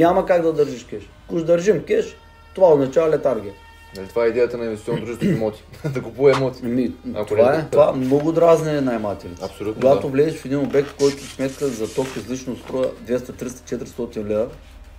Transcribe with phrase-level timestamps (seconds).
[0.00, 1.02] няма как да държиш кеш.
[1.26, 2.16] Ако държим кеш,
[2.54, 3.52] това означава летаргия.
[3.96, 5.64] Нали, това е идеята на инвестиционно дружество имоти.
[5.94, 6.92] да купува имоти.
[7.14, 9.44] Ако това, е, това много дразне наемателите.
[9.44, 10.08] Абсолютно, Когато да.
[10.08, 14.46] влезеш в един обект, който сметка за ток излишно струва 200, 300, 400 лева,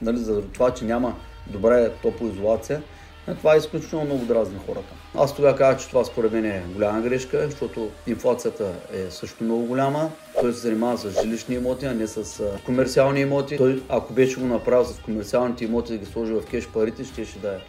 [0.02, 1.16] нали, за това, че няма
[1.48, 2.82] добра топлоизолация,
[3.26, 4.94] това е изключително много дразни хората.
[5.16, 9.66] Аз тогава казах, че това според мен е голяма грешка, защото инфлацията е също много
[9.66, 10.10] голяма.
[10.42, 13.58] Той се занимава с жилищни имоти, а не с комерциални имоти.
[13.58, 17.26] Той, ако беше го направил с комерциалните имоти да ги сложи в кеш парите, ще,
[17.26, 17.60] ще да е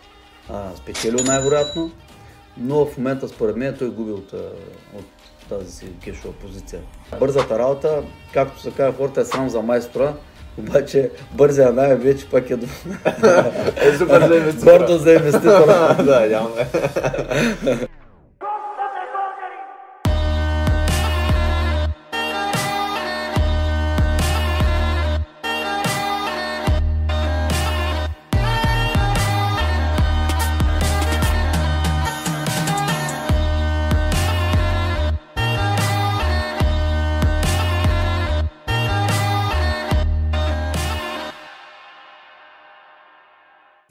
[0.49, 1.91] а, спечелил най-вероятно.
[2.57, 4.33] Но в момента според мен той губи от,
[4.95, 5.05] от
[5.49, 6.81] тази си кешова позиция.
[7.19, 8.03] Бързата работа,
[8.35, 10.15] както се казва, хората е срам за майстора,
[10.59, 12.59] обаче бързия найем вече пък е
[13.99, 14.29] супер
[14.89, 15.97] за инвеститора.
[16.05, 16.51] да, явно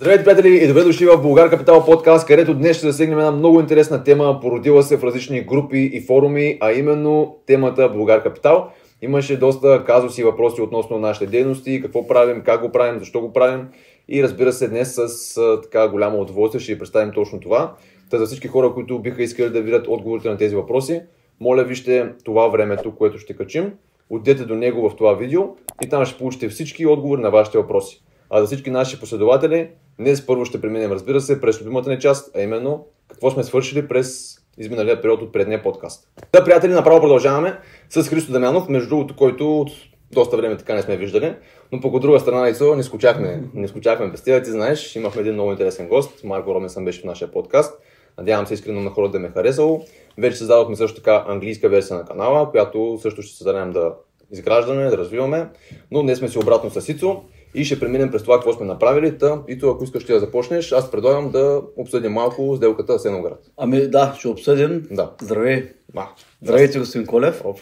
[0.01, 3.59] Здравейте, приятели, и добре дошли в Българ Капитал подкаст, където днес ще засегнем една много
[3.59, 8.71] интересна тема, породила се в различни групи и форуми, а именно темата Българ Капитал.
[9.01, 13.33] Имаше доста казуси и въпроси относно нашите дейности, какво правим, как го правим, защо го
[13.33, 13.67] правим.
[14.09, 17.75] И разбира се, днес с така голямо удоволствие ще ви представим точно това.
[18.09, 21.01] Та за всички хора, които биха искали да видят отговорите на тези въпроси,
[21.39, 23.73] моля вижте това времето, което ще качим,
[24.09, 25.43] отидете до него в това видео
[25.83, 28.03] и там ще получите всички отговори на вашите въпроси.
[28.33, 29.69] А за всички наши последователи,
[30.01, 33.87] днес първо ще преминем, разбира се, през любимата ни част, а именно какво сме свършили
[33.87, 36.07] през изминалия период от предния подкаст.
[36.33, 37.57] Да, приятели, направо продължаваме
[37.89, 39.69] с Христо Дамянов, между другото, който от
[40.11, 41.35] доста време така не сме виждали,
[41.71, 45.21] но пък от друга страна Исо, не скучахме, не скучахме без теб, ти знаеш, имахме
[45.21, 47.79] един много интересен гост, Марко Робинсън беше в нашия подкаст,
[48.17, 49.85] надявам се искрено на хората да ме харесало.
[50.17, 53.93] Вече създадохме също така английска версия на канала, която също ще се да
[54.31, 55.49] изграждаме, да развиваме,
[55.91, 57.23] но днес сме си обратно с Ицо
[57.53, 59.17] и ще преминем през това, какво сме направили.
[59.17, 63.51] Та, Ито, ако искаш ти да започнеш, аз предлагам да обсъдим малко сделката Сеноград.
[63.57, 64.87] Ами да, ще обсъдим.
[64.91, 65.11] Да.
[65.21, 65.69] Здравей.
[65.93, 66.07] Ма.
[66.41, 67.41] Здравейте, господин Колев.
[67.45, 67.59] Оп.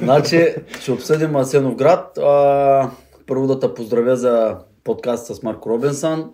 [0.00, 2.18] Значи, ще обсъдим Асеновград.
[2.18, 2.90] А,
[3.26, 6.30] първо да те поздравя за подкаст с Марко Робинсън.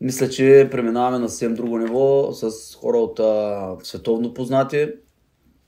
[0.00, 4.88] Мисля, че преминаваме на съвсем друго ниво с хора от а, световно познати.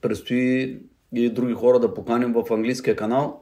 [0.01, 0.79] Предстои
[1.13, 3.41] и други хора да поканим в английския канал.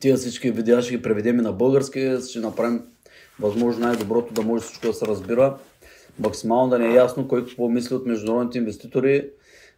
[0.00, 2.16] Тия всички видеа ще ги преведем на български.
[2.28, 2.82] Ще направим
[3.40, 5.56] възможно най-доброто да може всичко да се разбира.
[6.18, 9.28] Максимално да не е ясно кой какво мисли от международните инвеститори,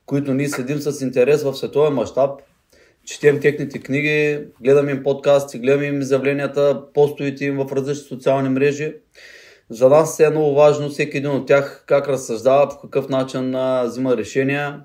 [0.07, 2.31] които ние следим с интерес в световен мащаб.
[3.05, 8.95] Четем техните книги, гледаме им подкасти, гледаме им изявленията, постовите им в различни социални мрежи.
[9.71, 13.55] За нас е много важно всеки един от тях как разсъждава, по какъв начин
[13.85, 14.81] взима решения.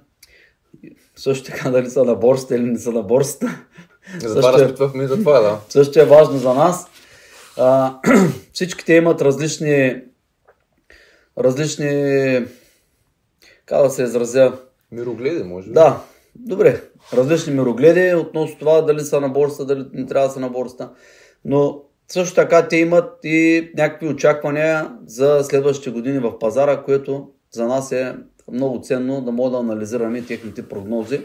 [1.15, 3.65] Също така дали са на борсата или не са на борсата.
[4.19, 5.59] Затова разпитвахме и за това, да.
[5.69, 6.87] също е важно за нас.
[7.57, 7.95] А,
[8.53, 10.01] всичките имат различни,
[11.37, 12.45] различни,
[13.65, 14.53] как да се изразя,
[14.91, 15.73] Мирогледи, може би.
[15.73, 16.01] да,
[16.35, 16.81] добре,
[17.13, 20.89] различни мирогледи относно това дали са на борста, дали не трябва да са на борста.
[21.45, 27.67] Но също така те имат и някакви очаквания за следващите години в пазара, което за
[27.67, 28.15] нас е
[28.51, 31.21] много ценно да можем да анализираме техните прогнози.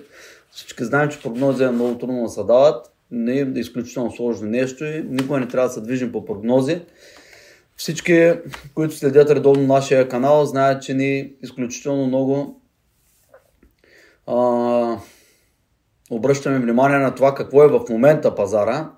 [0.57, 2.93] Всички знаем, че прогнози е много трудно да се дават.
[3.11, 6.81] Не е изключително сложно нещо и никога не трябва да се движим по прогнози.
[7.77, 8.33] Всички,
[8.75, 12.61] които следят редовно нашия канал, знаят, че ни изключително много
[14.27, 14.99] а,
[16.11, 18.91] обръщаме внимание на това какво е в момента пазара,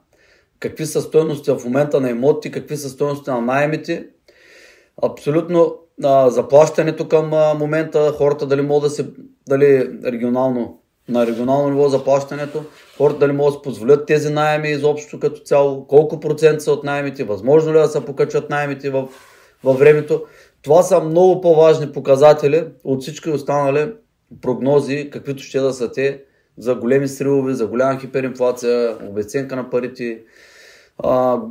[0.61, 4.07] какви са стоености в момента на имоти, какви са стоености на найемите.
[5.03, 9.11] Абсолютно а, заплащането към а, момента, хората дали могат да се,
[9.49, 12.65] дали регионално, на регионално ниво заплащането,
[12.97, 17.25] хората дали могат да позволят тези найеми изобщо като цяло, колко процент са от найемите,
[17.25, 18.91] възможно ли е да се покачат найемите
[19.65, 20.23] във времето.
[20.63, 23.93] Това са много по-важни показатели от всички останали
[24.43, 26.23] прогнози, каквито ще да са те
[26.59, 30.21] за големи сривове, за голяма хиперинфлация, обесценка на парите,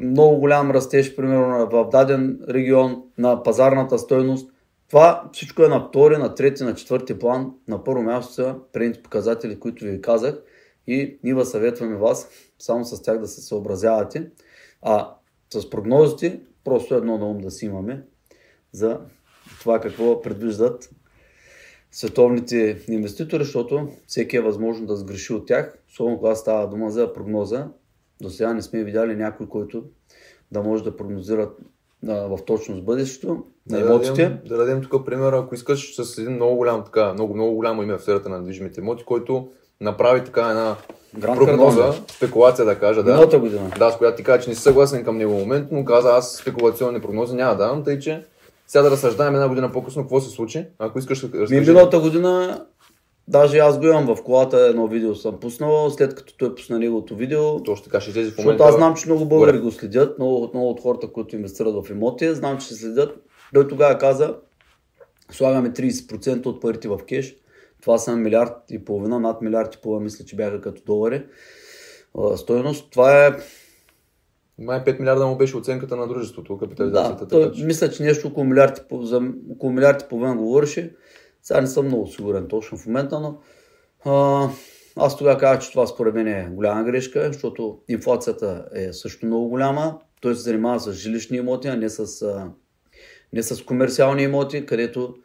[0.02, 4.50] много голям растеж, примерно в даден регион на пазарната стойност.
[4.90, 7.54] Това всичко е на втори, на трети, на четвърти план.
[7.68, 10.36] На първо място са предните показатели, които ви казах
[10.88, 12.30] и ние съветваме вас
[12.60, 14.30] само с тях да се съобразявате.
[14.82, 15.14] А
[15.54, 18.04] с прогнозите просто едно на ум да си имаме
[18.72, 19.00] за
[19.60, 20.90] това какво предвиждат
[21.92, 27.14] световните инвеститори, защото всеки е възможно да сгреши от тях, особено когато става дума за
[27.14, 27.68] прогноза.
[28.22, 29.84] До сега не сме видяли някой, който
[30.52, 31.60] да може да прогнозират
[32.10, 33.28] а, в точност бъдещето
[33.70, 34.12] на Да имотите.
[34.12, 37.84] дадем, да дадем тук пример, ако искаш с един много голям, така, много, много голямо
[37.84, 39.48] име в сферата на недвижимите имоти, който
[39.82, 40.76] направи така една
[41.20, 42.04] Гранд прогноза, Кардон.
[42.08, 43.12] спекулация да кажа, да.
[43.12, 43.72] Миналата година.
[43.80, 46.36] Да, с която ти кажа, че не си съгласен към него момент, но каза аз
[46.36, 48.24] спекулационни прогнози няма да давам, тъй че
[48.68, 50.66] сега да разсъждаем една година по-късно какво се случи.
[50.80, 51.70] Ако искаш да Ми разкажи.
[51.72, 52.62] миналата година,
[53.28, 57.16] даже аз го имам в колата, едно видео съм пуснал, след като той пусна неговото
[57.16, 58.64] видео, Точно така ще излезе в защото момента.
[58.64, 62.36] аз знам, че много българи го следят, много, много от хората, които инвестират в имоти,
[62.36, 63.16] знам, че ще следят.
[63.54, 64.36] Той тогава каза,
[65.32, 67.36] слагаме 30% от парите в кеш,
[67.82, 71.26] това са милиард и половина, над милиард и половина, мисля, че бяха като долари.
[72.18, 73.32] А, Стойност, това е
[74.60, 77.28] Май 5 милиарда му беше оценката на дружеството, Да, капитализацията.
[77.28, 79.22] той, така че- мисля, че нещо около милиард, за
[79.52, 80.96] около милиард и половина говореше.
[81.48, 83.40] Сега не съм много сигурен точно в момента, но
[84.06, 84.50] а,
[84.96, 89.50] аз тогава казах, че това според мен е голяма грешка, защото инфлацията е също много
[89.50, 90.00] голяма.
[90.22, 92.52] Той се занимава с жилищни имоти, а не с, а,
[93.34, 95.16] не с комерциални имоти, където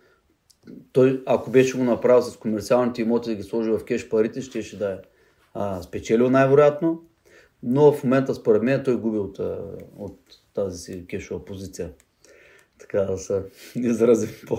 [0.92, 4.62] той, ако беше го направил с комерциалните имоти да ги сложи в кеш парите, ще,
[4.62, 4.96] ще да е
[5.54, 7.02] а, спечелил най-вероятно.
[7.62, 9.38] Но в момента, според мен, той губи от,
[9.96, 10.18] от
[10.54, 11.90] тази си кешова позиция.
[12.78, 13.42] Така да се
[13.74, 14.58] изразим по...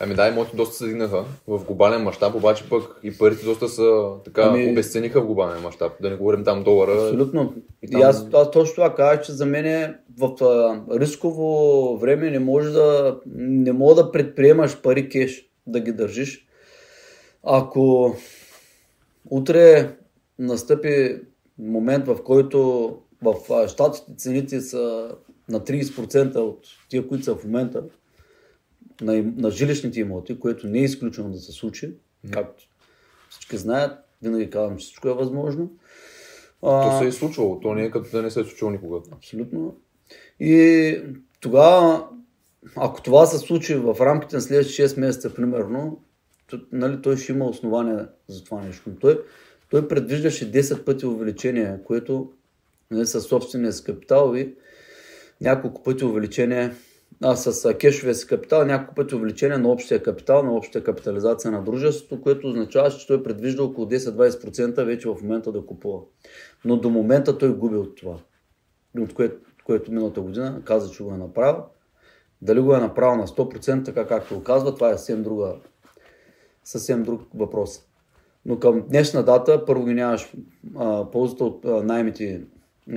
[0.00, 4.10] Ами да, имоти доста се дигнаха в глобален мащаб, обаче пък и парите доста са
[4.24, 5.92] така Ами- обесцениха в глобален мащаб.
[6.02, 6.92] Да не говорим там долара.
[6.92, 7.54] Абсолютно.
[7.82, 11.98] И И, там- аз, аз точно това казах, че за мен е в а, рисково
[11.98, 16.46] време не може да, не мога да предприемаш пари кеш, да ги държиш.
[17.42, 18.14] Ако
[19.30, 19.96] утре
[20.38, 21.16] настъпи
[21.58, 22.88] момент, в който
[23.22, 23.34] в
[23.68, 25.10] щатите цените са
[25.48, 26.58] на 30% от
[26.88, 27.82] тия, които са в момента,
[29.00, 31.94] на, на жилищните имоти, което не е изключено да се случи,
[32.30, 32.64] както
[33.30, 35.70] всички знаят, винаги казвам, че всичко е възможно.
[36.62, 39.00] А, То се е случвало, то не е като да не се е случило никога.
[39.12, 39.76] Абсолютно.
[40.40, 41.00] И
[41.40, 42.08] тогава,
[42.76, 46.00] ако това се случи в рамките на следващите 6 месеца, примерно,
[46.46, 48.82] то, нали, той ще има основание за това нещо.
[48.86, 49.20] Но той,
[49.70, 52.32] той предвиждаше 10 пъти увеличение, което
[52.90, 54.54] нали, със собствения си капитал и
[55.40, 56.74] няколко пъти увеличение
[57.22, 61.50] а, с а, кешовия си капитал, няколко пъти увеличение на общия капитал, на общия капитализация
[61.50, 66.00] на дружеството, което означава, че той предвижда около 10-20% вече в момента да купува.
[66.64, 68.18] Но до момента той губи от това
[69.00, 71.62] от което, което миналата година каза, че го е направил.
[72.42, 75.54] Дали го е направил на 100%, така както го казва, това е съвсем, друга,
[76.64, 77.80] съвсем друг въпрос.
[78.46, 80.32] Но към днешна дата, първо ги нямаш,
[80.76, 82.42] а, ползата от а, наймите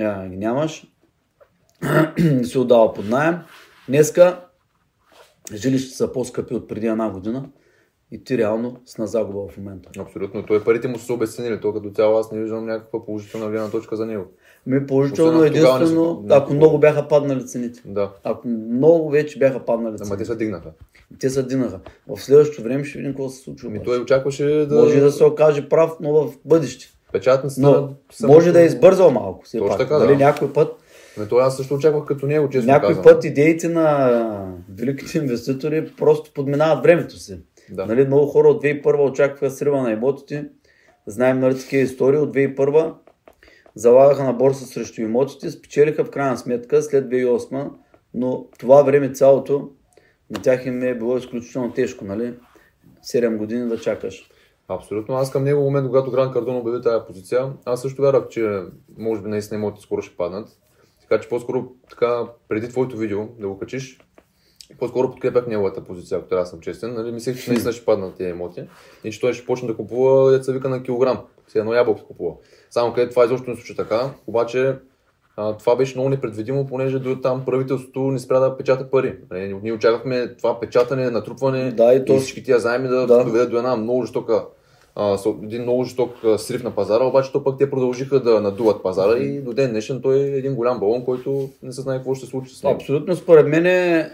[0.00, 0.86] а, ги нямаш,
[2.18, 3.38] не си отдава под найем.
[3.88, 4.40] Днеска
[5.54, 7.48] жилища са по-скъпи от преди една година
[8.10, 9.90] и ти реално с на загуба в момента.
[9.98, 10.46] Абсолютно.
[10.46, 11.60] Той парите му са се обесценили.
[11.60, 14.24] То като цяло аз не виждам някаква положителна гледна точка за него.
[14.66, 17.82] Ми положително не единствено, са- ако много бяха паднали цените.
[17.84, 18.12] Да.
[18.24, 20.16] Ако много вече бяха паднали Ама цените.
[20.18, 20.70] те се дигнаха.
[21.20, 21.80] Те се дигнаха.
[22.08, 23.68] В следващото време ще видим какво се случва.
[23.68, 23.82] Обаче.
[23.84, 24.74] той очакваше да...
[24.74, 26.86] Може да се окаже прав, но в бъдеще.
[27.12, 27.60] Печатницата...
[27.62, 29.44] Но само- може да е избързал малко.
[29.44, 29.78] Все Точно пак.
[29.78, 30.24] така, Дали да.
[30.24, 30.72] някой път,
[31.18, 33.04] Ами той аз също очаквах като него, честно някой казвам.
[33.04, 37.40] път идеите на великите инвеститори просто подминават времето си.
[37.70, 37.86] Да.
[37.86, 40.48] Нали, много хора от 2001 очакваха срива на имотите.
[41.06, 42.18] Знаем нали, такива истории.
[42.18, 42.94] От 2001
[43.74, 47.70] залагаха на борса срещу имотите, спечелиха в крайна сметка след 2008,
[48.14, 49.70] но това време цялото
[50.30, 52.34] на тях им е било изключително тежко, нали?
[53.04, 54.30] 7 години да чакаш.
[54.68, 55.14] Абсолютно.
[55.14, 58.62] Аз към него момент, когато Гранд Кардон обяви тази позиция, аз също вярвах, че
[58.98, 60.48] може би наистина имотите скоро ще паднат.
[61.08, 63.98] Така че по-скоро така, преди твоето видео да го качиш,
[64.78, 66.94] по-скоро подкрепях неговата позиция, ако трябва да съм честен.
[66.94, 68.64] Нали, мислех, че наистина ще паднат тези имоти
[69.04, 71.18] и че той ще почне да купува, деца вика на килограм.
[71.48, 72.34] Сега едно ябълко купува.
[72.70, 74.10] Само където това изобщо не случи така.
[74.26, 74.76] Обаче
[75.36, 79.18] а, това беше много непредвидимо, понеже до там правителството не спря да печата пари.
[79.30, 83.24] Нали, Ние очаквахме това печатане, натрупване Да, и то- и всички тия заеми да, Да.
[83.24, 84.44] доведат до една много жестока
[84.98, 89.18] а, един много жесток срив на пазара, обаче то пък те продължиха да надуват пазара
[89.18, 92.24] и до ден днешен той е един голям балон, който не се знае какво ще
[92.24, 92.74] се случи с него.
[92.74, 94.10] Абсолютно, според мен е, е,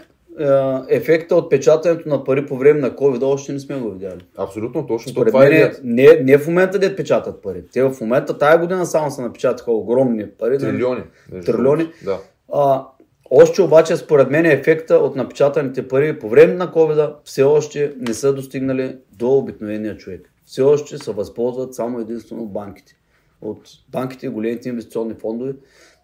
[0.89, 4.19] ефекта от печатането на пари по време на COVID още не сме го видяли.
[4.37, 7.63] Абсолютно, точно Според това е мен е, не, не в момента да печатат пари.
[7.73, 10.57] Те в момента, тая година само се напечатаха огромни пари.
[10.57, 10.71] нали?
[10.71, 11.03] Трилиони.
[11.31, 11.87] между Трилиони.
[12.05, 12.19] Да.
[12.53, 12.85] А,
[13.31, 18.13] още обаче, според мен, ефекта от напечатаните пари по време на COVID все още не
[18.13, 20.31] са достигнали до обикновения човек.
[20.45, 22.95] Все още се възползват само единствено банките.
[23.41, 25.53] От банките и големите инвестиционни фондове.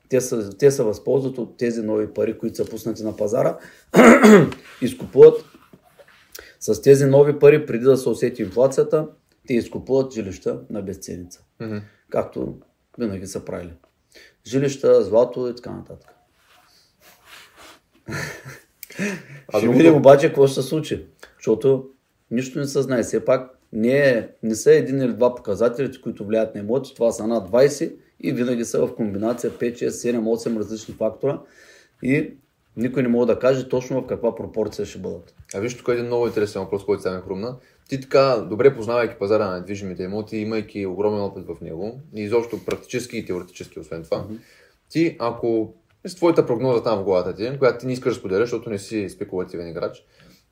[0.09, 3.57] Те се, те се възползват от тези нови пари, които са пуснати на пазара,
[4.81, 5.45] изкупуват
[6.59, 9.07] с тези нови пари, преди да се усети инфлацията,
[9.47, 11.43] те изкупуват жилища на безценица.
[11.59, 11.77] Мгм.
[12.09, 12.57] Както
[12.97, 13.73] винаги са правили.
[14.47, 16.09] жилища, злато и така нататък.
[18.09, 18.13] А
[19.49, 21.05] Ще другото- видим обаче какво ще се случи,
[21.37, 21.89] защото
[22.31, 23.03] нищо не се знае.
[23.03, 27.11] Все пак не, е, не са един или два показателите, които влияят на имоти, това
[27.11, 31.41] са над 20 и винаги са в комбинация 5, 6, 7, 8 различни фактора
[32.03, 32.33] и
[32.77, 35.35] никой не може да каже точно в каква пропорция ще бъдат.
[35.53, 37.55] А виж тук е един много интересен въпрос, който сега ме хрумна.
[37.89, 42.65] Ти така, добре познавайки пазара на недвижимите имоти, имайки огромен опит в него, и изобщо
[42.65, 44.25] практически и теоретически, освен това,
[44.89, 45.73] ти, ако
[46.05, 48.79] с твоята прогноза там в главата ти, която ти не искаш да споделяш, защото не
[48.79, 50.05] си спекулативен играч,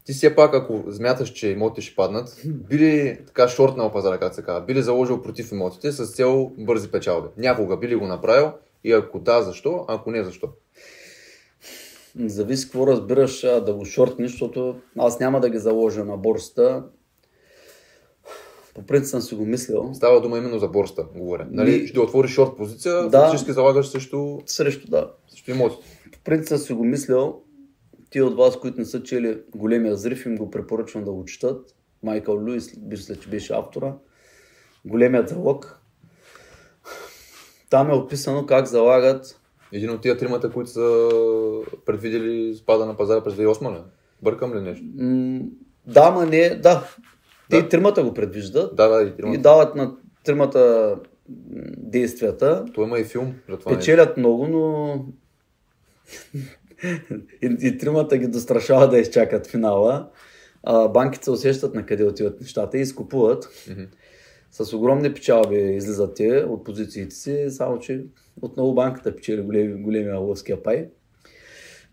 [0.10, 4.36] ти все пак, ако смяташ, че имотите ще паднат, би ли така шортнал пазара, как
[4.36, 7.28] се казва, би ли заложил против имотите с цел бързи печалби?
[7.38, 8.52] Някога би ли го направил
[8.84, 9.86] и ако да, защо?
[9.88, 10.48] Ако не, защо?
[12.26, 16.84] Зависи какво разбираш да го шортнеш, защото аз няма да ги заложа на борсата.
[18.76, 19.92] По принцип съм си го мислил.
[19.94, 21.48] Става дума именно за борста, говоря.
[21.52, 23.22] Нали, Ми- ще отвориш шорт позиция, Да.
[23.22, 25.12] фактически залагаш също, Срещу да.
[25.28, 25.86] също имотите.
[26.12, 27.42] По принцип съм си го мислил.
[28.10, 31.76] Ти от вас, които не са чели големия зрив, им го препоръчвам да го четат.
[32.04, 33.94] Майкъл Луис, мисля, че беше автора.
[34.86, 35.80] Големият залог.
[37.70, 39.40] Там е описано как залагат
[39.72, 41.10] Един от тия тримата, които са
[41.86, 43.82] предвидели спада на пазара през 2008 ли?
[44.22, 44.86] Бъркам ли нещо?
[44.96, 45.40] М,
[45.86, 46.88] да, ма не, да.
[47.50, 47.66] Те Да.
[47.66, 49.42] и тримата го предвиждат Да, да, и и тримата.
[49.42, 50.96] дават на тримата
[51.78, 52.66] действията.
[52.74, 53.72] Той има и филм за това.
[53.72, 53.80] нещо.
[53.80, 55.06] Печелят много, но
[57.42, 60.10] и, и тримата ги дострашава да изчакат финала.
[60.64, 63.50] А, банките се усещат на къде отиват нещата и изкупуват.
[63.70, 63.84] Мгм.
[64.52, 68.06] С огромни печалби излизат те от позициите си, само че
[68.42, 70.90] отново банката печели големи, големия лъвския пай.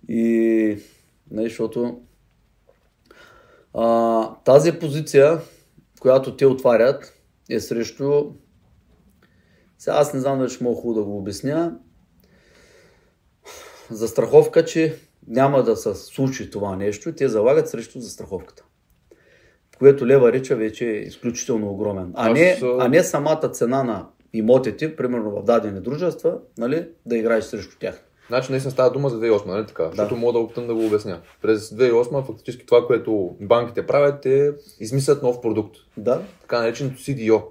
[0.09, 0.78] И
[1.31, 2.00] защото
[3.75, 5.40] а, тази позиция,
[6.00, 7.12] която те отварят,
[7.50, 8.25] е срещу
[9.78, 11.78] сега аз не знам дали ще мога хубаво да го обясня.
[13.90, 14.97] Застраховка, че
[15.28, 18.64] няма да се случи това нещо, те залагат срещу застраховката.
[19.78, 22.12] Което лева реча вече е изключително огромен.
[22.14, 27.45] А не, а- не самата цена на имотите, примерно в дадени дружества, нали, да играеш
[27.45, 28.02] срещу тях.
[28.28, 29.88] Значи наистина става дума за 2008, нали така?
[29.88, 31.21] Защото мога да опитам да го обясня.
[31.43, 35.76] През 2008 фактически това, което банките правят е измислят нов продукт.
[35.97, 37.43] Да, Така нареченото CDO.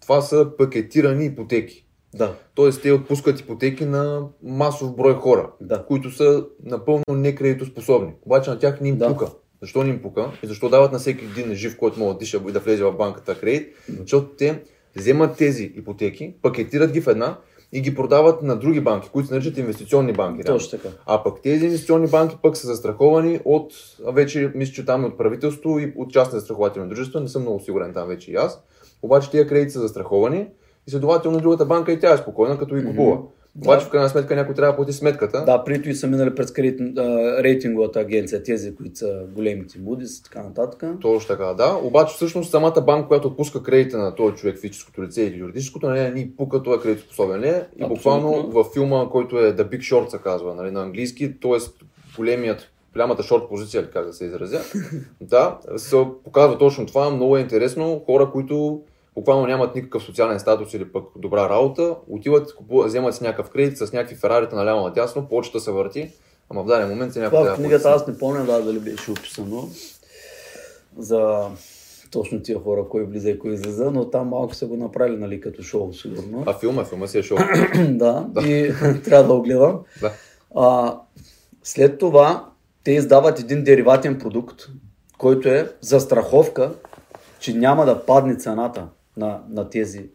[0.00, 1.86] Това са пакетирани ипотеки.
[2.14, 5.84] Да, Тоест те отпускат ипотеки на масов брой хора, Да.
[5.86, 8.12] които са напълно некредитоспособни.
[8.22, 9.08] Обаче на тях не им Да.
[9.08, 9.26] пука.
[9.62, 10.30] Защо не им пука?
[10.42, 12.92] И защо дават на всеки един жив, който може да диша и да влезе в
[12.92, 13.68] банката кредит?
[14.00, 14.62] Защото те
[14.96, 17.38] вземат тези ипотеки, пакетират ги в една
[17.72, 20.44] и ги продават на други банки, които се наричат инвестиционни банки.
[20.44, 20.94] точно така.
[21.06, 23.72] А пък тези инвестиционни банки пък са застраховани от,
[24.06, 27.92] вече мисля, че там от правителство и от частни застрахователни дружества, не съм много сигурен
[27.94, 28.62] там вече и аз.
[29.02, 30.46] Обаче тези кредити са застраховани
[30.86, 33.18] и следователно другата банка и тя е спокойна, като ги купува.
[33.58, 35.44] Обаче в крайна сметка някой трябва да плати сметката.
[35.44, 36.98] Да, преди и са минали през кредит-
[37.42, 40.84] рейтинговата агенция, тези, които са големите Moody's и така нататък.
[41.00, 41.78] Точно така, да.
[41.82, 46.10] Обаче всъщност самата банка, която отпуска кредита на този човек, физическото лице или юридическото, нали,
[46.14, 47.50] ни пука това кредитоспособен ли е.
[47.50, 47.88] И Абсолютно.
[47.88, 51.58] буквално във филма, който е The Big Short се казва нали, на английски, т.е.
[52.16, 54.60] големият голямата шорт позиция, или как да се изразя.
[55.20, 57.10] да, се показва точно това.
[57.10, 58.02] Много е интересно.
[58.06, 58.80] Хора, които
[59.14, 63.78] буквално нямат никакъв социален статус или пък добра работа, отиват, купуват, вземат с някакъв кредит,
[63.78, 66.10] с някакви ферарита наляво надясно, почта се върти,
[66.50, 68.78] ама в даден момент се някой Това в да книгата аз не помня да, дали
[68.78, 69.68] беше описано
[70.98, 71.48] за
[72.10, 75.40] точно тия хора, кой влиза и кой излиза, но там малко са го направили, нали,
[75.40, 76.44] като шоу, сигурно.
[76.46, 77.38] А филма, филма си е шоу.
[77.88, 78.72] да, и
[79.04, 79.80] трябва да го гледам.
[80.00, 80.12] да.
[80.56, 80.98] А,
[81.62, 82.50] след това
[82.84, 84.62] те издават един дериватен продукт,
[85.18, 86.72] който е застраховка,
[87.40, 90.06] че няма да падне цената на, на тези,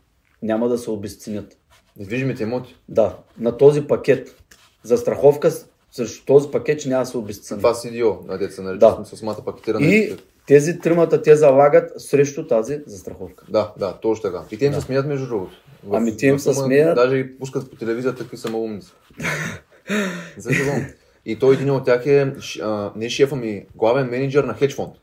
[0.41, 1.58] няма да се обесценят.
[1.98, 2.75] Недвижимите имоти.
[2.89, 4.36] Да, на този пакет.
[4.84, 7.60] Застраховка с- срещу този пакет, че няма да се обесцени.
[7.60, 9.06] Това CDO, на деца нарича Да.
[9.06, 9.86] с самата пакетирана.
[9.86, 10.15] И
[10.48, 13.46] тези тримата те залагат срещу тази застраховка.
[13.50, 14.44] Да, да, точно така.
[14.51, 15.51] И те им се смеят между другото.
[15.84, 16.96] В- Ами те им се смеят.
[16.96, 18.91] Даже ги пускат по телевизията какви са малумници.
[20.38, 20.86] За шегувам.
[21.25, 24.94] И той един от тях е а, не шефа ми, главен менеджер на хедж фонд.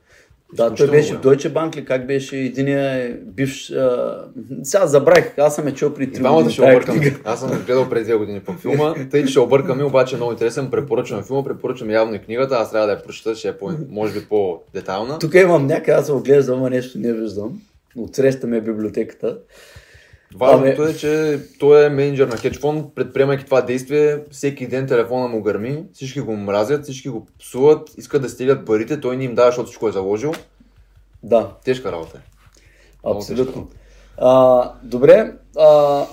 [0.53, 1.21] Да, той беше в.
[1.21, 3.71] Deutsche Bank ли, как беше единия бивш...
[3.71, 4.25] А...
[4.63, 7.11] Сега забравих, аз съм е чул при И три двамата години ще книга.
[7.25, 10.33] Аз съм гледал преди две години по филма, тъй че ще объркаме, обаче е много
[10.33, 10.71] интересен.
[10.71, 12.55] Препоръчвам филма, препоръчвам явно и книгата.
[12.55, 15.19] Аз трябва да я прочета, ще е по, може би по-детална.
[15.19, 17.61] Тук имам някъде, аз се оглеждам, а нещо не виждам.
[17.99, 19.39] Отсреща ми е библиотеката.
[20.39, 22.61] Важното Абе- е, че той е менеджер на хедж
[22.95, 28.23] предприемайки това действие, всеки ден телефона му гърми, всички го мразят, всички го псуват, искат
[28.23, 30.33] да стигат парите, той не им дава, защото всичко е заложил.
[31.23, 32.21] Да, Тежка работа е.
[33.11, 33.69] Абсолютно.
[34.19, 36.05] А, добре, а,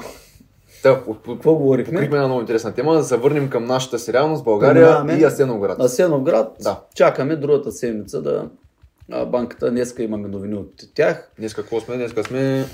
[0.84, 1.94] Да, Какво говорихме?
[1.94, 2.94] покрихме една много интересна тема.
[2.94, 5.80] Да се върнем към нашата сериалност, България Преминаваме и Асеновград.
[5.80, 6.56] Асеновград.
[6.62, 6.80] Да.
[6.96, 8.50] Чакаме другата седмица да
[9.12, 9.72] а, банката.
[9.72, 11.32] Днеска имаме новини от тях.
[11.40, 11.96] Днес какво сме?
[11.96, 12.66] Днес сме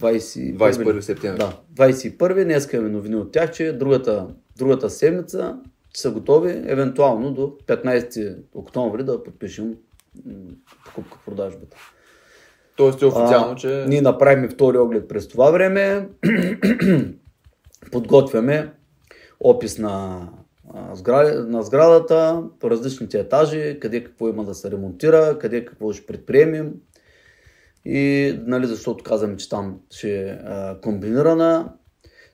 [0.00, 1.38] 21, 21 септември.
[1.38, 2.44] Да, 21.
[2.44, 4.26] Днеска имаме новини от тях, че другата,
[4.58, 5.58] другата седмица
[5.94, 9.76] са готови, евентуално до 15 октомври да подпишем
[10.84, 11.76] покупка-продажбата.
[12.76, 13.84] Тоест е официално, А, че...
[13.88, 16.08] Ние направихме втори оглед през това време.
[17.92, 18.72] Подготвяме
[19.40, 20.26] опис на,
[21.46, 26.72] на сградата, по различните етажи, къде какво има да се ремонтира, къде какво ще предприемем.
[27.84, 30.38] И, нали, защото казваме, че там ще е
[30.82, 31.72] комбинирана,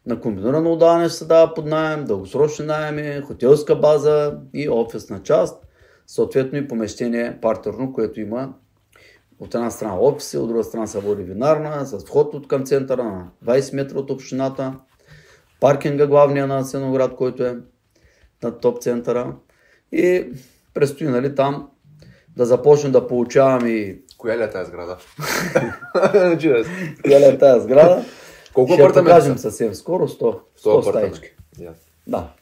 [0.06, 5.66] на комбинирано отдаване ще се дава под найем, дългосрочни найеми, хотелска база и офисна част.
[6.06, 8.54] Съответно и помещение партерно, което има
[9.38, 13.04] от една страна офиси, от друга страна се води винарна, с вход от към центъра
[13.04, 14.74] на 20 метра от общината,
[15.60, 17.58] паркинга главния на Сеноград, който е
[18.42, 19.36] на топ центъра.
[19.92, 20.32] И
[20.74, 21.34] предстои нали,
[22.36, 24.96] да започнем да получаваме и Коя ли е тази сграда?
[26.40, 26.66] Чудес.
[27.02, 28.04] коя е тази сграда.
[28.54, 31.34] Колко Ще покажем съвсем скоро 100, 100, 100 стаички.
[31.58, 31.72] Yeah.
[32.06, 32.32] Да,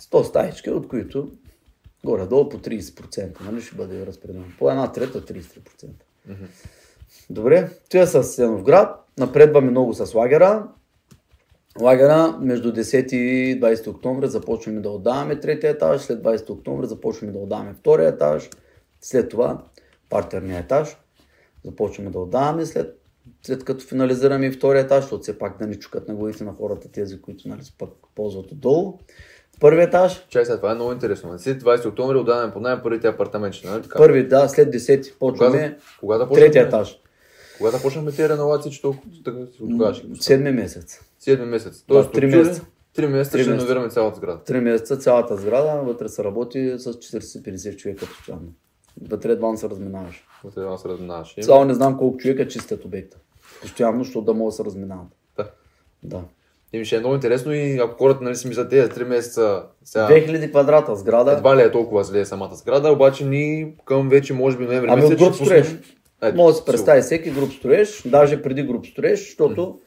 [0.00, 1.30] 100 стаички, от които
[2.04, 4.44] горе-долу по 30%, нали ще бъде разпределено.
[4.58, 5.88] По една трета 33%.
[7.30, 9.04] Добре, това е с Сеновград.
[9.18, 10.68] Напредваме много с лагера.
[11.80, 17.32] Лагера между 10 и 20 октомври започваме да отдаваме третия етаж, след 20 октомври започваме
[17.32, 18.50] да отдаваме втория етаж,
[19.00, 19.62] след това
[20.10, 20.96] партерния етаж
[21.64, 23.00] започваме да отдаваме, след,
[23.42, 26.52] след като финализираме и втория етаж, защото все пак да не чукат на главите на
[26.52, 28.98] хората тези, които нали, пък ползват отдолу.
[29.60, 31.30] Първи етаж, Чай сега, това е много интересно.
[31.30, 33.98] На 20 октомври отдаваме под найем първите апартаменти, нали така?
[33.98, 36.44] първи, да, след 10 Кога, почваме кога да почнем?
[36.44, 37.00] третия етаж,
[37.58, 40.02] Кога да почнахме тези реновации, че толкова така се отгаш?
[40.20, 41.00] седми месец.
[41.18, 41.78] Седми месец.
[41.78, 42.66] Да, Тоест, три от юли, месеца.
[42.94, 44.44] Три месеца ще реновираме цялата сграда.
[44.44, 48.52] Три месеца цялата сграда, вътре се работи с 40-50 човека постоянно.
[49.02, 50.24] Вътре едва се разминаваш.
[50.44, 51.34] От една се разминаваш.
[51.40, 53.16] Само не знам колко човека чистят обекта.
[53.60, 55.08] Постоянно, защото да могат да се разминават.
[55.36, 55.50] Да.
[56.02, 56.20] Да.
[56.72, 59.62] И ми ще е много интересно и ако хората нали, си мислят тези 3 месеца
[59.84, 61.32] сега 2000 квадрата сграда.
[61.32, 65.02] едва ли е толкова зле самата сграда, обаче ние към вече може би ноември Ами
[65.02, 65.94] месец от груп ще пуснем- строеж.
[66.22, 69.78] Ето, Може да се представи всеки груп строеж, даже преди груп строеж, защото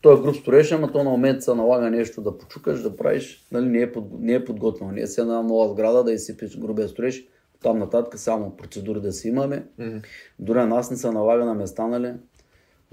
[0.00, 3.46] той е груп строеж, ама то на момент се налага нещо да почукаш, да правиш,
[3.52, 4.92] нали, не, е под, не е подготвено.
[4.92, 7.24] Не е се една нова сграда да изсипиш грубия строеж,
[7.62, 9.66] там нататък само процедури да си имаме.
[9.78, 9.98] Мгм.
[10.38, 12.14] Дори на нас не се налага на места, нали,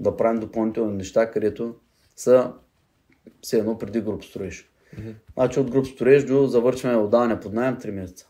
[0.00, 1.74] да правим допълнителни неща, където
[2.16, 2.52] са
[3.42, 4.70] все едно преди груп строеж.
[5.34, 8.28] Значи от груп строеж до завършване отдаване под найем 3 месеца.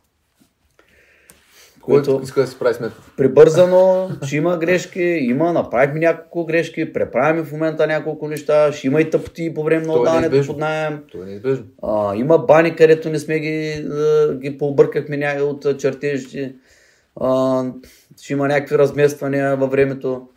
[1.88, 2.98] Което иска да си прави сметка.
[3.16, 9.00] прибързано, ще има грешки, има, направихме няколко грешки, преправяме в момента няколко неща, ще има
[9.00, 10.54] и тъпоти по време на То е отдаването неизбежно.
[10.54, 11.02] под найем.
[11.12, 11.64] Това е неизбежно.
[11.82, 13.88] А, има бани, където не сме ги,
[14.34, 16.54] ги пообъркахме от чертежите.
[17.20, 17.64] А,
[18.22, 20.28] ще има някакви размествания във времето.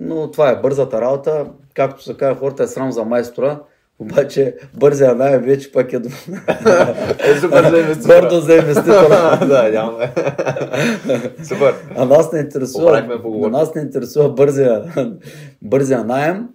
[0.00, 1.46] Но това е бързата работа.
[1.74, 3.60] Както се казва, хората е срам за майстора.
[4.00, 6.08] Обаче бързия най вече пък е до...
[6.08, 8.20] Е, супер за инвеститора.
[8.20, 9.38] Бърдо за инвеститора.
[9.46, 10.04] да, няма да
[11.14, 11.44] е.
[11.44, 11.74] Супер.
[11.96, 14.94] А нас не интересува, а нас не интересува бързия,
[15.62, 16.48] бързия найем,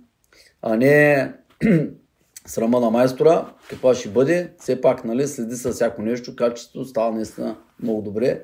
[0.62, 1.34] а не
[2.46, 4.52] срама на майстора, каква ще бъде.
[4.60, 8.44] Все пак, нали, следи с всяко нещо, качеството става наистина много добре.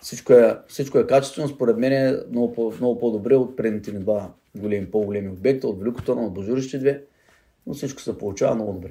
[0.00, 4.30] Всичко е, всичко е качествено, според мен е много, много по-добре от предните ни два
[4.58, 7.00] големи, по-големи обекта, от Великото от Божурище 2,
[7.66, 8.90] но всичко се получава много добре.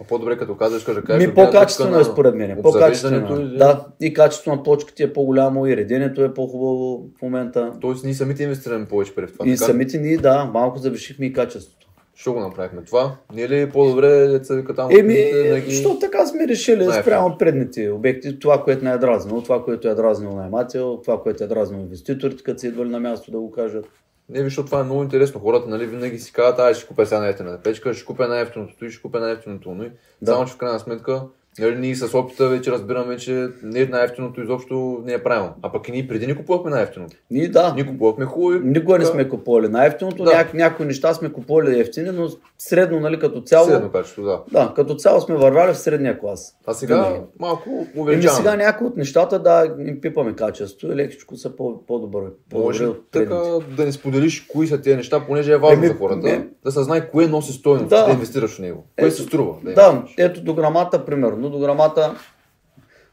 [0.00, 1.28] А По-добре като казваш, кажа кажеш.
[1.28, 2.62] Ми по-качествено е според мен.
[2.62, 3.40] По-качествено.
[3.40, 3.44] Е.
[3.44, 7.72] Да, и качеството на плочките е по-голямо, и реденето е по-хубаво в момента.
[7.80, 9.46] Тоест ние самите инвестираме повече пари в това.
[9.46, 11.82] И така самите ни, да, малко завишихме и качеството.
[12.14, 13.16] Що го направихме това?
[13.34, 14.88] Не е ли по-добре деца вика там?
[14.90, 15.70] Еми, леки?
[15.70, 17.02] що така сме решили Най-ефтино.
[17.02, 21.44] спрямо предните обекти, това, което не е дразнило, това, което е дразнило наймател, това, което
[21.44, 23.86] е дразнило инвеститорите, като са идвали на място да го кажат.
[24.32, 25.40] Не, защото това е много интересно.
[25.40, 28.90] Хората, нали, винаги си казват, ай, ще купя сега най-ефтината печка, ще купя най-ефтиното и
[28.90, 29.84] ще купя най-ефтиното но
[30.22, 30.32] Да.
[30.32, 31.22] Само, че в крайна сметка,
[31.58, 35.52] нали, ние с опита вече разбираме, че не е най-ефтиното изобщо не е правилно.
[35.62, 37.16] А пък и ние преди ни купувахме най-ефтиното.
[37.30, 38.60] Ние да, Ние купувахме хубави.
[38.60, 40.30] никога не да, сме купували най-ефтиното, Да.
[40.32, 44.40] Няк, някои неща сме купували ефтини, но средно, нали, като цяло, Средно качество, да.
[44.50, 46.56] да, като цяло сме вървали в средния клас.
[46.66, 47.20] А сега Винаги.
[47.40, 48.36] малко увеличаваме.
[48.38, 52.18] сега някои от нещата, да, им пипаме качество и лекичко са по- по-добре.
[52.50, 53.34] по-добре Може така
[53.70, 56.46] да ни споделиш кои са тези неща, понеже е важно Еми, за хората, не.
[56.64, 58.06] да се знае кое носи стойност, Да.
[58.06, 58.84] да, инвестираш в него.
[58.98, 59.54] Кое Ето, се струва.
[59.64, 60.14] Да, инвестираш.
[60.30, 61.41] ето до грамата, примерно.
[61.50, 62.14] До грамата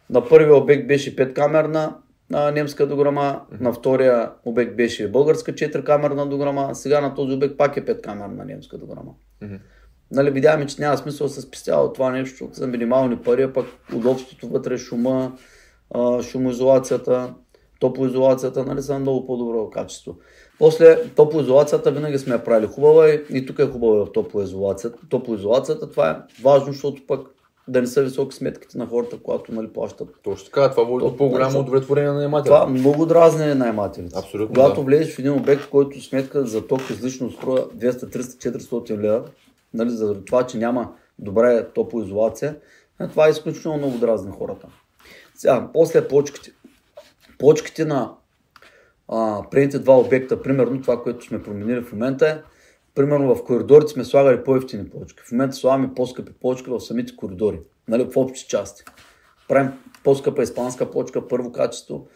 [0.09, 1.95] на първия обект беше 5 камерна
[2.33, 7.57] а, немска дограма, на втория обект беше българска 4 камерна дограма, сега на този обект
[7.57, 9.11] пак е 5 камерна немска дограма.
[9.41, 9.55] Мгм.
[10.11, 13.65] нали, видяхме, че няма смисъл да се спестява това нещо, за минимални пари, а пък
[13.95, 15.37] удобството вътре, шума,
[15.91, 17.33] а, шумоизолацията,
[17.79, 20.15] топлоизолацията, нали, са на много по-добро качество.
[20.59, 24.99] После топлоизолацията винаги сме я правили хубава и, и тук е хубава в топлоизолацията.
[25.09, 27.27] Топлоизолацията това е важно, защото пък
[27.69, 30.07] да не са високи сметките на хората, когато нали, плащат.
[30.23, 32.55] Точно така, това води до по-голямо защото- удовлетворение на наемателя.
[32.55, 34.15] Това много дразни наймателите.
[34.19, 34.85] Абсолютно, Когато да.
[34.85, 39.23] влезеш в един обект, който сметка за ток излишно струва 200, 300, 400 лева,
[39.73, 42.55] нали, заради това, че няма добра топлоизолация,
[43.01, 44.67] е, това е изключително много дразни хората.
[45.35, 46.51] Сега, после почките.
[47.37, 48.11] Почките на
[49.07, 52.37] а, предните два обекта, примерно това, което сме променили в момента е,
[52.95, 55.23] примерно в коридорите сме слагали по-ефтини почки.
[55.23, 58.83] В момента слагаме по-скъпи почки в самите коридори, нали, в общи части.
[59.47, 59.71] Правим
[60.03, 62.07] по-скъпа испанска почка, първо качество,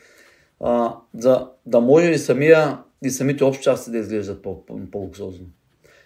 [0.59, 5.45] а, за да може и, самия, и самите общи части да изглеждат по- по- по-луксозно.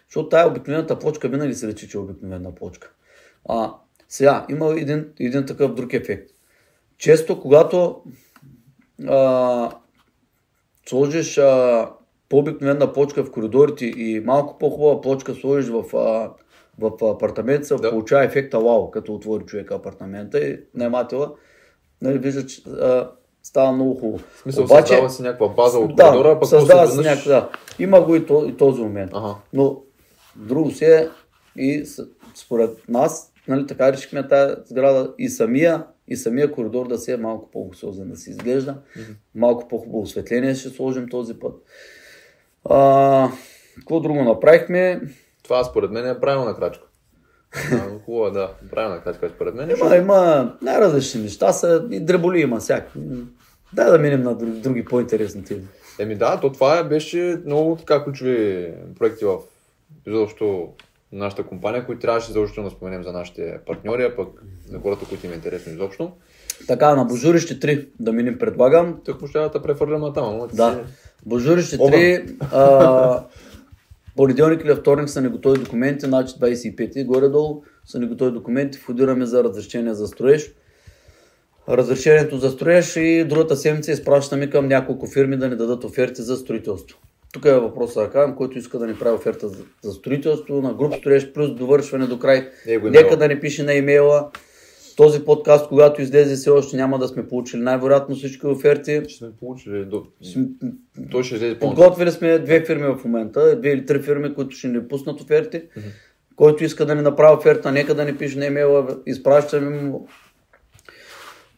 [0.08, 2.92] Защото тая обикновената почка винаги се рече, че е обикновена почка.
[3.50, 3.74] А,
[4.10, 6.30] сега, има един, един такъв друг ефект.
[6.98, 8.04] Често, когато
[9.08, 9.72] а,
[10.90, 11.90] сложиш а,
[12.30, 16.32] по-обикновена почка в коридорите и малко по-хубава почка сложиш в, а,
[16.80, 17.90] в апартамента, се Да.
[17.90, 21.32] получава ефекта вау, като отвори човека апартамента и наемателя
[22.02, 23.12] нали, вижда, че а,
[23.44, 24.18] става много хубаво.
[24.18, 27.50] В смисъл, създава се някаква база от да, коридора, а пък създава се някаква, да.
[27.80, 29.12] Има го и, то, и този момент.
[29.14, 29.36] Ага.
[29.54, 29.82] Но
[30.36, 31.10] друго си е
[31.56, 31.86] и
[32.36, 37.18] според нас, нали, така решихме тази сграда и самия, и самия коридор да се е
[37.18, 38.76] малко по-луксозен, да се изглежда.
[39.36, 41.54] Малко по-хубаво осветление ще сложим този път.
[42.70, 43.30] А,
[43.76, 45.02] какво друго направихме?
[45.44, 46.84] Това според мен е правилна крачка.
[47.74, 48.52] А, Хубава, да.
[48.72, 49.70] Правилна крачка според мен.
[49.70, 53.02] Има, има най-различни неща, са, и дреболи има всякакви.
[53.74, 55.68] Дай да минем на други, други по-интересни теми.
[56.00, 59.38] Еми да, то това е, беше много така ключови проекти в
[60.08, 60.70] изобщо
[61.12, 65.26] нашата компания, които трябваше задължително да споменем за нашите партньори, а пък за хората, които
[65.26, 66.12] им е интересно изобщо.
[66.68, 69.00] Така, на Божурище 3 да минем предлагам.
[69.22, 70.84] Му ще да префърлям там, ама ти Да.
[71.26, 72.00] Божурище Обран.
[72.00, 73.24] 3, а,
[74.16, 79.26] понеделник или вторник са ни готови документи, значи 25 горе-долу са ни готови документи, входираме
[79.26, 80.52] за разрешение за строеж.
[81.70, 86.36] Разрешението за строеж и другата седмица изпращаме към няколко фирми да ни дадат оферти за
[86.36, 87.00] строителство.
[87.34, 90.74] Тук е въпросът да кажем, който иска да ни прави оферта за, за строителство, на
[90.74, 92.50] груп строеж, плюс довършване до край.
[92.66, 92.90] Имейла.
[92.90, 94.30] Нека да ни пише на имейла.
[94.98, 99.02] Този подкаст, когато излезе, все още няма да сме получили най-вероятно всички оферти.
[99.08, 100.06] Ще сме получили до...
[101.12, 104.56] Той ще излезе по Подготвили сме две фирми в момента, две или три фирми, които
[104.56, 105.62] ще ни пуснат оферти.
[106.36, 110.08] Който иска да ни направи оферта, нека да ни пише на имейла, изпращаме му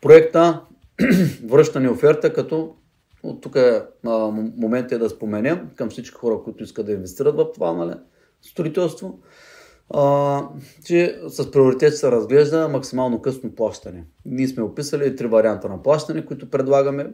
[0.02, 0.62] проекта,
[1.44, 2.76] връщане оферта, като
[3.24, 6.92] от тук е, а, м- момент е да споменем към всички хора, които искат да
[6.92, 7.94] инвестират в това нали,
[8.42, 9.20] строителство,
[9.94, 10.44] а,
[10.86, 14.06] че с приоритет се разглежда максимално късно плащане.
[14.26, 17.12] Ние сме описали три варианта на плащане, които предлагаме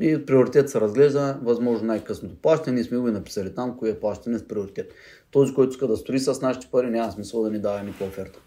[0.00, 2.74] и приоритет се разглежда възможно най-късното плащане.
[2.74, 4.92] Ние сме го и написали там, кое е плащане с приоритет.
[5.30, 8.38] Този, който иска да строи с нашите пари, няма смисъл да ни дава никаква оферта.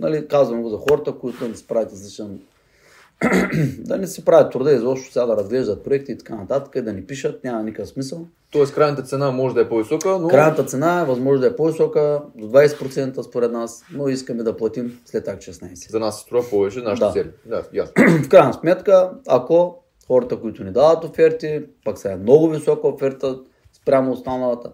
[0.00, 2.40] Нали, казвам го за хората, които не си правят различен
[3.78, 6.92] да не си правят труда изобщо сега да разглеждат проекти и така нататък, и да
[6.92, 8.26] ни пишат, няма никакъв смисъл.
[8.50, 12.22] Тоест крайната цена може да е по-висока, но Крайната цена е възможно да е по-висока,
[12.34, 15.90] до 20% според нас, но искаме да платим след акт 16.
[15.90, 17.12] за нас се струва повече нашите Да.
[17.12, 17.30] цели.
[17.46, 17.92] Да, ясно.
[18.24, 23.38] В крайна сметка, ако хората, които ни дават оферти, пък са е много висока оферта
[23.72, 24.72] спрямо останалата,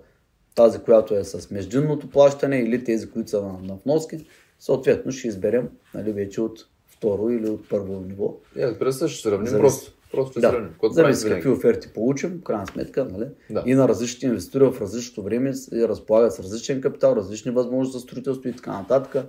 [0.54, 4.26] тази, която е с междинното плащане или тези, които са на, на вноски,
[4.59, 6.59] съответно ще изберем нали, вече от
[6.96, 8.35] второ или от първо ниво.
[8.56, 9.61] Е, разбира се, ще сравним Зависи.
[9.62, 9.92] просто.
[10.12, 10.70] Просто ще Да, сравним.
[10.85, 13.24] Зависи какви оферти получим, в крайна сметка, нали?
[13.50, 13.62] Да.
[13.66, 18.02] И на различните инвеститори в различното време с- разполагат с различен капитал, различни възможности за
[18.02, 19.26] строителство и така нататък.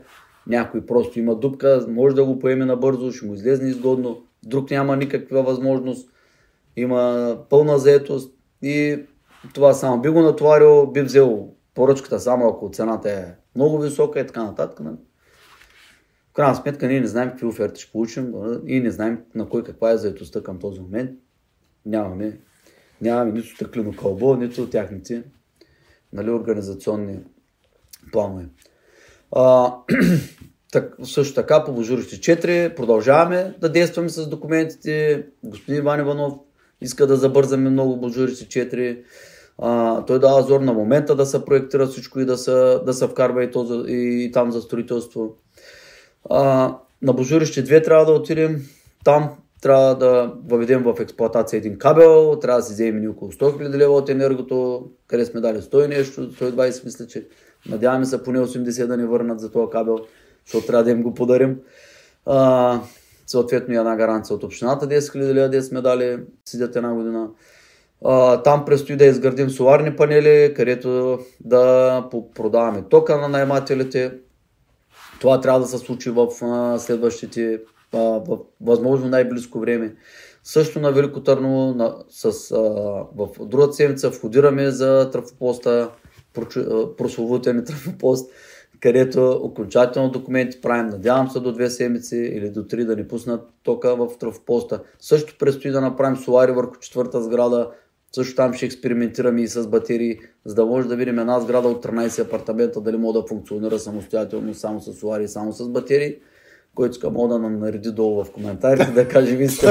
[0.47, 4.97] Някой просто има дупка, може да го поеме набързо, ще му излезне изгодно, друг няма
[4.97, 6.10] никаква възможност,
[6.75, 8.99] има пълна заетост и
[9.53, 13.25] това само би го натоварил, би взел поръчката само ако цената е
[13.56, 14.80] много висока и така нататък.
[14.80, 14.95] нали?
[16.38, 18.34] Крайна сметка ние не знаем какви оферти ще получим
[18.65, 21.12] и не знаем на кой каква е заетостта към този момент.
[21.86, 22.39] Нямаме,
[23.02, 25.23] нямаме нито стъклено кълбо, нито тяхните
[26.13, 27.19] нали, организационни
[28.12, 28.45] планове.
[29.32, 29.73] А,
[30.71, 35.26] так, също така по Божурище 4 продължаваме да действаме с документите.
[35.43, 36.34] Господин Иван Иванов
[36.82, 39.04] иска да забързаме много Божурище 4.
[39.58, 43.08] А, той дава зор на момента да се проектира всичко и да се, да се
[43.08, 45.36] вкарва и, то, за- и, и там за строителство.
[46.30, 48.62] А, на Божурище 2 трябва да отидем.
[49.04, 49.30] Там
[49.62, 53.94] трябва да въведем в експлоатация един кабел, трябва да си вземем около 100 000 лева
[53.94, 57.28] от енергото, къде сме дали 100 и нещо, 120 мисля, че
[57.70, 60.00] Надяваме се поне 80 да ни върнат за този кабел,
[60.46, 61.60] защото трябва да им го подарим.
[62.26, 62.80] А,
[63.28, 67.28] съответно и една гаранция от общината, 10 000 лева, 10 сме дали, седят една година.
[68.06, 74.13] А, там предстои да изградим соларни панели, където да продаваме тока на наймателите.
[75.19, 77.62] Това трябва да се случи в а, следващите,
[77.93, 79.95] а, в възможно най-близко време.
[80.43, 82.60] Също на Велико Търново, на, с, а,
[83.15, 85.91] в другата седмица входираме за трафопоста,
[86.97, 88.32] прословутен трафопост,
[88.80, 90.89] където окончателно документи правим.
[90.89, 94.84] Надявам се до две седмици или до три да ни пуснат тока в трафопоста.
[94.99, 97.71] Също предстои да направим солари върху четвърта сграда.
[98.15, 101.86] Също там ще експериментираме и с батерии, за да може да видим една сграда от
[101.86, 106.15] 13 апартамента дали може да функционира самостоятелно само с солари и само с батерии
[106.78, 109.67] който иска мога да нам нареди долу в коментарите, да каже, ви сте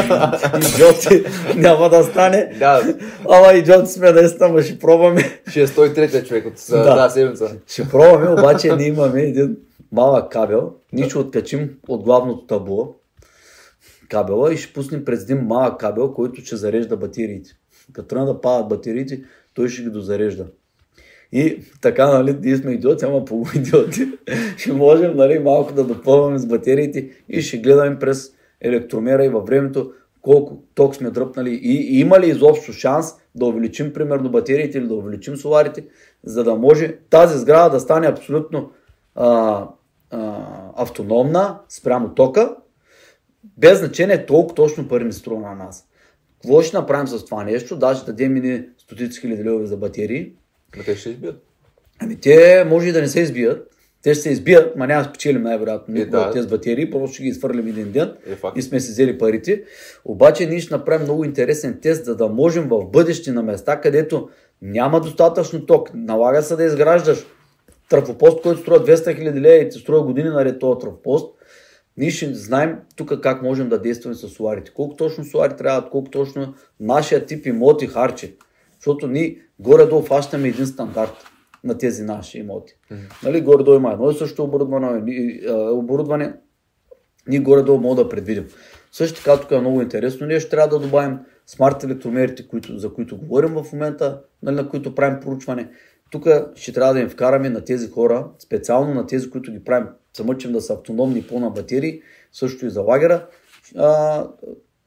[0.74, 1.24] идиоти,
[1.56, 2.56] няма да стане.
[2.58, 2.96] Да.
[3.28, 5.40] Ама идиоти сме наистина, ма ще пробваме.
[5.50, 6.96] Ще е 103 човек от да.
[6.96, 7.56] тази седмица.
[7.66, 9.56] Ще пробваме, обаче ние имаме един
[9.92, 12.94] малък кабел, ние ще откачим от главното табло
[14.08, 17.50] кабела и ще пуснем през един малък кабел, който ще зарежда батериите.
[17.92, 19.22] Като трябва да падат батериите,
[19.54, 20.46] той ще ги дозарежда.
[21.32, 24.08] И така, нали, ние сме идиоти, ама полуидиоти.
[24.56, 29.46] ще можем, нали, малко да допълваме с батериите и ще гледаме през електромера и във
[29.46, 34.78] времето колко ток сме дръпнали и, и има ли изобщо шанс да увеличим примерно батериите
[34.78, 35.86] или да увеличим соларите,
[36.24, 38.70] за да може тази сграда да стане абсолютно
[39.14, 39.68] а,
[40.10, 40.42] а,
[40.76, 42.56] автономна спрямо тока,
[43.56, 45.88] без значение толкова точно пари ми струва на нас.
[46.42, 47.76] Какво ще направим с това нещо?
[47.76, 50.32] Да, ще дадем ни стотици хиляди лева за батерии,
[50.76, 51.42] но те ще се избият.
[51.98, 53.70] Ами те може и да не се избият.
[54.02, 56.30] Те ще се избият, ма няма да спечелим най-вероятно Е, да.
[56.30, 58.58] тези батерии, просто ще ги изфърлим един ден Е, факт.
[58.58, 59.62] и сме си взели парите.
[60.04, 64.28] Обаче ние ще направим много интересен тест, за да можем в бъдеще на места, където
[64.62, 67.26] няма достатъчно ток, налага се да изграждаш
[67.90, 71.34] трафопост, който струва 200 хиляди лева и ти струва години наред този трафопост,
[71.96, 74.70] ние ще знаем тук как можем да действаме с соларите.
[74.74, 78.36] Колко точно солари трябва, колко точно нашия тип имоти харчи.
[78.74, 81.24] Защото ние горе-долу фащаме един стандарт
[81.64, 82.74] на тези наши имоти.
[82.92, 83.24] Mm-hmm.
[83.24, 85.02] Нали, горе-долу има едно и също оборудване,
[85.52, 86.34] оборудване.
[87.28, 88.46] Ние горе-долу мога да предвидим.
[88.92, 90.26] Също така тук е много интересно.
[90.26, 94.68] Ние ще трябва да добавим смарт електромерите, които, за които говорим в момента, нали, на
[94.68, 95.68] които правим проучване.
[96.10, 99.88] Тук ще трябва да им вкараме на тези хора, специално на тези, които ги правим,
[100.16, 102.02] се мъчим да са автономни по на батерии,
[102.32, 103.26] също и за лагера.
[103.76, 104.24] А,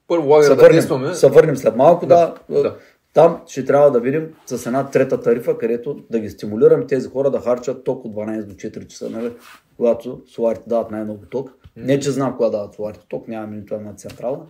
[0.07, 1.13] Първо лагера да тестваме.
[1.13, 2.35] се върнем след малко, да.
[2.49, 2.77] Да, да.
[3.13, 7.31] Там ще трябва да видим с една трета тарифа, където да ги стимулираме тези хора
[7.31, 9.31] да харчат ток от 12 до 4 часа, нали?
[9.77, 11.51] когато соларите дават най-много ток.
[11.77, 14.45] Не, че знам кога дават соларите ток, нямаме нито една централна,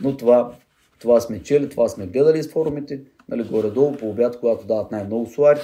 [0.00, 0.52] но това,
[0.98, 5.26] това сме чели, това сме гледали с форумите, нали, горе-долу по обяд, когато дават най-много
[5.26, 5.60] солари.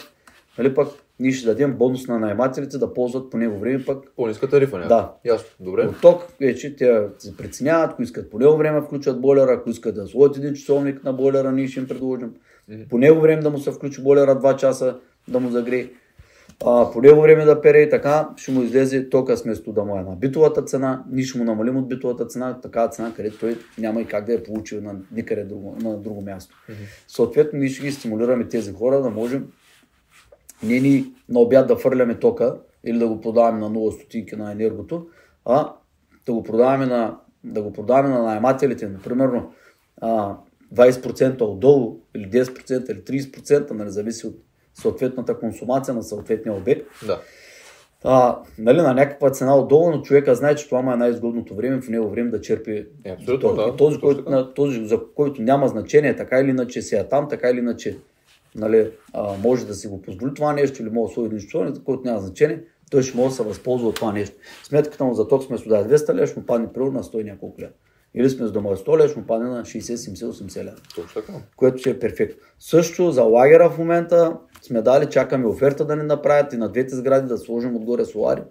[0.59, 0.89] Нали, пък
[1.21, 4.89] ние ще дадем бонус на наймателите да ползват по него време пък По-ниска тарифа някак.
[4.89, 5.13] Да.
[5.25, 5.49] Ясно.
[5.61, 5.87] Добре.
[5.87, 9.95] от ток, вече те се преценяват, ако искат по него време включат бойлера, ако искат
[9.95, 12.33] да сложат един часовник на бойлера, ние ще им предложим.
[12.91, 14.97] По него време да му се включи бойлера 2 часа,
[15.29, 15.89] да му загрее.
[16.67, 19.97] А, по него време да пере и така, ще му излезе тока вместо да му
[19.97, 23.59] е на битовата цена, ние ще му намалим от битовата цена, такава цена, където той
[23.79, 26.57] няма и как да я получи на никъде друго, на друго място.
[27.09, 29.47] Съответно, ние ще ги стимулираме тези хора да можем
[30.63, 34.53] не ни на обяд да фърляме тока или да го продаваме на 0 стотинки на
[34.53, 35.07] енергото,
[35.45, 35.73] а
[36.27, 39.31] да го продаваме на, да го продаваме на наемателите, например,
[40.01, 40.37] а,
[40.75, 44.37] 20% отдолу или 10% или 30%, нали, зависи от
[44.75, 46.87] съответната консумация на съответния обект.
[47.07, 47.21] Да.
[48.05, 51.81] А, нали, на някаква цена отдолу, но човека знае, че това му е най-изгодното време,
[51.81, 53.77] в него време да черпи Е, абсолютно, да.
[53.77, 57.51] Този, който, на, този, за който няма значение, така или иначе си е там, така
[57.51, 57.99] или иначе
[58.55, 62.03] нали, а, може да си го позволи това нещо или може да сложи за който
[62.05, 64.37] няма значение, той ще може да се възползва от това нещо.
[64.65, 67.25] Сметката му за ток сме да 200 лева, ще му падне примерно на 100 и
[67.25, 67.73] няколко лева.
[68.15, 71.23] Или сме с дома 100 лева, ще му падне на 60, 70, 80 лева Точно
[71.23, 71.33] така.
[71.57, 72.43] което ще е перфектно.
[72.59, 76.97] Също за лагера в момента сме дали, чакаме оферта да ни направят и на двете
[76.97, 78.43] сгради да сложим отгоре солари.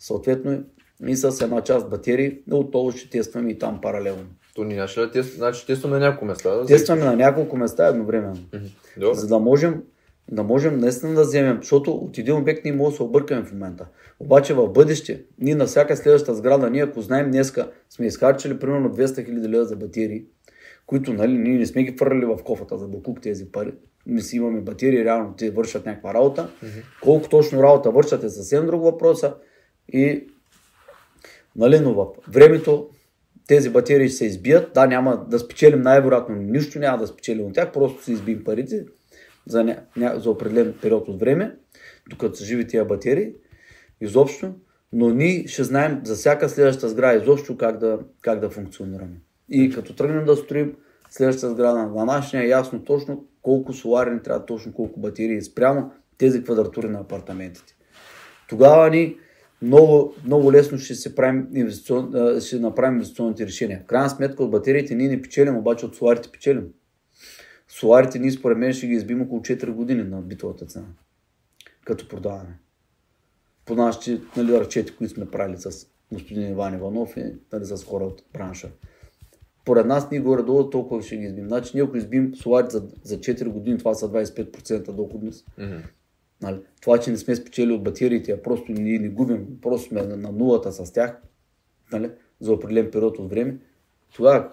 [0.00, 0.64] Съответно
[1.06, 4.26] и с една част батерии, но отново ще тестваме и там паралелно.
[4.58, 5.36] То ни да тест...
[5.36, 6.50] значи тестваме на няколко места.
[6.50, 8.38] Да Тестваме на няколко места едновременно.
[8.96, 9.14] Добре.
[9.14, 9.82] за да можем
[10.30, 13.52] да можем наистина да вземем, защото от един обект ние може да се объркаме в
[13.52, 13.86] момента.
[14.20, 18.90] Обаче в бъдеще, ние на всяка следваща сграда, ние ако знаем днеска, сме изхарчили примерно
[18.90, 20.24] 200 000 лева за батерии,
[20.86, 23.72] които нали, ние не сме ги фърли в кофата за буклук тези пари.
[24.06, 26.48] Ми си имаме батерии, реално те вършат някаква работа.
[27.02, 29.22] Колко точно работа вършат е съвсем друг въпрос.
[29.92, 30.26] И
[31.56, 32.88] нали, но в времето
[33.48, 34.72] тези батерии ще се избият.
[34.74, 38.86] Да, няма да спечелим най-вероятно нищо, няма да спечелим от тях, просто се избием парите
[39.46, 41.56] за, ня, ня, за определен период от време.
[42.10, 43.32] докато са живи тия батерии,
[44.00, 44.54] изобщо,
[44.92, 49.16] но ние ще знаем за всяка следваща сграда изобщо как да, как да функционираме.
[49.50, 50.74] И като тръгнем да строим
[51.10, 56.44] следващата сграда на нашия е ясно точно колко солари трябва, точно колко батерии спрямо тези
[56.44, 57.74] квадратури на апартаментите.
[58.48, 59.16] Тогава ни
[59.62, 63.80] много, много лесно ще, се правим инвестицион, ще направим инвестиционните решения.
[63.84, 66.68] В крайна сметка от батериите ние не печелим, обаче от соларите печелим.
[67.68, 70.86] Соларите ние според мен ще ги избим около 4 години на битовата цена,
[71.84, 72.58] като продаваме.
[73.64, 78.04] По нашите нали, разчети, които сме правили с господин Иван Иванов и нали, с хора
[78.04, 78.70] от бранша.
[79.64, 81.46] Поред нас ние горе-долу толкова ще ги избим.
[81.46, 85.46] Значи ние ако избим соларите за, за 4 години, това са 25% доходност.
[85.58, 85.82] Mm-hmm.
[86.42, 86.58] Нали?
[86.82, 90.16] Това, че не сме спечели от батериите, а просто ние не губим, просто сме на,
[90.16, 91.20] на нулата с тях
[91.92, 92.10] нали?
[92.40, 93.56] за определен период от време,
[94.14, 94.48] тогава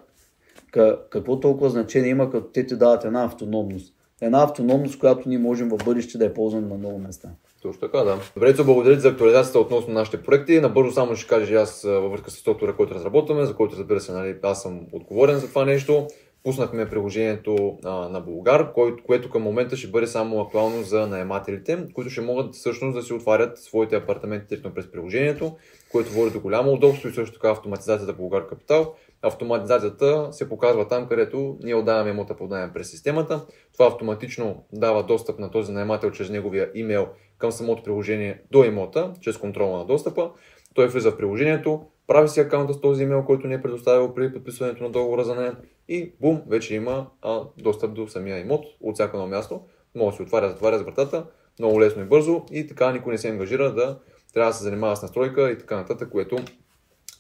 [1.10, 3.96] какво толкова значение има, като те ти дават една автономност?
[4.22, 7.30] Една автономност, която ние можем в бъдеще да я ползваме на много места.
[7.62, 8.20] Точно така, да.
[8.36, 10.62] Добре, благодаря за актуализацията относно нашите проекти.
[10.62, 14.12] Набързо само ще кажа аз във връзка с софтуера, който разработваме, за който разбира се,
[14.12, 16.08] нали, аз съм отговорен за това нещо.
[16.46, 21.86] Пуснахме приложението а, на Българ, кое, което към момента ще бъде само актуално за наемателите,
[21.94, 25.56] които ще могат всъщност да си отварят своите апартаменти директно през приложението,
[25.92, 28.96] което води до голямо удобство и също така автоматизацията Българ Капитал.
[29.22, 33.46] Автоматизацията се показва там, където ние отдаваме имота под найем през системата.
[33.74, 39.14] Това автоматично дава достъп на този наемател чрез неговия имейл към самото приложение до имота,
[39.22, 40.32] чрез контрола на достъпа.
[40.76, 44.34] Той влиза в приложението, прави си акаунта с този имейл, който ни е предоставил при
[44.34, 45.56] подписването на договора за нея
[45.88, 49.62] и бум, вече има а, достъп до самия имот от всяко едно място.
[49.96, 51.26] Може да се отваря, затваря с вратата,
[51.60, 54.00] много лесно и бързо и така никой не се ангажира да
[54.34, 56.38] трябва да се занимава с настройка и така нататък, което,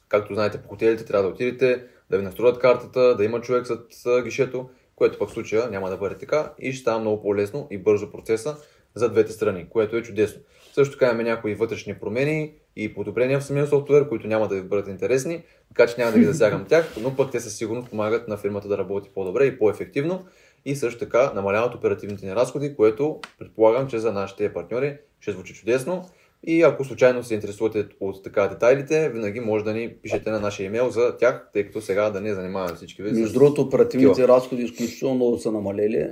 [0.08, 4.22] както знаете, по хотелите трябва да отидете, да ви настроят картата, да има човек с
[4.24, 7.78] гишето, което пък в случая няма да бъде така и ще става много по-лесно и
[7.78, 8.58] бързо процеса
[8.96, 10.41] за двете страни, което е чудесно.
[10.76, 14.62] Също така имаме някои вътрешни промени и подобрения в самия софтуер, които няма да ви
[14.62, 18.28] бъдат интересни, така че няма да ги засягам тях, но пък те със сигурност помагат
[18.28, 20.26] на фирмата да работи по-добре и по-ефективно
[20.66, 25.54] и също така намаляват оперативните ни разходи, което предполагам, че за нашите партньори ще звучи
[25.54, 26.06] чудесно.
[26.44, 30.66] И ако случайно се интересувате от така детайлите, винаги може да ни пишете на нашия
[30.66, 33.12] имейл за тях, тъй като сега да не занимаваме всички ви.
[33.12, 36.08] Между другото, оперативните разходи изключително много са намалели.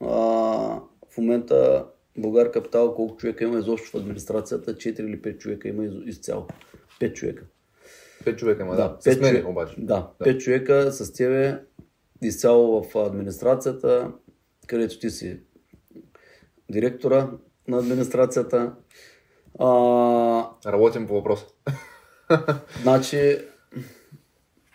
[0.00, 0.08] А,
[1.10, 1.86] в момента
[2.18, 4.74] Българ Капитал, колко човека има изобщо в администрацията?
[4.74, 6.46] 4 или 5 човека има изцяло.
[7.00, 7.44] 5 човека.
[8.24, 8.98] 5 човека има, да.
[9.04, 9.12] да.
[9.12, 9.74] С мен обаче.
[9.78, 11.58] Да, да, 5 човека с тебе
[12.22, 14.12] изцяло в администрацията,
[14.66, 15.40] където ти си
[16.70, 17.30] директора
[17.68, 18.72] на администрацията.
[19.58, 19.66] А...
[20.66, 21.46] Работим по въпроса.
[22.82, 23.38] значи,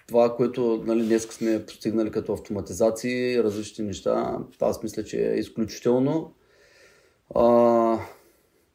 [0.08, 6.34] това, което нали, днес сме постигнали като автоматизации, различни неща, аз мисля, че е изключително
[7.36, 8.00] а,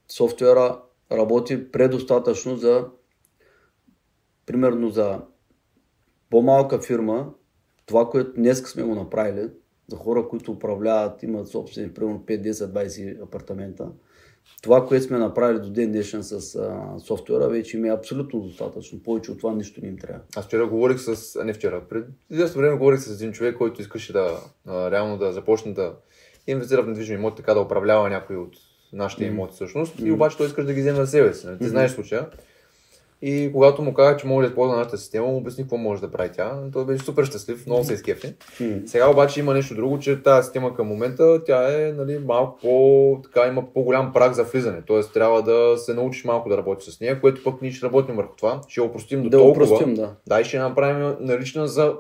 [0.09, 0.81] софтуера
[1.13, 2.87] работи предостатъчно за
[4.47, 5.21] примерно за
[6.31, 7.33] по-малка фирма,
[7.87, 9.49] това, което днес сме го направили,
[9.89, 13.89] за хора, които управляват, имат собствени, примерно 5, 10, 20 апартамента,
[14.63, 19.03] това, което сме направили до ден днешен с а, софтуера, вече ми е абсолютно достатъчно.
[19.03, 20.21] Повече от това нищо не им трябва.
[20.37, 23.81] Аз вчера говорих с, а не вчера, пред известно време говорих с един човек, който
[23.81, 25.95] искаше да а, реално да започне да
[26.47, 28.53] инвестира в недвижими имоти, така да управлява някои от
[28.93, 29.95] нашите имоти всъщност.
[30.01, 31.47] И обаче той искаш да ги вземе за себе си.
[31.47, 31.59] Нали?
[31.59, 31.69] Ти mm-hmm.
[31.69, 32.27] знаеш случая.
[33.25, 36.11] И когато му казах, че може да използва нашата система, му обясних какво може да
[36.11, 36.59] прави тя.
[36.73, 38.35] Той беше супер щастлив, много се изкефи.
[38.87, 43.21] Сега обаче има нещо друго, че тази система към момента тя е нали, малко по,
[43.23, 44.83] така, има по-голям праг за влизане.
[44.87, 48.17] Тоест трябва да се научиш малко да работиш с нея, което пък ние ще работим
[48.17, 48.61] върху това.
[48.69, 49.65] Ще я опростим до да толкова.
[49.65, 50.15] Упростим, да.
[50.27, 51.95] да, и ще направим налична за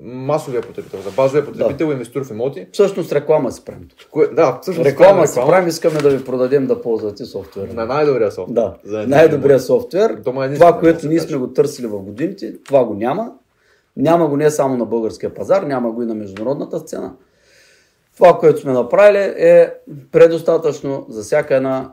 [0.00, 1.92] масовия потребител, за базовия потребител, да.
[1.92, 2.66] инвестор в имоти.
[2.72, 3.88] Всъщност реклама си правим.
[4.10, 7.68] Кое, да, всъщност реклама си правим, искаме да ви продадем да ползвате софтуер.
[7.68, 8.54] На най-добрия софтуер.
[8.54, 10.10] Да, за най-добрия софтуер.
[10.10, 13.32] Е това, което ние сме го търсили в годините, това го няма.
[13.96, 17.14] Няма го не само на българския пазар, няма го и на международната сцена.
[18.14, 19.74] Това, което сме направили е
[20.12, 21.92] предостатъчно за всяка една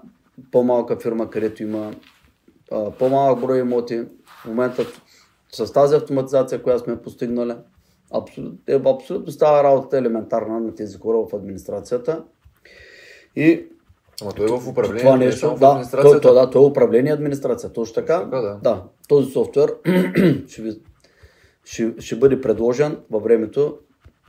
[0.52, 1.92] по-малка фирма, където има
[2.72, 4.04] а, по-малък брой имоти.
[4.42, 4.86] В момента
[5.52, 7.54] с тази автоматизация, която сме постигнали,
[8.14, 12.24] Абсолютно, е, абсолютно става работата елементарна на тези хора в администрацията.
[13.36, 13.66] И
[14.22, 15.02] Ама той е в управление.
[15.02, 16.22] Това нещо, да, администрацията.
[16.22, 17.74] Той, да, той е управление администрация.
[17.74, 18.20] Точно така.
[18.20, 18.60] Така да.
[18.64, 18.84] да.
[19.08, 19.74] Този софтуер
[20.48, 20.72] ще, ви,
[21.66, 23.78] ще, ще бъде предложен във времето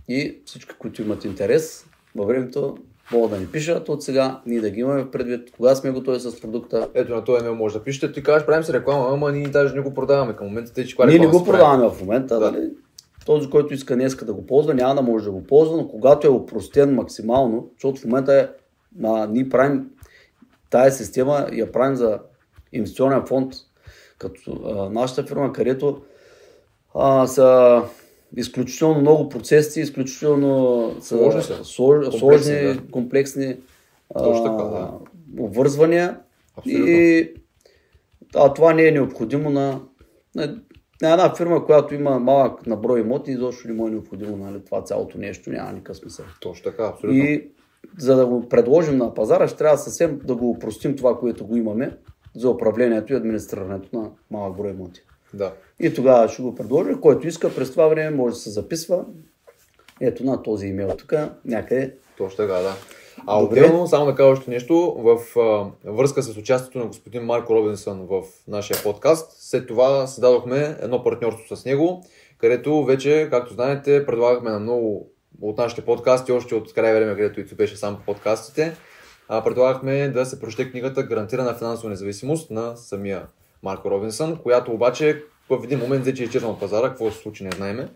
[0.09, 2.77] и всички, които имат интерес, във времето
[3.13, 6.41] могат да ни пишат от сега, ние да ги имаме предвид, кога сме готови с
[6.41, 6.89] продукта.
[6.95, 9.75] Ето на този имейл може да пишете, ти кажеш, правим си реклама, ама ние даже
[9.75, 10.73] не го продаваме към момента.
[10.73, 12.53] Те, че ние не го продаваме в момента, да.
[12.53, 12.71] дали?
[13.25, 16.27] Този, който иска днеска да го ползва, няма да може да го ползва, но когато
[16.27, 18.49] е опростен максимално, защото в момента е,
[19.05, 19.91] а, ние правим
[20.71, 22.19] тая система я правим за
[22.73, 23.53] инвестиционен фонд,
[24.19, 26.03] като а, нашата фирма, където
[26.95, 27.83] а, са
[28.37, 31.65] изключително много процеси, изключително са Сложни са.
[31.65, 32.91] слож- Комплексни, сложни, да.
[32.91, 33.57] комплексни
[34.19, 34.91] Точно така, да.
[35.39, 36.19] обвързвания.
[36.57, 36.87] Абсолютно.
[36.87, 37.35] И
[38.37, 39.81] а, това не е необходимо на,
[40.35, 40.61] на,
[41.03, 44.83] на една фирма, която има малък наброй имоти, изобщо не му е необходимо нали, това
[44.83, 46.25] цялото нещо, няма никакъв смисъл.
[46.41, 47.19] Точно така, абсолютно.
[47.19, 47.51] И
[47.99, 51.57] за да го предложим на пазара, ще трябва съвсем да го упростим това, което го
[51.57, 51.97] имаме
[52.35, 55.03] за управлението и администрирането на малък брой имоти.
[55.35, 55.53] Да.
[55.81, 59.05] И тогава ще го предложа, който иска през това време може да се записва.
[60.01, 61.13] Ето на този имейл тук,
[61.45, 61.95] някъде.
[62.19, 62.75] Точно така, да.
[63.27, 63.61] А Добре.
[63.61, 68.07] отделно, само да кажа още нещо, в а, връзка с участието на господин Марко Робинсън
[68.11, 72.05] в нашия подкаст, след това създадохме едно партньорство с него,
[72.39, 75.11] където вече, както знаете, предлагахме на много
[75.41, 78.77] от нашите подкасти, още от край време, където и беше сам по подкастите,
[79.29, 83.27] а, предлагахме да се прочете книгата Гарантирана финансова независимост на самия
[83.63, 87.45] Марко Робинсън, която обаче в един момент вече е изчезна от пазара, какво се случи
[87.45, 87.89] не знаеме.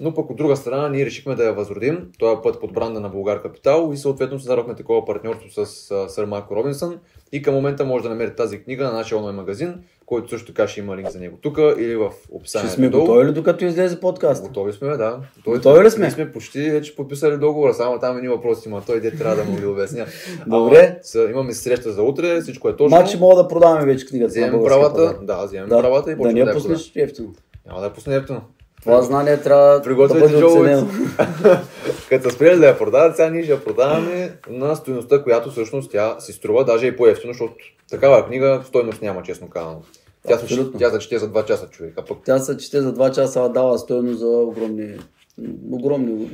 [0.00, 3.08] Но пък от друга страна ние решихме да я възродим, този път под бранда на
[3.08, 5.66] Българ Капитал и съответно създадохме такова партньорство с
[6.08, 6.98] сър Марко Робинсън
[7.32, 9.74] и към момента може да намерите тази книга на нашия онлайн магазин,
[10.06, 12.74] който също така ще има линк за него тук или в Ще описанието.
[12.74, 13.06] сме долу.
[13.06, 14.42] готови ли докато излезе подкаст?
[14.46, 15.18] Готови сме, да.
[15.36, 16.02] Готови, Готови ли сме?
[16.04, 18.82] Ние сме почти вече подписали договора, само там едни въпроси има.
[18.86, 20.06] Той де трябва да му ги обясня.
[20.46, 21.00] Добре.
[21.14, 22.88] Ама, имаме среща за утре, всичко е точно.
[22.88, 26.38] Значи мога да продаваме вече книгата Вземем правата, да, вземем Да, правата и да почваме
[26.40, 27.32] я да я пуснеш ефтино.
[27.66, 28.40] Няма да я пусне ефтино.
[28.84, 30.86] Това знание трябва да Приготвяйте бъде оценено.
[32.08, 36.20] Като спрели да я продават, сега ние ще я продаваме на стоеността, която всъщност тя
[36.20, 37.54] си струва, даже и по-ефтино, защото
[37.90, 39.82] такава книга стойност няма, честно казано.
[40.28, 42.94] Тя, се, тя се чете за 2 часа човек, а пък Тя се чете за
[42.94, 44.96] 2 часа, а дава стоеност за огромни...
[45.70, 46.28] Огромни...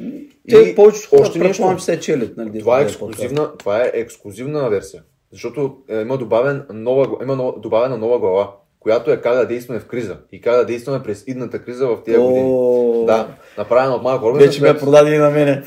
[0.49, 1.75] И Те повечето хора още нещо.
[1.79, 2.37] че се челят.
[2.37, 5.03] Нали, това е, ексклюзивна, това е ексклюзивна версия.
[5.33, 9.79] Защото е, има, добавен нова, има нова, добавена нова глава, която е как да действаме
[9.79, 13.07] в криза и как да действаме през идната криза в тези години.
[13.07, 13.29] Да,
[13.59, 14.49] направена от Марко Робинсън.
[14.49, 15.63] Вече ме продаде и на мене.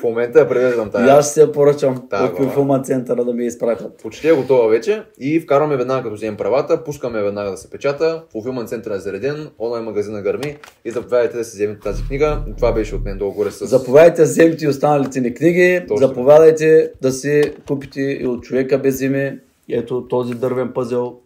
[0.00, 1.16] В момента я привеждам И тая.
[1.16, 2.02] аз ще я поръчам
[2.40, 4.02] от филма центъра да ми изпратят.
[4.02, 8.22] Почти е готова вече и вкарваме веднага като вземем правата, пускаме веднага да се печата,
[8.32, 12.42] фулфилман център е зареден, онлайн магазина гърми и заповядайте да си вземете тази книга.
[12.56, 13.66] Това беше от мен долу-горе с...
[13.66, 15.80] Заповядайте да вземете и останалите ни книги.
[15.88, 16.06] Точно.
[16.06, 19.38] Заповядайте да си купите и от човека без име.
[19.70, 21.16] Ето този дървен пъзел.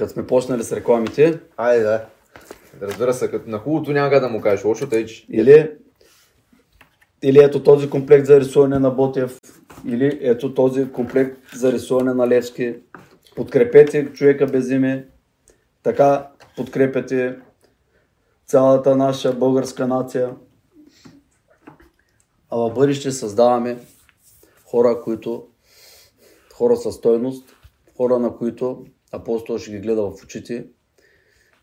[0.00, 1.40] Като сме почнали с рекламите.
[1.56, 2.06] Айде, да.
[2.82, 5.26] Разбира се, като на хубавото няма да му кажеш лошо, тъй че...
[5.30, 5.70] Или,
[7.22, 9.40] или ето този комплект за рисуване на Ботев.
[9.86, 12.74] Или ето този комплект за рисуване на Левски.
[13.36, 15.08] Подкрепете човека без име.
[15.82, 17.38] Така подкрепяте
[18.46, 20.34] цялата наша българска нация.
[22.50, 23.78] А в бъдеще създаваме
[24.70, 25.46] хора, които
[26.54, 27.56] хора със стойност,
[27.96, 30.66] хора на които апостол ще ги гледа в очите.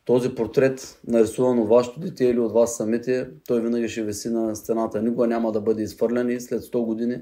[0.05, 4.55] Този портрет, нарисуван от вашето дете или от вас самите, той винаги ще виси на
[4.55, 5.01] стената.
[5.01, 7.21] Никога няма да бъде изхвърлен и след 100 години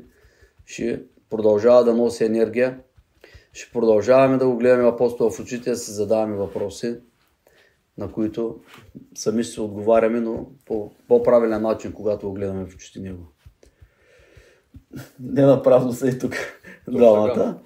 [0.65, 2.79] ще продължава да носи енергия.
[3.53, 6.95] Ще продължаваме да го гледаме апостола в очите, да си задаваме въпроси,
[7.97, 8.59] на които
[9.15, 13.27] сами ще се отговаряме, но по по-правилен начин, когато го гледаме в очите него.
[15.19, 16.33] Не направо са и тук
[16.87, 17.59] двамата.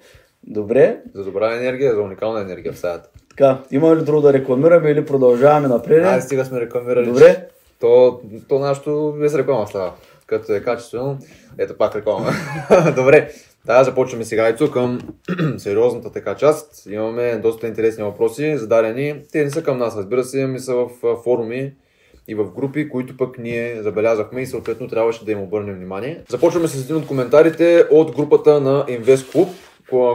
[0.46, 3.08] Добре, За добра енергия, за уникална енергия в стаята.
[3.30, 6.04] така, има ли друго да рекламираме или продължаваме напред?
[6.04, 7.06] Айде, стига сме рекламирали.
[7.06, 7.46] Добре,
[7.80, 9.92] То, то нашето без реклама става.
[10.26, 11.18] Като е качествено,
[11.58, 12.30] ето пак реклама.
[12.96, 13.30] Добре,
[13.64, 15.00] да, започваме сега и тук към
[15.58, 16.86] сериозната така част.
[16.90, 19.14] Имаме доста интересни въпроси, зададени.
[19.32, 20.88] Те не са към нас, разбира се, ми са в
[21.24, 21.72] форуми
[22.28, 26.22] и в групи, които пък ние забелязахме и съответно трябваше да им обърнем внимание.
[26.28, 29.48] Започваме с един от коментарите от групата на Invest Club,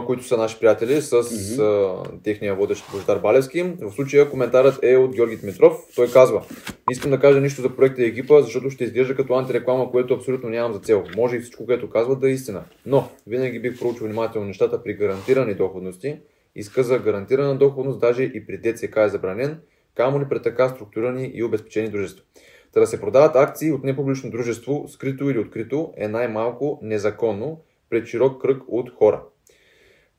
[0.06, 3.62] които са наши приятели с а, техния водещ Бождар Балевски.
[3.62, 5.76] В случая коментарът е от Георги Дмитров.
[5.96, 9.34] Той казва, не искам да кажа нищо за проекта и екипа, защото ще изглежда като
[9.34, 11.04] антиреклама, което абсолютно нямам за цел.
[11.16, 12.64] Може и всичко, което казват да е истина.
[12.86, 16.16] Но винаги бих проучил внимателно нещата при гарантирани доходности.
[16.56, 19.58] Иска за гарантирана доходност даже и при ДЦК е забранен,
[19.94, 22.24] камо ли при така структурирани и обезпечени дружества.
[22.72, 27.60] Та да се продават акции от непублично дружество, скрито или открито, е най-малко незаконно
[27.90, 29.22] пред широк кръг от хора.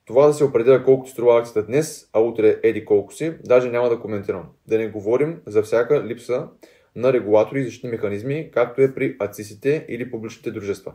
[0.08, 3.72] Това да се определя колко ти струва акцията днес, а утре еди колко си, даже
[3.72, 4.44] няма да коментирам.
[4.68, 6.48] Да не говорим за всяка липса
[6.96, 10.94] на регулатори и защитни механизми, както е при ацисите или публичните дружества.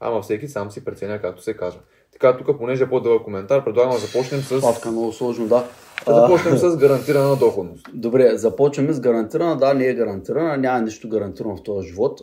[0.00, 1.80] Ама всеки сам си преценя както се казва.
[2.12, 5.68] Така, тук, понеже е по-дълъг коментар, предлагам да започнем с, павка много сложно, да.
[6.06, 7.88] да започнем с гарантирана доходност.
[7.94, 9.56] Добре, започваме с гарантирана.
[9.56, 12.20] Да, не е гарантирана, няма нищо гарантирано в този живот.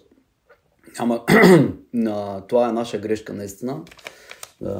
[1.00, 1.26] Ама,
[2.48, 3.82] това е наша грешка наистина.
[4.62, 4.80] Да,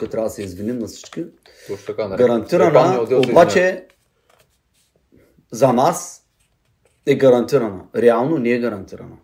[0.00, 1.24] тук трябва да се извиним на всички.
[1.68, 2.18] Точно така, нали?
[2.18, 3.86] Гарантирана, обаче
[5.52, 6.22] за нас
[7.06, 7.84] е гарантирана.
[7.96, 9.16] Реално не е гарантирана.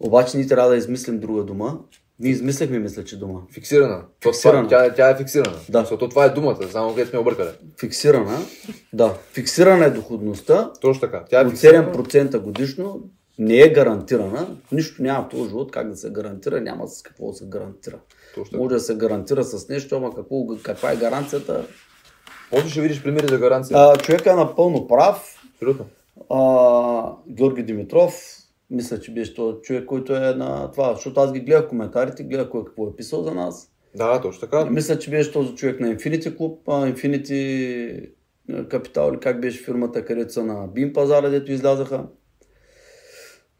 [0.00, 1.78] Обаче ние трябва да измислим друга дума.
[2.18, 3.42] Ние измислихме, мисля, че дума.
[3.52, 4.04] Фиксирана.
[4.22, 4.68] Фиксирана.
[4.68, 5.56] Тя, тя е фиксирана.
[5.68, 5.80] Да.
[5.80, 7.48] Защото това е думата, само където сме объркали.
[7.80, 8.38] Фиксирана.
[8.92, 9.14] Да.
[9.32, 11.24] Фиксирана е доходността Точно така.
[11.30, 11.94] Тя е от фиксирана.
[11.94, 13.00] 7% годишно.
[13.38, 14.56] Не е гарантирана.
[14.72, 16.60] Нищо няма в този живот как да се гарантира.
[16.60, 17.98] Няма с какво да се гарантира.
[18.52, 21.66] Може да се гарантира с нещо, ама какво, каква е гаранцията?
[22.50, 23.76] После ще видиш примери за гаранция.
[23.78, 25.42] А, човека е напълно прав.
[25.54, 25.86] Абсолютно.
[26.30, 28.36] а, Георги Димитров,
[28.70, 32.48] мисля, че беше този човек, който е на това, защото аз ги гледах коментарите, гледах
[32.48, 33.68] кой какво е писал за нас.
[33.96, 34.64] Да, точно така.
[34.64, 38.10] Мисля, че беше този човек на Infinity Club, Infinity
[38.50, 42.04] Capital или как беше фирмата, където са на Бим пазара, дето излязаха.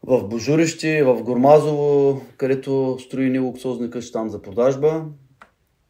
[0.07, 5.05] В Божурище, в Гормазово, където строи ни луксозни къщи там за продажба.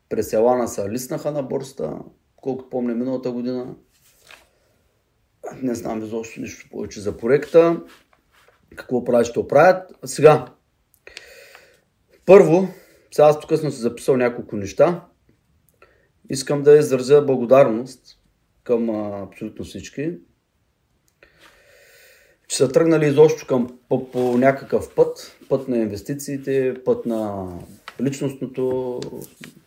[0.09, 1.99] През Елана са лиснаха на борста,
[2.35, 3.75] колкото помня миналата година.
[5.61, 7.81] Не знам изобщо нищо повече за проекта.
[8.75, 9.91] Какво правят, ще оправят.
[10.05, 10.45] Сега,
[12.25, 12.67] първо,
[13.11, 15.07] сега аз тук съм си записал няколко неща.
[16.29, 18.19] Искам да изразя благодарност
[18.63, 18.89] към
[19.23, 20.17] абсолютно всички,
[22.53, 27.47] че са тръгнали изобщо към, по, по някакъв път, път на инвестициите, път на
[28.01, 28.99] личностното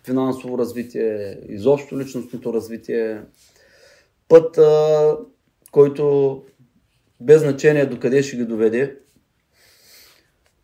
[0.05, 3.20] финансово развитие, изобщо личностното развитие,
[4.28, 5.16] път, а,
[5.70, 6.43] който
[7.20, 8.97] без значение докъде ще ги доведе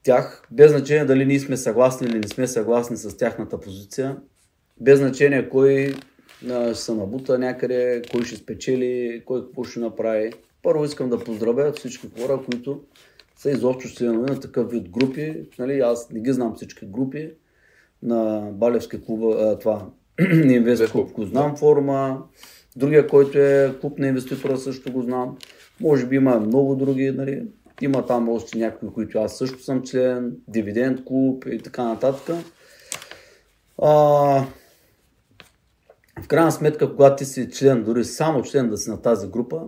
[0.02, 4.16] тях, без значение дали ние сме съгласни или не сме съгласни с тяхната позиция,
[4.80, 5.94] без значение кой
[6.44, 10.32] ще се набута някъде, кой ще спечели, кой какво ще направи.
[10.62, 12.80] Първо искам да поздравя всички хора, които
[13.36, 15.48] са изобщо членове на такъв вид групи.
[15.58, 17.30] Нали, аз не ги знам всички групи
[18.02, 19.86] на Балевски клуба, а, това
[20.44, 22.22] Инвест клуб го знам форума,
[22.76, 25.36] другия, който е клуб на инвеститора също го знам.
[25.80, 27.46] Може би има много други, нали.
[27.80, 32.36] Има там още някои, които аз също съм член, дивиденд клуб и така нататък.
[33.82, 33.90] А,
[36.22, 39.62] в крайна сметка, когато ти си член, дори само член да си на тази група,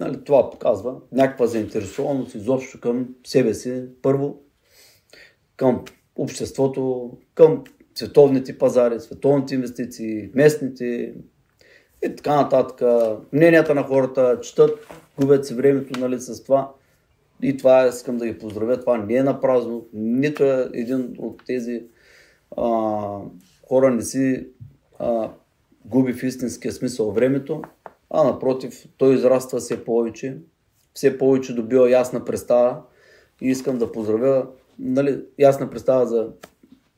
[0.00, 4.42] нали, това показва някаква заинтересованост изобщо към себе си, първо,
[5.56, 5.84] към
[6.16, 11.14] обществото, към световните пазари, световните инвестиции, местните
[12.04, 12.82] и така нататък.
[13.32, 14.86] Мненията на хората четат,
[15.20, 16.72] губят си времето нали, с това.
[17.42, 18.80] И това искам да ги поздравя.
[18.80, 19.86] Това не е на празно.
[19.92, 21.82] Нито е един от тези
[22.56, 22.66] а,
[23.68, 24.46] хора не си
[24.98, 25.30] а,
[25.84, 27.62] губи в истинския смисъл времето,
[28.10, 30.38] а напротив, той израства все повече,
[30.94, 32.82] все повече добива ясна представа
[33.42, 34.46] и искам да поздравя
[34.78, 36.28] нали, ясна представа за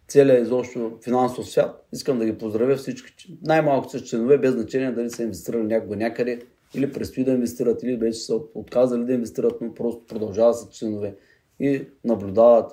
[0.08, 1.86] целия изобщо финансов свят.
[1.92, 6.40] Искам да ги поздравя всички, най-малко са членове, без значение дали са инвестирали някога някъде
[6.74, 11.14] или предстои да инвестират, или вече са отказали да инвестират, но просто продължават са членове
[11.60, 12.72] и наблюдават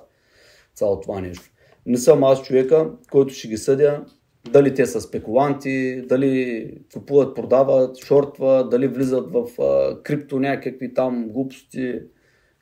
[0.74, 1.50] цялото това нещо.
[1.86, 4.04] Не съм аз човека, който ще ги съдя
[4.52, 11.28] дали те са спекуланти, дали купуват, продават, шортват, дали влизат в а, крипто някакви там
[11.28, 12.00] глупости,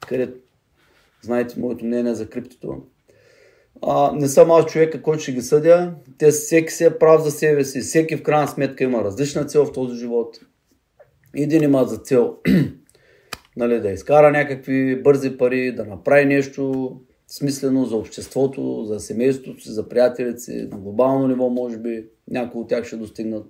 [0.09, 0.41] където
[1.23, 2.83] знаете моето мнение за криптото.
[3.83, 5.95] А, не съм аз човека, който ще ги съдя.
[6.19, 7.81] Те всеки се е прав за себе си.
[7.81, 10.41] Всеки в крайна сметка има различна цел в този живот.
[11.37, 12.37] Един има за цел
[13.57, 16.93] нали, да изкара някакви бързи пари, да направи нещо
[17.39, 22.61] смислено за обществото, за семейството си, за приятелите си, на глобално ниво, може би някои
[22.61, 23.47] от тях ще достигнат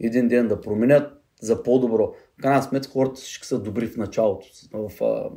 [0.00, 1.12] един ден да променят
[1.42, 2.14] за по-добро.
[2.38, 4.46] В крайна сметка хората всички са добри в началото.
[4.72, 5.30] В, а,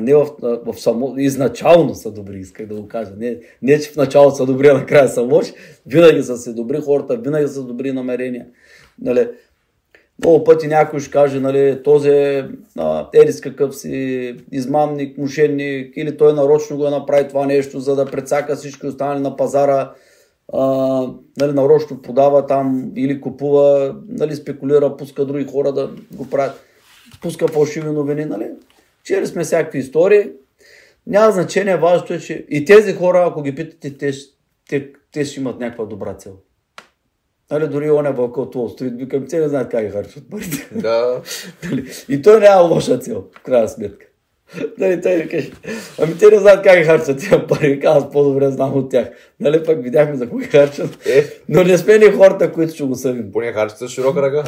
[0.00, 0.26] не в,
[0.66, 3.12] в само, изначално са добри, исках да го кажа.
[3.16, 5.52] Не, не че в началото са добри, а накрая са лоши.
[5.86, 8.46] Винаги са си добри хората, винаги са добри намерения.
[9.00, 9.28] Нали,
[10.18, 12.48] много пъти някой ще каже, нали, този е
[13.14, 18.04] ерис какъв си, измамник, мошенник, или той нарочно го е направи това нещо, за да
[18.04, 19.92] прецака всички останали на пазара,
[20.52, 20.62] а,
[21.40, 26.60] нали, нарочно продава там или купува, нали, спекулира, пуска други хора да го правят,
[27.22, 28.50] пуска фалшиви новини, нали.
[29.04, 30.30] Чели сме всякакви истории.
[31.06, 34.12] Няма значение, важното е, че и тези хора, ако ги питате, те,
[34.68, 36.32] те, те ще имат някаква добра цел.
[37.50, 40.30] Нали, дори он е вълка от Уолл Стрит, викам, те не знаят как ги харчат
[40.30, 40.68] парите.
[40.74, 41.22] Да.
[41.70, 44.06] Нали, и той няма лоша цел, в крайна сметка.
[44.78, 45.50] Нали, той каже,
[46.02, 49.08] ами те не знаят как ги харчат тия пари, аз по-добре знам от тях.
[49.40, 51.06] Нали, пък видяхме за какво ги харчат.
[51.06, 53.32] Е, Но не сме ни хората, които ще го съдим.
[53.32, 54.44] поне харчат с широка ръка.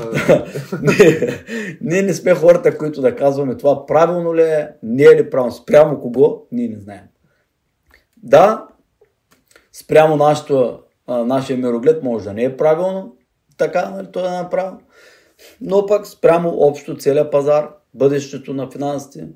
[0.83, 1.45] ние,
[1.81, 5.53] ние не сме хората, които да казваме това правилно ли е, не е ли правилно,
[5.53, 7.05] спрямо кого, ние не знаем.
[8.23, 8.67] Да,
[9.73, 13.17] спрямо нашето нашия мироглед може да не е правилно,
[13.57, 14.79] така нали, той е направил.
[15.61, 19.29] Но пък спрямо общо целият пазар, бъдещето на финансите,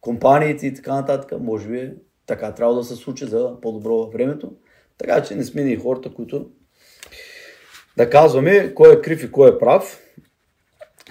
[0.00, 1.92] компаниите и така нататък, може би
[2.26, 4.52] така трябва да се случи за по-добро във времето.
[4.98, 6.50] Така че не сме ни хората, които
[7.96, 10.00] да казваме кой е крив и кой е прав.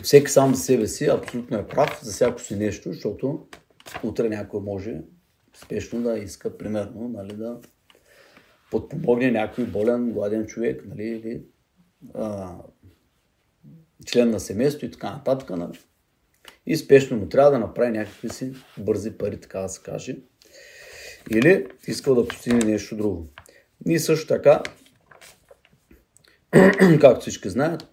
[0.04, 3.48] Всеки сам за себе си абсолютно е прав за всяко си нещо, защото
[4.04, 5.02] утре някой може
[5.66, 7.58] спешно да иска, примерно, нали, да
[8.72, 11.42] подпомогне някой болен, гладен човек, нали, или
[12.14, 12.56] а,
[14.06, 15.50] член на семейство и така нататък.
[15.50, 15.80] Нали.
[16.66, 20.18] И спешно му трябва да направи някакви си бързи пари, така да се каже.
[21.32, 23.28] Или искал да постигне нещо друго.
[23.86, 24.64] Ние също така,
[27.02, 27.88] както всички знаят,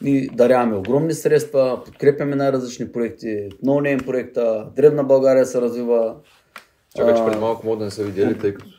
[0.00, 6.16] ние даряваме огромни средства, подкрепяме най-различни проекти, No проекта, Древна България се развива.
[6.96, 8.73] Чакай, че преди малко мога да не са видели, тъй като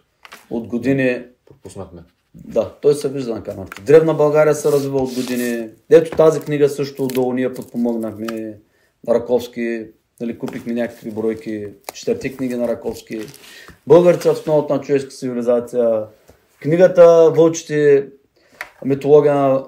[0.50, 1.24] от години.
[1.46, 2.04] Пропуснахме.
[2.36, 3.82] Да, той се вижда на камерата.
[3.82, 5.70] Древна България се развива от години.
[5.90, 8.60] Ето тази книга също отдолу ние подпомогнахме.
[9.10, 9.86] Раковски,
[10.22, 13.20] нали, купихме някакви бройки, четирти книги на Раковски.
[13.88, 16.04] Българите в основата на човешка цивилизация.
[16.62, 18.08] Книгата Вълчите,
[18.86, 19.66] митология на,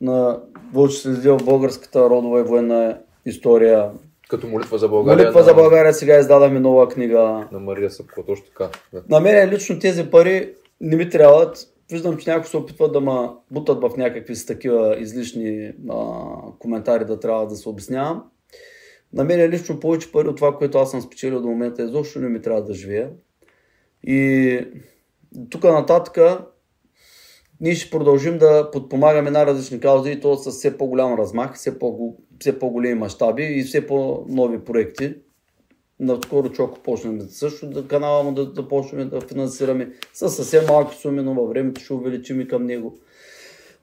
[0.00, 0.40] на
[0.72, 3.90] Вълчите в българската родова и военна история.
[4.28, 5.24] Като молитва за България.
[5.24, 5.44] Молитва на...
[5.44, 7.48] за България сега издадаме нова книга.
[7.52, 8.68] На Мария Съпко, точно така.
[8.92, 9.02] Да.
[9.08, 11.58] На мен лично тези пари не ми трябват.
[11.90, 16.04] Виждам, че някои се опитват да ме бутат в някакви с такива излишни а,
[16.58, 18.24] коментари да трябва да се обяснявам.
[19.12, 22.28] На мен лично повече пари от това, което аз съм спечелил до момента, изобщо не
[22.28, 23.10] ми трябва да живея.
[24.02, 24.60] И
[25.50, 26.40] тук нататък
[27.60, 31.78] ние ще продължим да подпомагаме на различни каузи и то с все по-голям размах, все,
[31.78, 35.14] по- все по-големи мащаби и все по-нови проекти.
[36.00, 40.96] Наскоро Чоко почнем също да канала му да, да почнем да финансираме с съвсем малки
[40.96, 42.98] суми, но във времето ще увеличим и към него.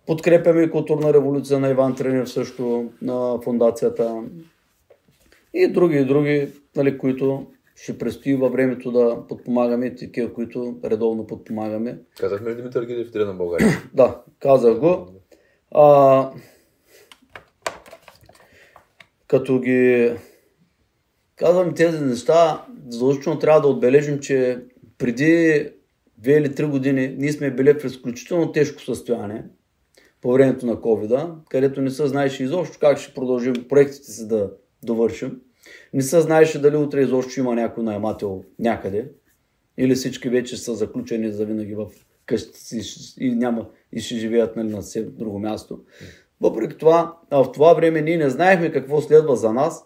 [0.05, 4.23] Подкрепяме културна революция на Иван Тренев също, на фундацията.
[5.53, 7.45] И други, и други, нали, които
[7.75, 11.99] ще предстои във времето да подпомагаме такива, които редовно подпомагаме.
[12.17, 13.67] Казахме ли Димитър Гидев на България?
[13.93, 15.07] да, казах го.
[15.71, 16.31] А,
[19.27, 20.11] като ги
[21.35, 24.59] казвам тези неща, задължително трябва да отбележим, че
[24.97, 25.69] преди
[26.17, 29.43] две или три години ние сме били в изключително тежко състояние
[30.21, 34.51] по времето на covid където не се знаеше изобщо как ще продължим проектите си да
[34.83, 35.41] довършим.
[35.93, 39.11] Не се знаеше дали утре изобщо има някой наемател някъде.
[39.77, 41.87] Или всички вече са заключени за винаги в
[42.25, 42.81] къщите си
[43.19, 45.79] и, няма, и ще живеят нали, на все друго място.
[46.41, 49.85] Въпреки това, в това време ние не знаехме какво следва за нас.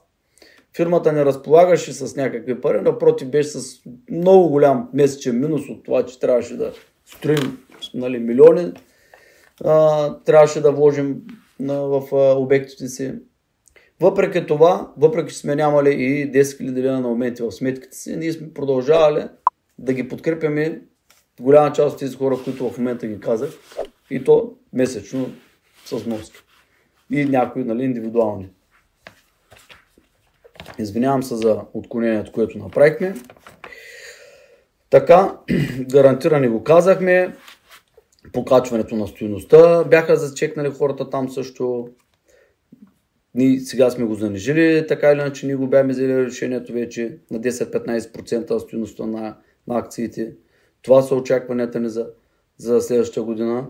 [0.76, 3.82] Фирмата не разполагаше с някакви пари, напротив беше с
[4.12, 6.74] много голям месечен минус от това, че трябваше да
[7.06, 7.58] строим
[7.94, 8.72] нали, милиони.
[9.64, 11.22] А, трябваше да вложим
[11.60, 13.14] на, в а, обектите си.
[14.00, 18.16] Въпреки това, въпреки че сме нямали и 10 000 лена на моменти в сметките си,
[18.16, 19.24] ние сме продължавали
[19.78, 20.82] да ги подкрепяме
[21.42, 23.50] голяма част от тези хора, които в момента ги казах,
[24.10, 25.32] и то месечно
[25.86, 26.38] с вноски.
[27.12, 28.50] И някои нали, индивидуални.
[30.80, 33.16] Извинявам се за отклонението, което направихме.
[34.90, 35.38] Така,
[35.80, 37.36] гарантирани го казахме.
[38.34, 41.90] Покачването на стоеността бяха зачекнали хората там също.
[43.36, 47.40] Ние сега сме го занижили, така или иначе ние го бяхме взели решението вече на
[47.40, 50.34] 10-15% стоеността на, на акциите.
[50.82, 52.08] Това са очакванията ни за,
[52.58, 53.68] за следващата година.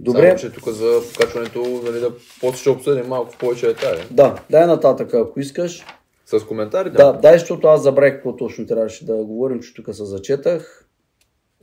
[0.00, 0.38] Добре.
[0.38, 4.06] Само, че тук за покачването, нали, да после ще обсъдим малко повече детайли.
[4.10, 5.84] Да, дай нататък, ако искаш.
[6.26, 6.90] С коментари?
[6.90, 10.88] Да, дай, защото аз забравих какво точно трябваше да говорим, че тук се зачетах.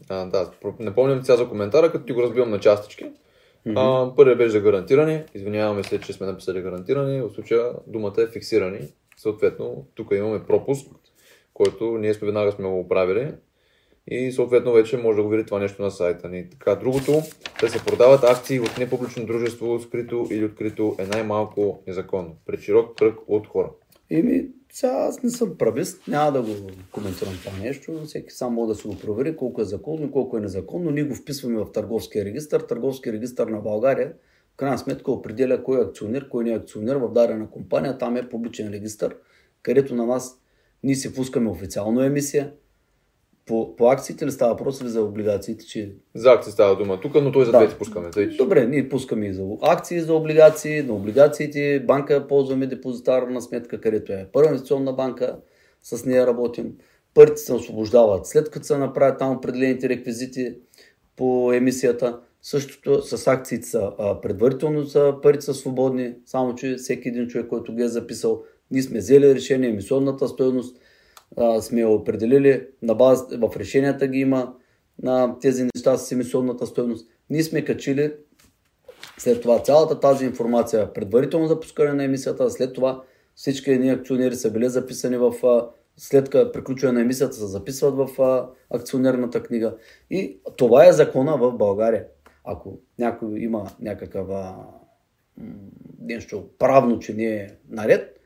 [0.10, 3.12] А, да, не помням сега за коментара, като ти го разбивам на частички.
[3.68, 4.16] Mm-hmm.
[4.16, 5.24] първият беше за гарантирани.
[5.36, 7.22] Извиняваме се, че сме написали гарантирани.
[7.22, 8.80] В случая думата е фиксирани.
[9.18, 10.88] Съответно, тук имаме пропуск,
[11.54, 13.32] който ние сме веднага сме го оправили
[14.08, 16.50] и съответно вече може да го види това нещо на сайта ни.
[16.50, 17.22] Така, другото,
[17.62, 22.98] да се продават акции в непублично дружество, скрито или открито е най-малко незаконно, пред широк
[22.98, 23.70] кръг от хора.
[24.10, 24.46] Еми,
[24.78, 28.02] сега аз не съм правист, няма да го коментирам това нещо.
[28.06, 30.92] Всеки сам може да се го провери колко е законно и колко е незаконно.
[30.92, 32.56] Ние го вписваме в търговския регистр.
[32.56, 34.14] Търговския регистр на България
[34.54, 37.98] в крайна сметка определя кой е акционер, кой не е акционер в дадена компания.
[37.98, 39.16] Там е публичен регистр,
[39.62, 40.42] където на нас
[40.84, 42.54] ние си пускаме официално емисия,
[43.48, 45.66] по, по акциите ли става въпрос или за облигациите?
[45.66, 45.92] Че...
[46.16, 47.58] За акции става дума тук, но той за да.
[47.58, 48.10] двете пускаме.
[48.10, 48.38] Тъй, че...
[48.38, 50.82] Добре, ние пускаме и за акции, за облигации.
[50.82, 55.38] На облигациите банка ползваме депозитарна сметка, където е първа инвестиционна банка,
[55.84, 56.74] с нея работим.
[57.14, 60.56] парите се освобождават след като се направят там определените реквизити
[61.16, 62.20] по емисията.
[62.42, 63.92] Същото с акциите са
[64.22, 68.82] предварително са, парите са свободни, само че всеки един човек, който ги е записал, ние
[68.82, 70.78] сме взели решение, емисионната стоеност
[71.62, 74.54] сме определили, на база, в решенията ги има
[75.04, 77.10] на тези неща с емисионната стоеност.
[77.30, 78.14] Ние сме качили
[79.18, 83.04] след това цялата тази информация, предварително запускане на емисията, след това
[83.36, 85.34] всички едни акционери са били записани в
[85.98, 89.76] след като приключване на емисията се записват в акционерната книга.
[90.10, 92.06] И това е закона в България.
[92.44, 94.28] Ако някой има някакъв
[96.00, 98.17] нещо правно, че не е наред,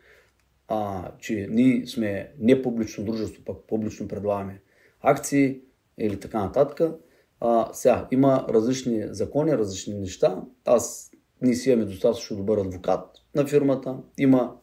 [0.74, 4.62] а, че ние сме не публично дружество, пък публично предлагаме
[5.02, 5.60] акции
[5.98, 6.92] или така нататък,
[7.40, 10.42] а, сега, има различни закони, различни неща.
[10.66, 11.12] Аз
[11.42, 13.06] ние си имаме достатъчно добър адвокат
[13.36, 13.98] на фирмата.
[14.18, 14.56] Има,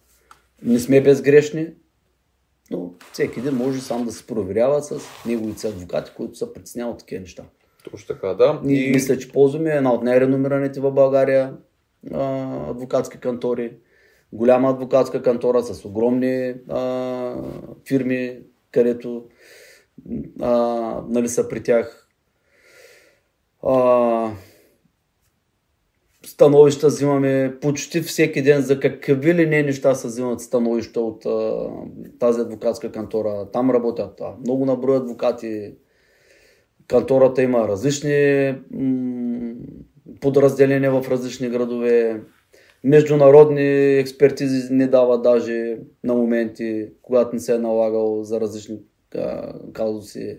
[0.63, 1.69] не сме безгрешни,
[2.71, 7.21] но всеки един може сам да се проверява с неговите адвокати, които са притесняват такива
[7.21, 7.45] неща.
[7.91, 8.61] Точно така, да.
[8.65, 8.93] Ние и...
[8.93, 11.57] мисля, че ползваме една от най-реномираните в България
[12.13, 13.77] а, адвокатски кантори.
[14.33, 17.35] Голяма адвокатска кантора с огромни а,
[17.89, 18.39] фирми,
[18.71, 19.25] където
[20.41, 20.53] а,
[21.09, 22.09] нали, са при тях
[23.63, 24.31] а,
[26.27, 31.69] становища взимаме почти всеки ден за какви ли не неща се взимат становища от а,
[32.19, 33.51] тази адвокатска кантора.
[33.53, 35.75] Там работят а, много наброй адвокати.
[36.87, 39.55] Кантората има различни м-
[40.21, 42.23] подразделения в различни градове.
[42.85, 48.79] Международни експертизи не дава даже на моменти, когато не се е налагал за различни
[49.15, 50.39] а, казуси.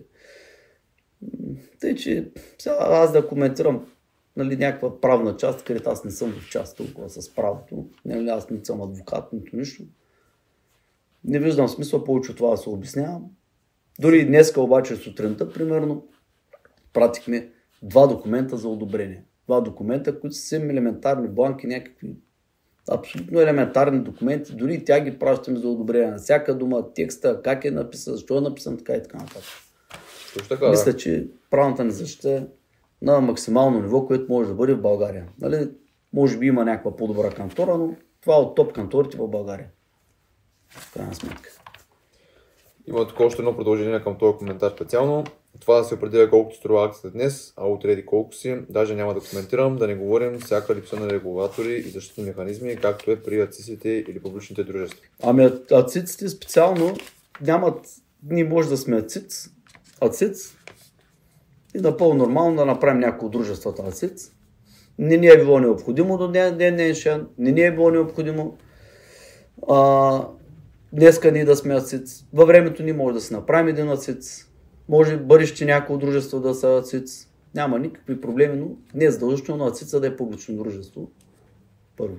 [1.80, 3.86] Тъй, че сега аз да коментирам
[4.36, 7.86] нали, някаква правна част, където аз не съм в част толкова с правото.
[8.06, 9.84] Нали, аз не съм адвокат, нито нищо.
[11.24, 13.26] Не виждам смисъл повече от това да се обяснявам.
[14.00, 16.08] Дори днеска обаче сутринта, примерно,
[16.94, 17.52] пратихме
[17.84, 19.24] два документа за одобрение.
[19.46, 22.16] Два документа, които са съвсем елементарни бланки, някакви
[22.92, 27.66] абсолютно елементарни документи, дори и тя ги пращаме за одобрение на всяка дума, текста, как
[27.66, 29.44] е написан, защо е написан, така и така нататък.
[30.34, 30.98] Точно така, Мисля, да.
[30.98, 32.44] че правната ни защита е
[33.02, 35.28] на максимално ниво, което може да бъде в България.
[35.42, 35.70] Нали?
[36.14, 39.68] Може би има някаква по-добра кантора, но това е от топ канторите в България.
[40.70, 41.50] В крайна сметка.
[42.88, 45.24] Има тук още едно продължение към този коментар специално.
[45.60, 49.20] Това да се определя колкото струва акцията днес, а отреди колко си, даже няма да
[49.20, 53.90] коментирам, да не говорим всяка липса на регулатори и защитни механизми, както е при ацисите
[53.90, 55.00] или публичните дружества.
[55.24, 56.96] Ами ациците специално
[57.42, 57.88] нямат,
[58.24, 59.50] ние може да сме ациц,
[60.02, 60.56] ациц
[61.76, 64.32] и напълно нормално да направим някои от дружествата ациц.
[65.00, 68.58] Не ни е било необходимо до ден днешен, не ни е било необходимо
[69.68, 70.22] а,
[70.94, 72.24] днеска ние да сме ациц.
[72.34, 74.49] Във времето ни може да се направим един ациц.
[74.90, 77.28] Може бъдеще някои от дружества да са ациц.
[77.56, 81.12] Няма никакви проблеми, но не е задължително ацица да е публично дружество.
[81.98, 82.16] Първо.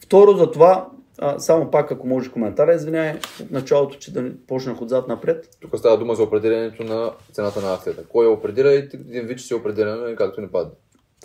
[0.00, 0.88] Второ, за това,
[1.18, 5.48] а, само пак ако може коментара, извинявай, от началото, че да почнах отзад напред.
[5.60, 8.04] Тук става дума за определението на цената на акцията.
[8.08, 10.72] Кой я определя и един вид, че се определя както ни падне.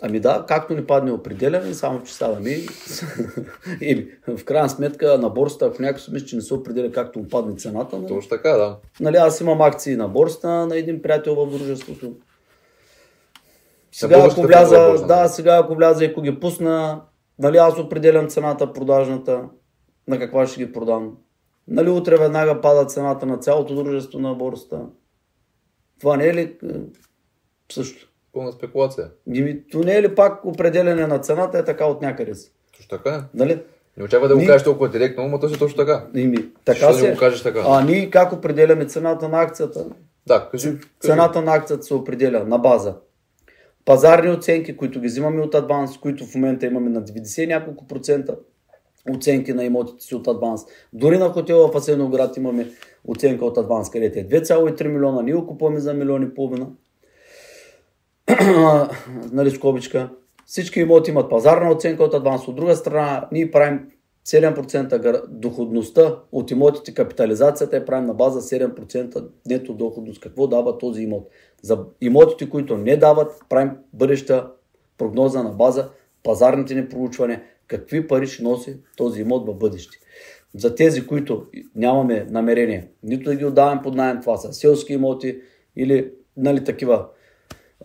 [0.02, 2.66] Ами да, както ни падне определяме, само че ставаме и,
[3.80, 7.18] и в крайна сметка на борста, ако някой си мисли, че не се определя както
[7.18, 8.78] му падне цената, но, Точно така, да.
[9.00, 12.12] нали, аз имам акции на борста на един приятел в дружеството.
[13.92, 15.28] Сега ако вляза, борса, да, нали?
[15.28, 17.00] сега ако вляза и ако ги пусна,
[17.38, 19.44] нали аз определям цената продажната,
[20.08, 21.16] на каква ще ги продам.
[21.68, 24.80] Нали утре веднага пада цената на цялото дружество на борста.
[26.00, 26.56] Това не е ли е,
[27.72, 28.08] също?
[28.36, 29.10] Пълна спекулация.
[29.34, 32.52] Ими, то не е ли пак определене на цената е така от някъде си?
[32.76, 33.20] Точно така е.
[33.34, 33.62] Нали?
[33.96, 36.06] Не очаква да го Ни- кажеш толкова директно, но то си точно така.
[36.14, 37.06] Ими, така Защо се.
[37.06, 37.64] не го кажеш така?
[37.68, 39.86] А ние как определяме цената на акцията?
[40.26, 40.66] Да, кажи.
[40.66, 40.78] кажи.
[41.00, 42.94] Цената на акцията се определя на база
[43.84, 47.86] пазарни оценки, които ги взимаме от Адванс, които в момента имаме на 90 и няколко
[47.86, 48.36] процента
[49.14, 50.60] оценки на имотите си от Адванс.
[50.92, 52.70] Дори на хотела в Асеновград имаме
[53.08, 56.66] оценка от Адванс, където е 2,3 милиона, ние купуваме за милион и половина.
[59.32, 60.10] нали, скобичка.
[60.46, 62.48] Всички имоти имат пазарна оценка от Адванс.
[62.48, 63.80] От друга страна, ние правим
[64.26, 70.20] 7% гар- доходността от имотите, капитализацията е правим на база 7% нето доходност.
[70.20, 71.28] Какво дава този имот?
[71.62, 74.46] За имотите, които не дават, правим бъдеща
[74.98, 75.88] прогноза на база
[76.22, 79.98] пазарните ни проучвания, какви пари ще носи този имот в бъдеще.
[80.54, 85.40] За тези, които нямаме намерение нито да ги отдаваме под найем, това са селски имоти
[85.76, 87.06] или нали, такива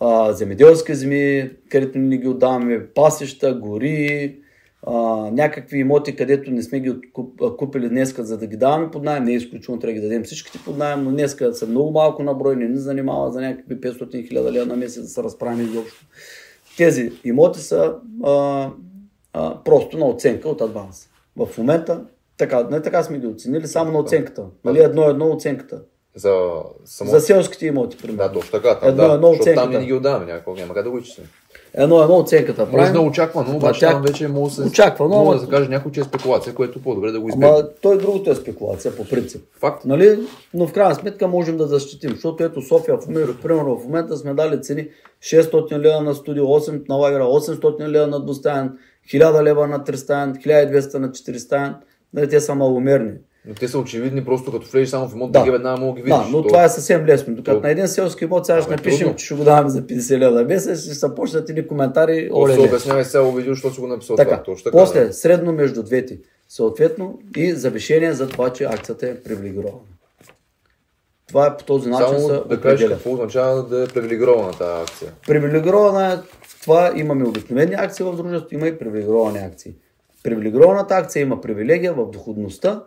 [0.01, 4.37] а, земеделски земи, където ни ги отдаваме, пасища, гори,
[4.87, 4.93] а,
[5.31, 6.93] някакви имоти, където не сме ги
[7.57, 10.23] купили днеска, за да ги даваме под найем, не е изключително, трябва да ги дадем
[10.23, 13.75] всичките под найем, но днеска са много малко на брой, не ни занимава за някакви
[13.75, 16.05] 500 хиляди лева на месец да се разправим изобщо.
[16.77, 18.69] Тези имоти са а,
[19.33, 21.09] а, просто на оценка от адванс.
[21.35, 22.05] В момента
[22.37, 24.45] така, не така сме ги оценили, само на оценката.
[24.65, 25.81] Нали, едно-едно оценката.
[26.16, 26.51] За,
[26.86, 27.09] само...
[27.12, 28.18] За селските имоти, примерно.
[28.18, 28.80] Да, точно така.
[28.80, 29.70] Там, Едно- да, едно защото там оценката.
[29.70, 31.26] не ни ги отдаваме някакво, няма как да го изчислим.
[31.74, 32.62] Едно-едно оценката.
[32.62, 32.93] Може правим.
[32.93, 35.70] да очаква, но обаче тя- там вече може да се, Очаквано, може да се каже
[35.70, 37.47] някой, че е спекулация, което е по-добре да го избегне.
[37.47, 39.41] Ама той другото е спекулация по принцип.
[39.59, 39.86] Факт.
[39.86, 40.20] Нали?
[40.53, 44.18] Но в крайна сметка можем да защитим, защото ето София, в момента, примерно в момента
[44.18, 44.88] сме дали цени
[45.22, 48.78] 600 лева на студио, 8 на лагера, 800 лева на двустаен,
[49.14, 51.74] 1000 лева на тристаен, 1200 на 400.
[52.14, 53.14] Нали, те са маломерни.
[53.45, 55.45] Но те са очевидни, просто като влезеш само в имот, да, Да.
[55.45, 56.17] ги веднага мога ги видиш.
[56.17, 57.35] Да, но То- това е съвсем лесно.
[57.35, 59.15] Докато То- на един селски имот сега ще Абе, напишем, трудно.
[59.15, 62.29] че ще го даваме за 50 лева месец, ще се почнат едни коментари.
[62.33, 64.43] Оле, се обяснявай с цяло видео, защото си го написал Така, това.
[64.43, 64.77] Точно така.
[64.77, 65.13] после, да.
[65.13, 66.19] средно между двете.
[66.49, 69.83] Съответно и завишение за това, че акцията е привилегирована.
[71.27, 74.83] Това е по този начин Само се да кажеш какво означава да е привилегирована тази
[74.83, 75.11] акция.
[75.27, 76.17] Привилегирована е
[76.61, 79.73] това, имаме обикновени акции в дружеството, има и привилегировани акции.
[80.23, 82.83] Привилегированата акция има привилегия в доходността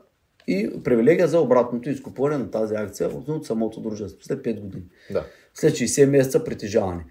[0.48, 4.82] и привилегия за обратното изкупуване на тази акция от от самото дружество след 5 години.
[5.10, 5.24] Да.
[5.54, 7.04] След 60 месеца притежаване.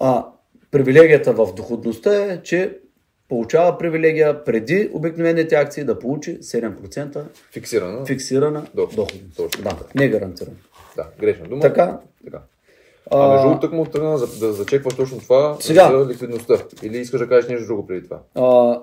[0.00, 0.26] А
[0.70, 2.78] привилегията в доходността е, че
[3.28, 8.06] получава привилегия преди обикновените акции да получи 7% Фиксирана.
[8.06, 8.96] фиксирана Доход.
[8.96, 9.36] доходност.
[9.36, 10.56] Точно Да, не гарантирана.
[10.96, 11.60] Да, грешна дума.
[11.62, 12.40] Така, така.
[13.10, 15.90] А, А, между другото, тък му тръгна да зачекваш точно това Сега.
[15.90, 16.54] за ликвидността.
[16.82, 18.18] Или искаш да кажеш нещо друго преди това?
[18.34, 18.80] а,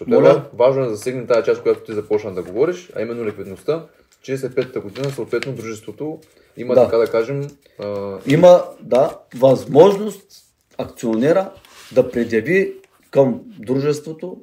[0.00, 0.48] Защото Моля?
[0.52, 3.86] е важно да засегне тази част, която ти започна да говориш, а именно ликвидността.
[4.22, 6.18] Че след петата година, съответно, дружеството
[6.56, 6.84] има, Да.
[6.84, 7.46] така да кажем,
[7.78, 10.44] а, има да, възможност
[10.78, 11.52] акционера
[11.94, 12.74] да предяви
[13.10, 14.40] към дружеството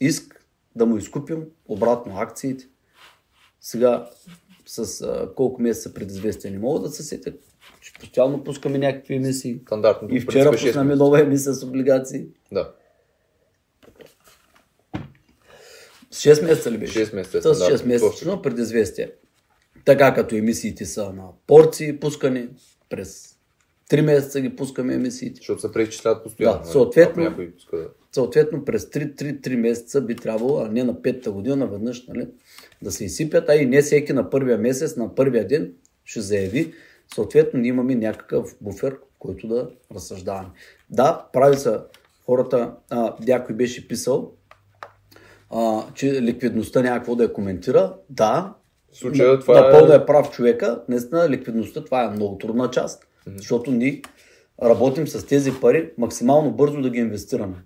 [0.00, 0.44] иск
[0.76, 2.64] да му изкупим обратно акциите.
[3.60, 4.08] Сега
[4.66, 7.32] с а, колко месеца предизвестие не мога да се сетя.
[7.80, 9.60] Ще постоянно пускаме някакви емисии.
[9.66, 10.14] стандартното.
[10.14, 10.84] И вчера е месеца.
[10.84, 12.24] нова емисия с облигации.
[12.52, 12.72] Да.
[16.01, 17.06] С 6 месеца ли беше?
[17.06, 19.10] 6 месеца С 6 стандартно, месечно предизвестие.
[19.84, 22.48] Така като емисиите са на порции пускани,
[22.90, 23.36] през
[23.90, 25.36] 3 месеца ги пускаме емисиите.
[25.36, 26.58] Защото се преизчисляват постоянно.
[26.58, 26.72] Да, нали?
[26.72, 27.88] съответно- някой да...
[28.12, 32.28] Съответно през 3-3 месеца би трябвало, а не на петата година наведнъж, нали,
[32.82, 35.72] да се изсипят, а и не всеки на първия месец, на първия ден
[36.04, 36.72] ще заяви.
[37.14, 40.48] Съответно, ние имаме някакъв буфер, който да разсъждаваме.
[40.90, 41.84] Да, прави са
[42.26, 44.32] хората, а, някой беше писал,
[45.52, 47.94] а, че ликвидността някакво да я коментира.
[48.10, 48.54] Да,
[48.92, 49.96] В случая това напълно е...
[49.96, 50.82] е прав човека.
[50.88, 54.02] Наистина ликвидността това е много трудна част, защото ние
[54.62, 57.56] работим с тези пари максимално бързо да ги инвестираме.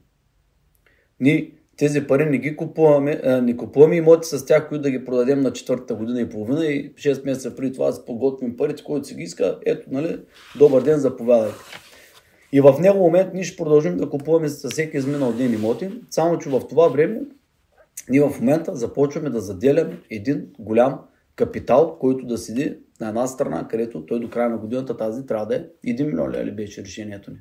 [1.20, 5.04] Ние тези пари не ги купуваме, а, не купуваме имоти с тях, които да ги
[5.04, 9.06] продадем на четвъртата година и половина и 6 месеца преди това да подготвим парите, които
[9.06, 9.58] си ги иска.
[9.66, 10.18] Ето, нали,
[10.58, 11.54] добър ден, заповядайте.
[12.52, 16.38] И в него момент ние ще продължим да купуваме с всеки изминал ден имоти, само
[16.38, 17.20] че в това време
[18.10, 20.98] ние в момента започваме да заделяме един голям
[21.36, 25.46] капитал, който да седи на една страна, където той до края на годината тази трябва
[25.46, 27.36] да е 1 милион ли беше решението ни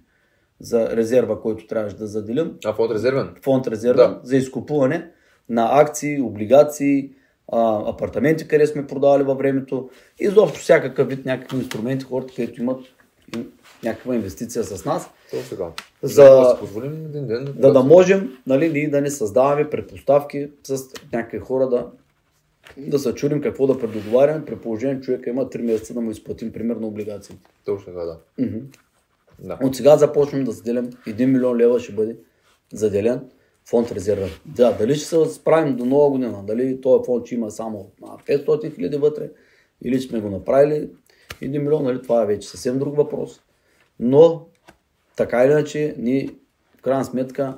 [0.60, 2.54] за резерва, който трябваше да заделим.
[2.66, 3.30] А фонд резервен?
[3.44, 4.20] Фонд резерва Да.
[4.24, 5.12] за изкупуване
[5.50, 7.12] на акции, облигации,
[7.52, 9.90] а, апартаменти, къде сме продавали във времето.
[10.22, 12.82] И изобщо всякакъв вид някакви инструменти, хората, където имат
[13.36, 13.52] им-
[13.84, 15.10] някаква инвестиция с нас.
[15.50, 15.72] Така.
[16.02, 17.54] За- да позволим един ден.
[17.56, 21.88] Да, да можем нали, ние да не създаваме предпоставки с някакви хора да,
[22.78, 26.52] да се чудим какво да предоговаряме, при положение, човека има 3 месеца да му изплатим
[26.52, 27.48] примерно облигациите.
[27.66, 28.18] Точно така, да.
[29.40, 29.60] Да.
[29.64, 32.18] От сега започваме да заделям 1 милион лева ще бъде
[32.74, 33.22] заделен
[33.70, 34.28] фонд резерва.
[34.46, 38.18] Да, дали ще се справим до нова година, дали този фонд ще има само а,
[38.18, 39.30] 500 хиляди вътре,
[39.82, 40.90] или сме го направили
[41.42, 43.42] 1 милион, нали, това е вече съвсем друг въпрос.
[44.00, 44.46] Но,
[45.16, 46.30] така или иначе, ние
[46.78, 47.58] в крайна сметка,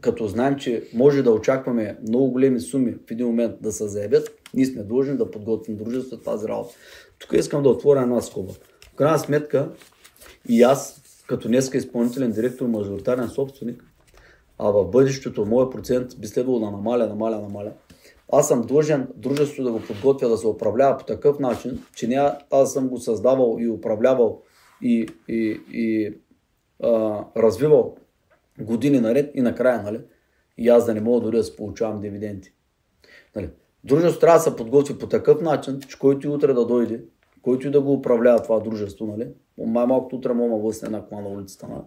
[0.00, 4.30] като знаем, че може да очакваме много големи суми в един момент да се заявят,
[4.54, 6.74] ние сме длъжни да подготвим дружеството тази работа.
[7.18, 8.52] Тук искам да отворя една скоба.
[8.92, 9.68] В крайна сметка,
[10.48, 13.84] и аз, като днеска изпълнителен директор, мажоритарен собственик,
[14.58, 17.72] а в бъдещето моят процент би следвало да намаля, намаля, намаля.
[18.32, 22.30] Аз съм длъжен дружеството да го подготвя да се управлява по такъв начин, че не
[22.50, 24.42] аз съм го създавал и управлявал
[24.82, 26.14] и, и, и
[26.82, 27.96] а, развивал
[28.60, 30.00] години наред и накрая, нали?
[30.58, 32.52] И аз да не мога дори да се получавам дивиденти.
[33.36, 33.50] Нали?
[33.84, 37.00] Дружеството трябва да се подготви по такъв начин, че който и утре да дойде,
[37.42, 39.28] който и да го управлява това дружество, нали?
[39.58, 41.68] Май малкото утре мога да една кола на улицата.
[41.68, 41.82] Нали?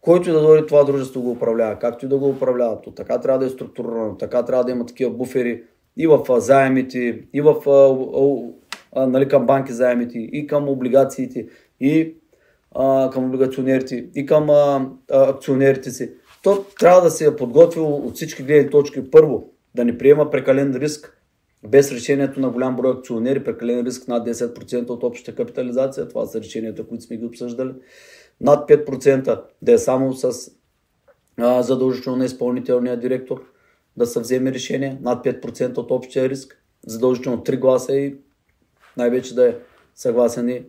[0.00, 3.20] Който и да дойде това дружество го управлява, както и да го управлява, то така
[3.20, 5.62] трябва да е структурирано, така трябва да има такива буфери
[5.96, 7.96] и в а, заемите, и в а,
[8.92, 11.48] а, нали, към банки заемите, и към облигациите,
[11.80, 12.14] и
[12.74, 16.12] а, към облигационерите, и към а, а, акционерите си.
[16.42, 19.10] То трябва да се е подготвил от всички гледни точки.
[19.10, 21.16] Първо, да не приема прекален риск,
[21.68, 26.08] без решението на голям брой акционери, прекален риск над 10% от общата капитализация.
[26.08, 27.72] Това са решенията, които сме ги обсъждали.
[28.40, 30.50] Над 5% да е само с
[31.38, 33.42] а, задължително на изпълнителния директор
[33.96, 34.98] да се вземе решение.
[35.02, 36.62] Над 5% от общия риск.
[36.86, 38.16] Задължително 3 гласа и
[38.96, 39.56] най-вече да е
[39.94, 40.62] съгласен и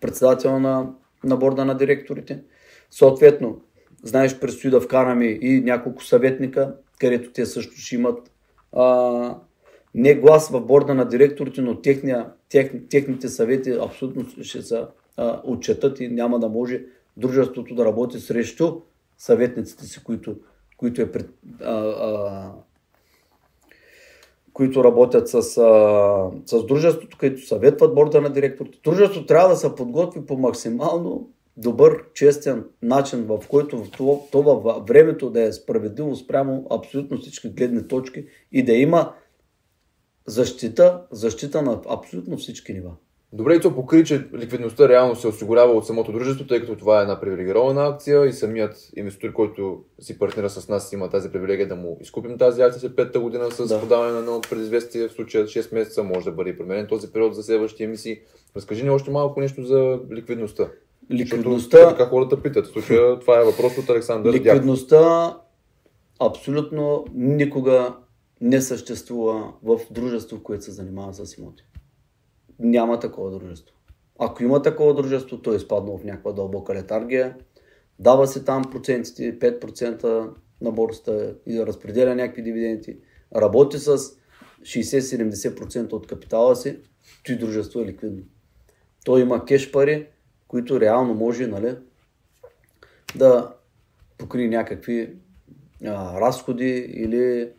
[0.00, 0.90] председател на,
[1.24, 2.42] на борда на директорите.
[2.90, 3.60] Съответно,
[4.02, 8.30] знаеш, предстои да вкараме и няколко съветника, където те също ще имат
[8.72, 9.36] а,
[9.94, 14.84] не глас в борда на директорите, но техния, тех, техните съвети абсолютно ще се
[15.44, 16.82] отчетат и няма да може
[17.16, 18.80] дружеството да работи срещу
[19.18, 20.36] съветниците си, които,
[20.76, 22.52] които, е пред, а, а,
[24.52, 25.40] които работят с, а,
[26.46, 28.78] с дружеството, които съветват борда на директорите.
[28.84, 34.86] Дружеството трябва да се подготви по максимално добър, честен начин, в който това, това във
[34.86, 39.12] времето да е справедливо спрямо абсолютно всички гледни точки и да има
[40.26, 42.92] защита, защита на абсолютно всички нива.
[43.34, 46.98] Добре, и то покри, че ликвидността реално се осигурява от самото дружество, тъй като това
[46.98, 51.68] е една привилегирована акция и самият инвеститор, който си партнира с нас, има тази привилегия
[51.68, 53.80] да му изкупим тази акция след петата година с да.
[53.80, 57.42] подаване на едно предизвестие, в случая 6 месеца, може да бъде променен този период за
[57.42, 58.20] следващи емисии.
[58.56, 60.68] Разкажи ни още малко нещо за ликвидността.
[61.10, 61.76] Ликвидността...
[61.78, 62.66] Защото, така хората питат.
[62.66, 65.36] В случая това е въпрос от Александър Ликвидността
[66.20, 67.94] абсолютно никога
[68.40, 71.64] не съществува в дружество, което се занимава с имоти.
[72.58, 73.76] Няма такова дружество.
[74.18, 77.36] Ако има такова дружество, то е изпаднало в някаква дълбока летаргия.
[77.98, 80.30] Дава се там процентите, 5%
[80.60, 82.96] на борста и разпределя някакви дивиденти.
[83.36, 83.98] Работи с
[84.62, 86.78] 60-70% от капитала си,
[87.24, 88.22] той дружество е ликвидно.
[89.04, 90.06] Той има кеш пари,
[90.48, 91.76] които реално може нали,
[93.16, 93.54] да
[94.18, 95.14] покри някакви
[95.84, 97.50] а, разходи или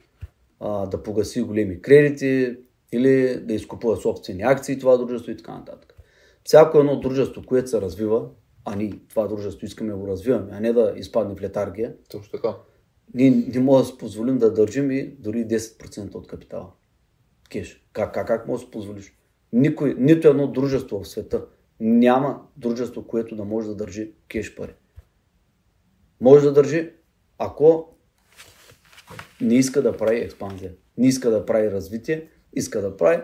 [0.59, 2.55] а, да погаси големи кредити
[2.93, 5.95] или да изкупува собствени акции това дружество и така нататък.
[6.43, 8.29] Всяко едно дружество, което се развива,
[8.65, 11.93] а ние това дружество искаме да го развиваме, а не да изпадне в летаргия.
[12.09, 12.55] Точно така.
[13.13, 16.69] Ние не можем да си позволим да държим и дори 10% от капитала.
[17.49, 17.85] Кеш.
[17.93, 19.13] Как, как, как може да си позволиш?
[19.53, 21.45] Никой, нито едно дружество в света
[21.79, 24.73] няма дружество, което да може да държи кеш пари.
[26.21, 26.91] Може да държи,
[27.37, 27.95] ако
[29.41, 33.21] не иска да прави експанзия, не иска да прави развитие, иска да прави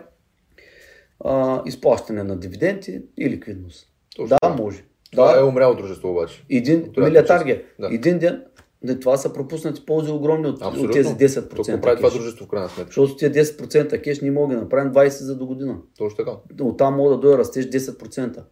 [1.24, 3.86] а, изплащане на дивиденти и ликвидност.
[4.16, 4.36] Точно.
[4.42, 4.84] Да, може.
[5.12, 5.40] Това да.
[5.40, 6.44] е умряло дружество обаче.
[6.50, 7.62] Един, милиатаргия.
[7.78, 7.88] Да.
[7.92, 8.44] Един ден,
[8.82, 11.56] не, това са пропуснати ползи огромни от, от тези 10%.
[11.56, 12.88] Точно прави това дружество в крайна сметка.
[12.88, 15.76] Защото тези 10% кеш ние можем да направим 20 за до година.
[15.98, 16.30] Точно така.
[16.60, 18.34] Оттам мога да дойде растеж 10%.
[18.36, 18.42] Mm.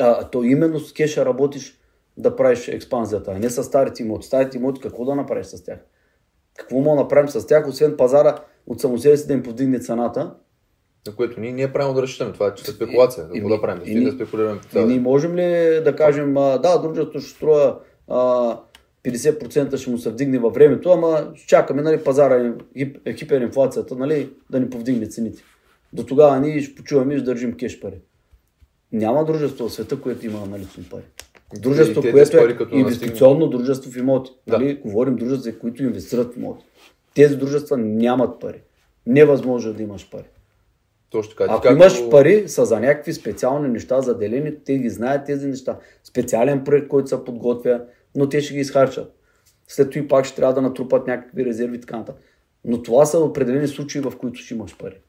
[0.00, 1.78] А, то именно с кеша работиш
[2.16, 4.26] да правиш експанзията, а не с старите имоти.
[4.26, 5.78] Старите имоти какво да направиш с тях?
[6.58, 9.78] Какво мога да направим с тях, освен пазара от само себе си да им повдигне
[9.78, 10.34] цената?
[11.06, 12.32] На което ние, ние правилно да разчитаме.
[12.32, 13.28] Това е спекулация.
[13.32, 13.84] Какво да правим?
[13.84, 14.60] Да, и, да спекулираме.
[14.76, 17.78] И, ние можем ли да кажем, да, дружеството ще струва
[19.04, 22.54] 50% ще му се вдигне във времето, ама чакаме нали, пазара,
[23.16, 25.42] хиперинфлацията, нали, да ни повдигне цените.
[25.92, 28.00] До тогава ние ще почуваме и ще държим кеш пари.
[28.92, 31.02] Няма дружество в света, което има налични пари.
[31.60, 34.30] Дружество, което е инвестиционно дружество в имоти.
[34.46, 34.58] Да.
[34.58, 34.80] Нали?
[34.84, 36.64] Говорим дружества, които инвестират в имоти.
[37.16, 38.62] Тези дружества нямат пари.
[39.06, 40.28] Невъзможно да имаш пари.
[41.10, 41.44] Точно така.
[41.44, 41.76] Ако както...
[41.76, 45.78] имаш пари, са за някакви специални неща заделени, те ги знаят тези неща.
[46.04, 47.80] Специален проект, който се подготвя,
[48.16, 49.12] но те ще ги изхарчат.
[49.68, 52.22] След това и пак ще трябва да натрупат някакви резерви и така нататък.
[52.64, 55.00] Но това са определени случаи, в които ще имаш пари.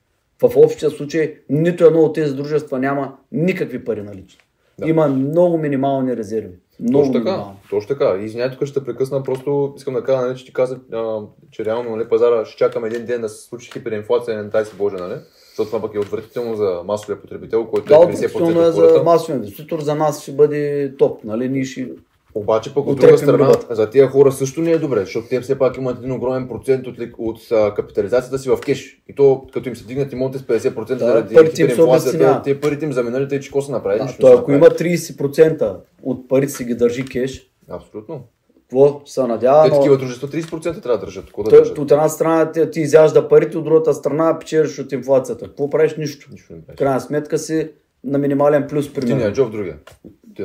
[0.41, 4.41] В общия случай нито едно от тези дружества няма никакви пари налични.
[4.79, 4.89] Да.
[4.89, 6.55] Има много минимални резерви.
[6.79, 7.57] Много точно така, минимални.
[7.69, 8.17] точно така.
[8.21, 11.19] Извинявай, тук ще прекъсна, просто искам да кажа, нали, че ти каза, а,
[11.51, 14.95] че реално нали, пазара ще чакаме един ден да се случи хиперинфлация, дай си Боже,
[14.95, 15.15] нали?
[15.49, 19.35] Защото това пък е отвратително за масовия потребител, който да, е 50% е за масовия
[19.35, 21.49] инвеститор, за нас ще бъде топ, нали?
[21.49, 21.89] Ние ще
[22.37, 25.57] обаче пък от друга страна, за тия хора също не е добре, защото те все
[25.57, 29.01] пак имат един огромен процент от, от а, капитализацията си в кеш.
[29.09, 32.93] И то, като им се дигнат имоти с 50% да, заради инфлацията, те парите им
[32.93, 34.03] заминали, те че какво са направили?
[34.03, 38.23] Да, то, ако има 30% от парите си ги държи кеш, Абсолютно.
[38.61, 39.63] Какво се надява?
[39.63, 41.25] Те такива дружества 30% трябва да държат.
[41.37, 41.77] Да държат?
[41.77, 45.47] От една страна ти, ти изяжда парите, от другата страна печелиш от инфлацията.
[45.47, 45.95] Какво правиш?
[45.97, 46.29] Нищо.
[46.31, 46.77] Нищо не правиш.
[46.77, 47.69] Крайна сметка си
[48.03, 49.17] на минимален плюс примерно.
[49.17, 49.77] Ти не е джоб другия.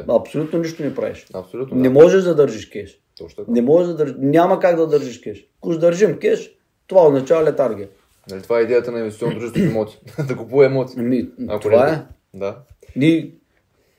[0.00, 0.04] Стоя.
[0.08, 1.26] Абсолютно нищо не правиш.
[1.34, 1.76] Абсолютно.
[1.76, 1.90] Не да.
[1.90, 3.00] можеш да държиш кеш.
[3.18, 3.52] Точно така.
[3.52, 4.16] Не можеш да държиш.
[4.18, 5.46] Няма как да държиш кеш.
[5.58, 6.54] Ако държим кеш,
[6.86, 7.88] това означава летаргия.
[8.30, 10.00] Нали, това е идеята на инвестиционно дружество имоти.
[10.28, 10.94] да купува имоти.
[10.98, 11.98] Ами, Ако това не- е.
[12.34, 12.56] Да.
[12.96, 13.30] Ние,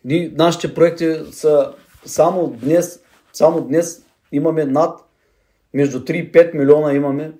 [0.06, 1.74] ние, нашите проекти са
[2.06, 5.00] само днес, само днес имаме над
[5.74, 7.32] между 3 и 5 милиона имаме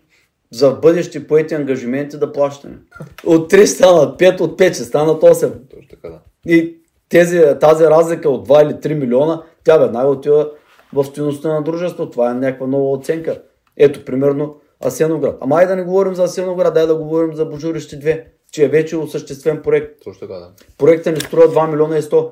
[0.52, 2.78] за бъдещи поети ангажименти да плащаме.
[3.26, 5.54] От 3 станат 5, от 5 ще станат 8.
[5.70, 6.20] Точно така, да.
[6.52, 6.78] И
[7.14, 10.52] тези, тази разлика от 2 или 3 милиона, тя веднага отива
[10.94, 12.10] в стоеността на дружество.
[12.10, 13.42] Това е някаква нова оценка.
[13.78, 14.56] Ето, примерно,
[14.86, 15.38] Асеноград.
[15.42, 18.68] Ама ай да не говорим за Асеноград, дай да говорим за Божурище 2, че е
[18.68, 20.04] вече осъществен проект.
[20.04, 20.50] Точно така, да.
[20.78, 22.32] Проекта ни струва 2 милиона и 100.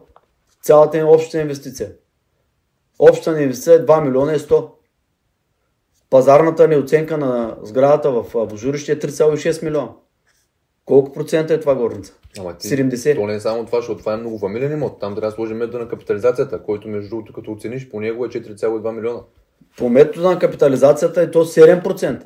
[0.64, 1.92] Цялата ни обща инвестиция.
[3.00, 4.70] Общата ни инвестиция е 2 милиона и 100.
[6.10, 9.90] Пазарната ни оценка на сградата в Божурище е 3,6 милиона.
[10.92, 12.14] Колко процента е това горница?
[12.40, 13.16] Ама ти, 70.
[13.16, 15.00] То не е само това, защото това е многофамилен имот.
[15.00, 18.30] Там трябва да сложим метода на капитализацията, който между другото като оцениш по него е
[18.30, 19.20] 4,2 милиона.
[19.78, 22.24] По метода на капитализацията е то 7%.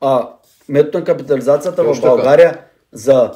[0.00, 0.30] А
[0.68, 2.14] метода на капитализацията в Точно така.
[2.14, 2.60] България
[2.92, 3.32] за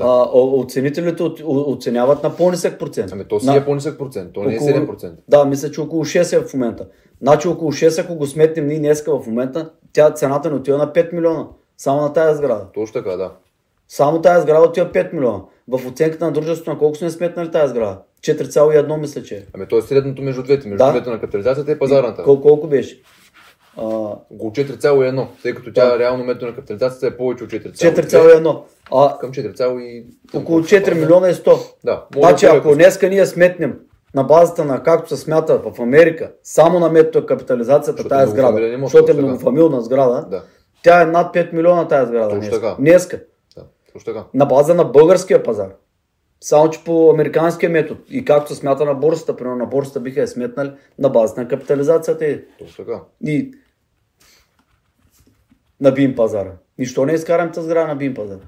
[0.00, 3.12] а, о- оценителите оценяват на по-нисък процент.
[3.12, 5.12] Ами то си на, е по-нисък процент, то не е около- 7%.
[5.28, 6.88] Да, мисля, че около 6 е в момента.
[7.22, 10.92] Значи около 6, ако го сметнем ние днеска в момента, тя цената ни отива на
[10.92, 11.46] 5 милиона.
[11.80, 12.64] Само на тая сграда.
[12.74, 13.30] Точно така, да.
[13.88, 15.38] Само тая сграда отива 5 милиона.
[15.68, 17.98] В оценката на дружеството на колко сме сметнали тая сграда?
[18.22, 19.42] 4,1 мисля, че е.
[19.54, 20.90] Ами то е средното между двете, между Да.
[20.90, 22.22] двете на капитализацията и пазарната.
[22.22, 23.00] Кол- колко беше?
[23.76, 23.82] А,
[24.30, 25.98] Около 4,1, тъй като тя Да.
[25.98, 27.94] реално метода на капитализацията е повече от 4,2.
[27.96, 28.62] 4,1.
[28.92, 30.04] А, Към 4,1.
[30.34, 31.58] около 4 милиона и 100.
[31.84, 32.04] Да.
[32.16, 33.78] Значи, да е ако днеска ние сметнем
[34.14, 38.72] на базата на както се смята в Америка, само на метода капитализацията е сграда, многофамилен
[38.72, 39.22] имот, защото е така.
[39.22, 40.42] многофамилна сграда, Да,
[40.82, 42.60] тя е над 5 милиона тая сграда Точно днеска.
[42.60, 42.76] така.
[42.78, 43.20] днеска.
[43.56, 43.64] да.
[43.92, 44.26] Точно така.
[44.34, 45.70] На база на българския пазар.
[46.40, 50.20] Само, че по американския метод и както се смята на борсата, примерно на борсата биха
[50.20, 53.00] я сметнали на базата на капитализацията и, Точно така.
[53.24, 53.54] и
[55.80, 56.52] на бим пазара.
[56.78, 58.44] Нищо не изкарам тази сграда на бим пазара.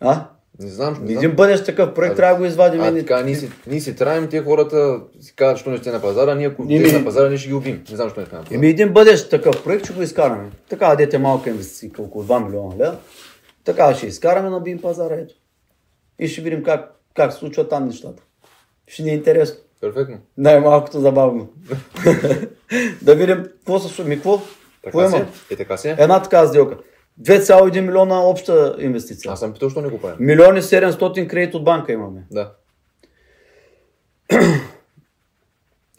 [0.00, 0.28] А?
[0.60, 2.80] Не знам, не Един бъдещ такъв проект А, трябва да го извадим.
[2.80, 5.92] А, и- така, ние си, ние си траем, тия хората си казват, що не сте
[5.92, 7.84] на пазара, ние ако Еми- те са на пазара, ние ще ги убим.
[7.90, 8.56] Не знам, що не сте на пазара.
[8.56, 10.50] Еми един бъдещ такъв проект ще го изкараме.
[10.68, 12.96] Така дете малка инвестиция, около 2 милиона лева.
[13.64, 15.34] Така ще изкараме на бим пазара, ето.
[16.18, 18.22] И ще видим как, как се случват там нещата.
[18.86, 19.56] Ще ни е интересно.
[19.80, 20.18] Перфектно.
[20.38, 21.48] Най-малкото забавно.
[23.02, 24.14] да видим какво се случва.
[24.14, 24.40] Какво?
[24.84, 25.26] Какво Така си има?
[25.50, 25.54] е.
[25.54, 25.96] Е, така си е.
[25.98, 26.76] Една така сделка.
[27.20, 29.32] 2,1 милиона обща инвестиция.
[29.32, 30.16] Аз съм питал, що не го правим.
[30.20, 32.24] Милиони 700 кредит от банка имаме.
[32.30, 32.52] Да.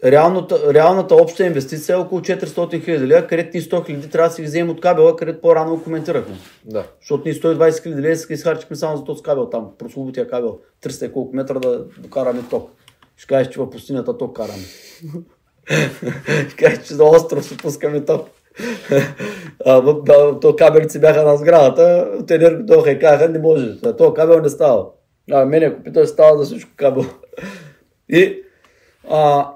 [0.04, 4.34] Реалната, реалната обща инвестиция е около 400 хиляди лева, където ни 100 хиляди трябва да
[4.34, 6.36] си ги вземем от кабела, където по-рано го коментирахме.
[6.64, 6.84] Да.
[7.00, 11.08] Защото ние 120 хиляди лева си изхарчихме само за този кабел там, прословутия кабел, 300
[11.08, 12.70] и колко метра да докараме ток.
[13.16, 14.64] Ще кажеш, че в пустинята ток караме.
[16.48, 18.28] Ще кажеш, че за остров си пускаме ток.
[19.66, 23.66] А, в- да, то кабелици бяха на сградата, от енерго дойдоха и казаха, не може.
[23.80, 24.86] То кабел не става.
[25.32, 27.04] А, мене ако питаш, става за всичко кабел.
[28.08, 28.42] и
[29.10, 29.48] а,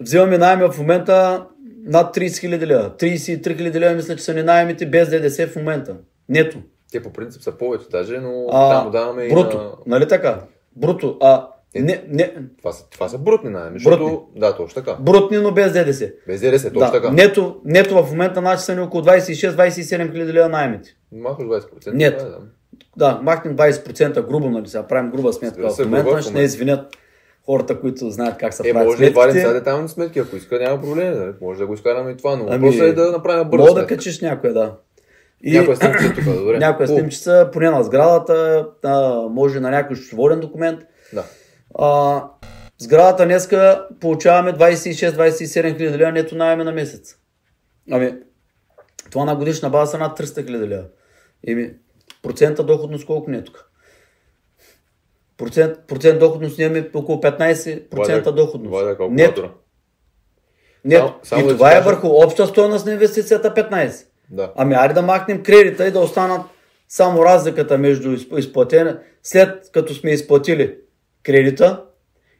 [0.00, 1.46] взимаме найми в момента
[1.78, 2.90] над 30 хиляди лева.
[2.90, 5.96] 33 хиляди лева мисля, че са ни найемите без ДДС в момента.
[6.28, 6.58] Нето.
[6.92, 9.56] Те по принцип са повече даже, но А, там даваме бруто.
[9.56, 9.70] и на...
[9.88, 10.40] Нали така?
[10.76, 11.16] Бруто.
[11.20, 14.04] А, не, не, Това са, това са брутни найеми, защото...
[14.04, 14.40] Брутни.
[14.40, 14.96] Да, точно така.
[15.00, 16.12] брутни, но без ДДС.
[16.26, 17.10] Без ДДС, точно Да, така.
[17.10, 20.96] нето, нето в момента значи са ни около 26-27 хиляди лева найемите.
[21.12, 21.92] Махаш 20%.
[21.92, 22.18] Нет.
[22.18, 22.38] Да, да.
[22.96, 26.42] Да, махнем 20% грубо, нали сега правим груба сметка в момента, ще не момента.
[26.42, 26.96] извинят
[27.46, 29.60] хората, които знаят как се Е, правят може да вадим сега сметките.
[29.60, 31.18] детайлни сметки, ако иска, няма проблем.
[31.18, 31.32] Нали?
[31.40, 33.66] Може да го изкараме и това, но Ами, въпросът е да направим бързо.
[33.66, 34.72] Мога да качиш някоя, да.
[35.42, 35.58] И...
[35.58, 36.58] Някоя снимка тук, добре.
[36.58, 40.80] Някоя снимчица, поне на сградата, а, може на някой счетоводен документ.
[41.12, 41.24] Да.
[41.74, 42.22] А,
[42.78, 45.46] сградата днеска получаваме 26-27
[45.76, 47.16] хиляди лева нето найеме на месец.
[47.90, 48.14] Ами,
[49.10, 50.84] това на годишна база са над 300 хиляди лева.
[51.46, 51.70] Еми,
[52.22, 53.70] процента доходност колко ни е тук?
[55.36, 58.70] Процент, процент доходност имаме около 15% доходност.
[58.72, 59.50] Това е Нето.
[60.84, 61.06] Нето.
[61.06, 64.06] Само- само И това е кажа- върху обща стоеност на инвестицията 15.
[64.30, 64.52] Да.
[64.56, 66.40] Ами айде да махнем кредита и да останат
[66.88, 70.76] само разликата между изп- изплатена, след като сме изплатили
[71.24, 71.84] кредита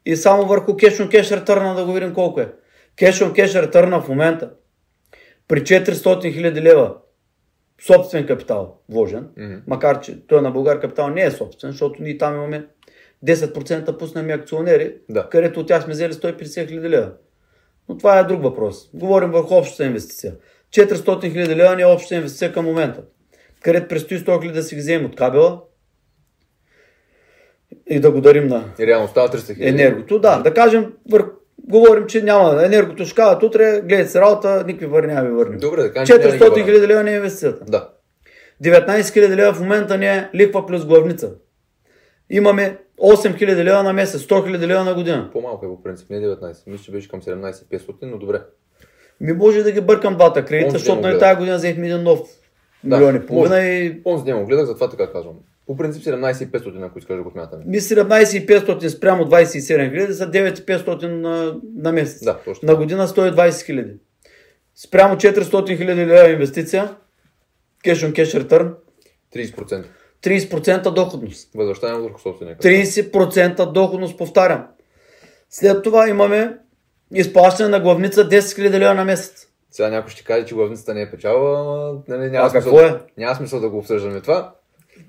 [0.06, 2.52] и само върху cash on cash ретърна да го видим колко е.
[2.96, 4.50] Cash on cash ретърна в момента
[5.48, 6.94] при 400 хиляди лева
[7.86, 9.54] собствен капитал вложен, Мгм.
[9.66, 12.66] макар че той на Българ капитал не е собствен, защото ние там имаме
[13.26, 15.28] 10% пуснем и акционери, Да.
[15.28, 17.10] където от тях сме взели 150 хиляди лева.
[17.88, 18.90] Но това е друг въпрос.
[18.94, 20.34] Говорим върху общата инвестиция.
[20.70, 23.02] 400 хиляди лева не е общата инвестиция към момента.
[23.62, 25.60] Където предстои 100 хиляди да си ги вземем от кабела.
[27.86, 29.68] И да го дарим на И реално става 300 хиляди.
[29.72, 30.18] енергото.
[30.18, 31.24] Да, да кажем, вър...
[31.60, 35.58] говорим, че няма енергото ще казват утре, гледайте се работа, никакви пари няма ви върнем.
[35.58, 37.64] Добре, да кажем, че няма 400 никаква- хиляди лева не е инвестицията.
[37.64, 37.88] Да.
[38.60, 41.30] 19 хиляди лева в момента не е лихва плюс главница.
[42.30, 45.28] Имаме 8 хиляди лева на месец, 100 хиляди лева на година.
[45.32, 46.38] По-малко е по принцип, не 19.
[46.66, 48.40] Мисля, че беше към 17 500, но добре.
[49.20, 52.20] Ми може да ги бъркам двата кредита, защото ден нали тази година взехме един нов
[52.84, 53.66] Да, милион и половина може.
[53.66, 55.34] и Онзи ден го гледах, затова така казвам.
[55.66, 57.64] По принцип 17 500, ако искаш да го смятаме.
[57.66, 62.24] ми 17 500 спрямо 27 хиляди са 9 500 на, на месец.
[62.24, 62.66] Да, точно.
[62.66, 63.92] На година 120 хиляди.
[64.74, 66.96] Спрямо 400 хиляди лева инвестиция,
[67.84, 68.74] cash on cash return,
[69.34, 69.84] 30%.
[70.22, 71.50] 30% доходност.
[71.54, 72.58] Възвръщаем върху собственика.
[72.68, 74.66] 30% доходност, повтарям.
[75.50, 76.58] След това имаме
[77.14, 79.46] изплащане на главница 10 000 лева на месец.
[79.70, 83.00] Сега някой ще каже, че главницата не е печалба, нали, няма, А смисъл, какво е?
[83.16, 84.54] няма смисъл да го обсъждаме това.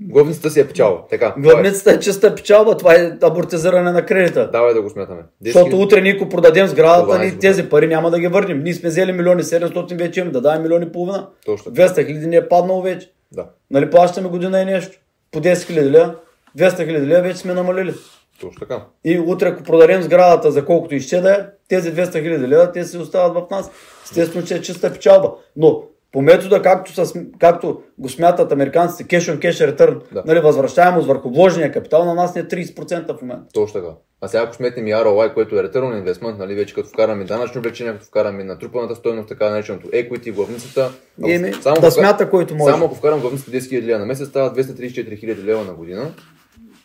[0.01, 1.01] Главницата си е печалба.
[1.09, 1.33] Така.
[1.37, 4.49] Главницата е чиста печалба, това е амортизиране на кредита.
[4.51, 5.21] Давай да го смятаме.
[5.21, 8.63] 10 Защото утре ние ако продадем сградата, 12 ни тези пари няма да ги върнем.
[8.63, 11.27] Ние сме взели милиони 700 вече имаме, да даваме милиони и половина.
[11.45, 11.87] Точно така.
[11.87, 13.11] 200 хиляди ни е паднало вече.
[13.31, 14.97] Да, Нали плащаме година и нещо.
[15.31, 16.15] По 10 хиляди лева,
[16.57, 17.93] 200 хиляди лева вече сме намалили.
[18.41, 18.85] точно така.
[19.05, 21.39] И утре, ако продадем сградата за колкото изче да е,
[21.69, 23.71] тези 200 хиляди лева, те си остават в нас.
[24.03, 25.31] Естествено, че е чиста печалба.
[25.55, 25.83] Но
[26.15, 30.23] по метода, както, с, както го смятат американците, cash on cash return, Да.
[30.25, 33.43] нали, възвръщаемост върху вложения капитал, на нас не е 30% в момента.
[33.53, 33.93] Точно така.
[34.21, 37.23] А сега ако сметнем и ROI, което е Return on Investment, нали, вече като вкараме
[37.25, 40.91] данъчно облегчение, като вкараме натрупаната стойност, така нареченото equity, главницата.
[41.27, 42.73] Еми, само да вкар- смята който може.
[42.73, 46.11] Само ако вкарам главницата 10 000 лева на месец, става 234 000 лева на година.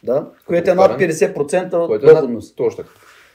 [0.03, 2.31] Да, което е над Повтарям, 50% от Което е над...
[2.57, 2.91] Точно така.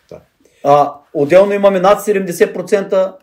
[0.10, 0.20] Да.
[0.64, 3.14] А, отделно имаме над 70%,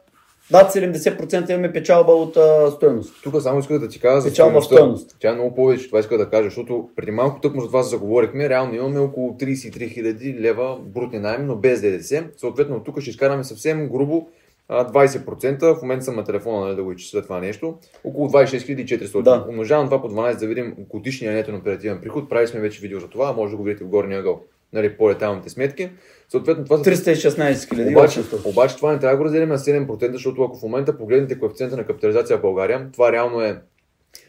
[0.53, 3.23] над 70% имаме печалба от а, стоеност.
[3.23, 5.17] Тук само исках да ти кажа за Печалба стойност.
[5.21, 7.91] Тя е много повече, това исках да кажа, защото преди малко тъкмо за това се
[7.91, 9.73] заговорихме, реално имаме около 33
[10.03, 12.25] 000 лева брутни найми, но без ДДС.
[12.37, 14.29] Съответно, тук ще изкараме съвсем грубо
[14.69, 18.85] а, 20%, в момента съм на телефона нали, да го изчисля това нещо, около 26
[18.85, 19.23] 400.
[19.23, 19.47] Да.
[19.49, 22.29] Умножавам това по 12 да видим годишния нетен оперативен приход.
[22.29, 24.41] Правили сме вече видео за това, може да го видите в горния ъгъл,
[24.73, 25.91] нали, по-детайлните сметки.
[26.33, 27.97] Съответно, това са 316 хиляди.
[27.97, 31.39] обаче, обаче това не трябва да го разделим на 7%, защото ако в момента погледнете
[31.39, 33.61] коефициента на капитализация в България, това реално е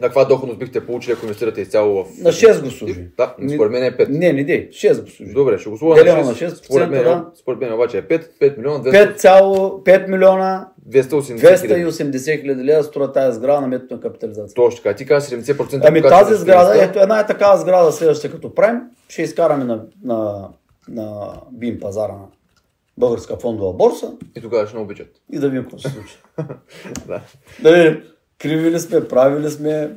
[0.01, 2.07] на каква доходност бихте получили, ако инвестирате изцяло в...
[2.21, 3.07] На 6 го служи.
[3.17, 4.09] Да, според мен е 5.
[4.09, 5.33] Не, не дей, 6 го служи.
[5.33, 6.49] Добре, ще го сложа на на 6.
[6.49, 7.25] 6%, според, мен, да.
[7.35, 9.17] според мен обаче е 5, 5 милиона 200,
[9.83, 11.85] 5,5 милиона 280 хиляди.
[11.85, 14.55] 280 хиляди лева струва тази сграда на метод на капитализация.
[14.55, 14.95] Точно така.
[14.95, 15.81] Ти каза 70%.
[15.83, 20.47] Ами тази сграда, ето една е такава сграда следващата като правим, ще изкараме на, на,
[20.87, 22.25] на БИМ пазара на
[22.97, 25.07] Българска фондова борса И тогава ще не обичат.
[25.31, 26.17] и да видим какво се случи.
[27.07, 27.21] Да.
[27.61, 28.03] да видим,
[28.39, 29.95] криви ли сме, прави ли сме.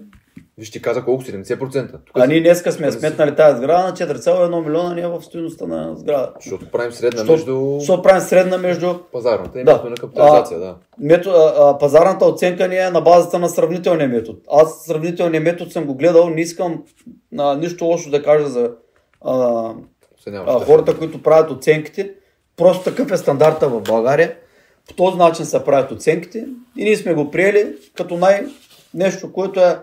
[0.59, 1.23] Виж ти каза колко?
[1.23, 1.91] 70%.
[1.93, 5.97] Тук А ние днеска сме сметнали тази сграда на 4,1 милиона ние в стоеността на
[5.97, 6.33] сграда.
[6.37, 9.73] Защото правим средна Що- между Защото правим средна между пазарната и Да.
[9.73, 10.59] между на капитализация.
[10.61, 10.77] Да.
[10.99, 14.39] Мето, а, а, пазарната оценка ни е на базата на сравнителния метод.
[14.53, 16.83] Аз сравнителния метод съм го гледал, не искам
[17.39, 18.71] а, нищо лошо да кажа за
[19.21, 19.71] а,
[20.32, 22.12] А, хората, които правят оценките.
[22.57, 24.36] Просто такъв е стандарта в България.
[24.89, 26.47] По този начин се правят оценките
[26.77, 28.47] и ние сме го приели като най-
[28.94, 29.78] нещо, което е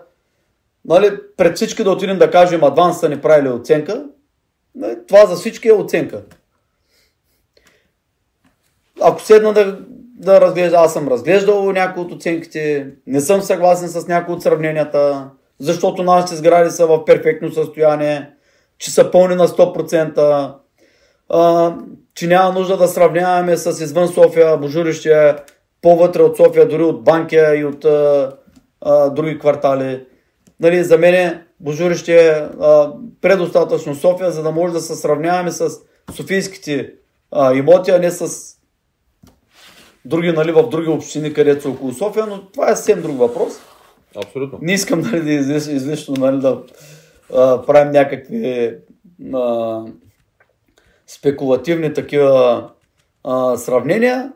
[0.84, 4.04] нали, пред всички да отидем да кажем адванс са ни правили оценка.
[4.74, 6.22] Нали, това за всички е оценка.
[9.00, 9.78] Ако седна да,
[10.18, 15.30] да разглежда, аз съм разглеждал някои от оценките, не съм съгласен с някои от сравненията,
[15.58, 18.33] защото нашите сгради са в перфектно състояние,
[18.78, 20.54] че са пълни на 100%,
[21.28, 21.74] а,
[22.14, 25.36] че няма нужда да сравняваме с извън София, Божурище,
[25.82, 28.32] по-вътре от София, дори от Банкия и от а,
[28.80, 30.06] а, други квартали.
[30.60, 32.30] Нали, за мен Божурище е
[32.60, 35.70] а, предостатъчно София, за да може да се сравняваме с
[36.12, 36.92] софийските
[37.30, 38.54] а, имоти, а не с
[40.04, 43.52] други, нали, в други общини, където са около София, но това е съвсем друг въпрос.
[44.16, 44.58] Абсолютно.
[44.62, 46.62] Не искам нали, да излиш, излишно нали, да
[47.34, 48.76] а, правим някакви
[49.34, 49.82] а,
[51.06, 52.70] спекулативни такива
[53.24, 54.32] а, сравнения,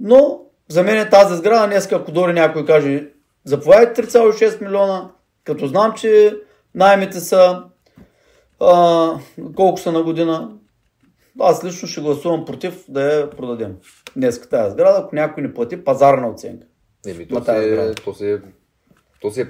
[0.00, 3.08] но за мен е тази сграда днес, ако дори някой каже
[3.44, 5.10] заповядайте 3,6 милиона,
[5.44, 6.36] като знам, че
[6.74, 7.62] найемите са
[8.60, 9.10] а,
[9.56, 10.52] колко са на година,
[11.40, 13.76] аз лично ще гласувам против да я продадем.
[14.16, 16.66] Днес тази сграда, ако някой не плати пазарна оценка.
[17.06, 17.94] Еми, то, е- сграда.
[17.94, 18.40] то, си, е-
[19.20, 19.48] то си е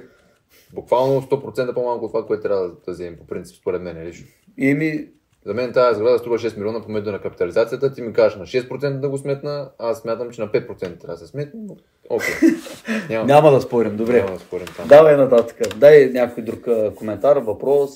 [0.74, 4.26] буквално 100% по-малко от това, което трябва да, вземем по принцип, според мен лично.
[4.58, 5.08] И ми,
[5.46, 7.94] За мен тази сграда струва 6 милиона по метода на капитализацията.
[7.94, 11.16] Ти ми кажеш на 6% да го сметна, аз смятам, че на 5% трябва да
[11.16, 11.60] се сметне.
[11.68, 11.76] но
[12.08, 12.34] Окей.
[13.08, 14.16] Няма, няма да спорим, добре.
[14.22, 14.88] няма да спорим там.
[14.88, 15.76] Давай нататък.
[15.76, 16.66] Дай някой друг
[16.96, 17.90] коментар, въпрос.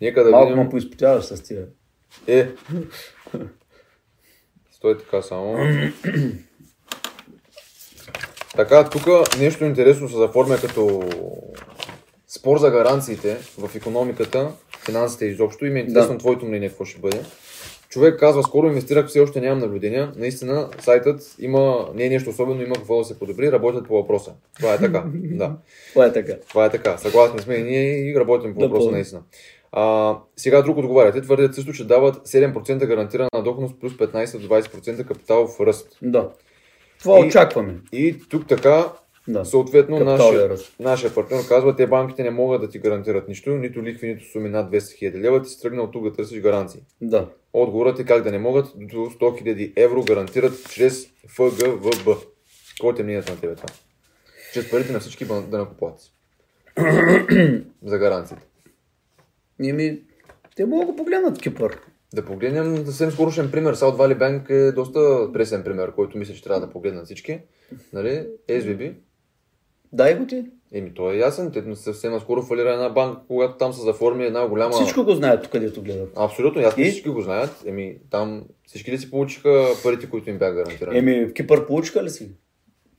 [0.00, 0.62] Нека да Малко видим.
[0.64, 1.66] ме поизпотяваш с тия.
[2.26, 2.48] Е.
[4.72, 5.56] Стой така само.
[8.56, 9.02] Така, тук
[9.38, 11.02] нещо интересно се заформя като
[12.28, 14.52] спор за гаранциите в економиката,
[14.84, 16.18] финансите изобщо и ми е интересно Да.
[16.18, 17.20] твоето мнение какво ще бъде.
[17.88, 20.12] Човек казва, скоро инвестирах, все още нямам наблюдения.
[20.16, 24.32] Наистина, сайтът има, не е нещо особено, има какво да се подобри, работят по въпроса.
[24.56, 25.04] Това е така.
[25.14, 25.52] да.
[25.92, 26.32] Това е така.
[26.48, 26.98] Това е така.
[26.98, 29.22] Съгласни сме и ние и работим по Да, въпроса наистина.
[29.72, 31.12] А, сега друг отговаря.
[31.12, 35.98] Те твърдят също, че дават 7% гарантирана доходност плюс 15 до 20% капиталов ръст.
[36.02, 36.30] Да.
[37.06, 37.74] Това И- очакваме.
[37.92, 38.92] И тук така,
[39.28, 39.44] Да.
[39.44, 40.74] съответно, нашия, ръст.
[40.80, 44.48] нашия партньор казва, те банките не могат да ти гарантират нищо, нито лихви, нито суми
[44.48, 46.80] над 200 000 лева, ти си тръгнал тук да търсиш гаранции.
[47.00, 47.28] Да.
[47.52, 52.16] Отговорът е как да не могат до 100 000 евро гарантират чрез ФГВБ.
[52.70, 53.68] Какво е мнението на тебе това?
[54.52, 56.12] Чрез парите на всички данъкоплатци.
[57.82, 58.42] За гаранциите.
[59.62, 59.98] Ими,
[60.56, 61.78] те могат да погледнат Кипър.
[62.14, 63.76] Да погледнем съвсем скорошен пример.
[63.76, 67.38] South Valley Bank е доста пресен пример, който мисля, че трябва да погледнат всички.
[67.92, 68.26] Нали?
[68.48, 68.94] SVB.
[69.92, 70.44] Дай го ти.
[70.72, 71.52] Еми, той е ясен.
[71.52, 74.72] Те съвсем наскоро фалира една банка, когато там се заформи една голяма...
[74.72, 76.12] Всичко го знаят тук, където гледат.
[76.16, 76.90] Абсолютно, ясно И?
[76.90, 77.62] всички го знаят.
[77.66, 80.98] Еми, там всички ли си получиха парите, които им бяха гарантирани?
[80.98, 82.30] Еми, в Кипър получиха ли си?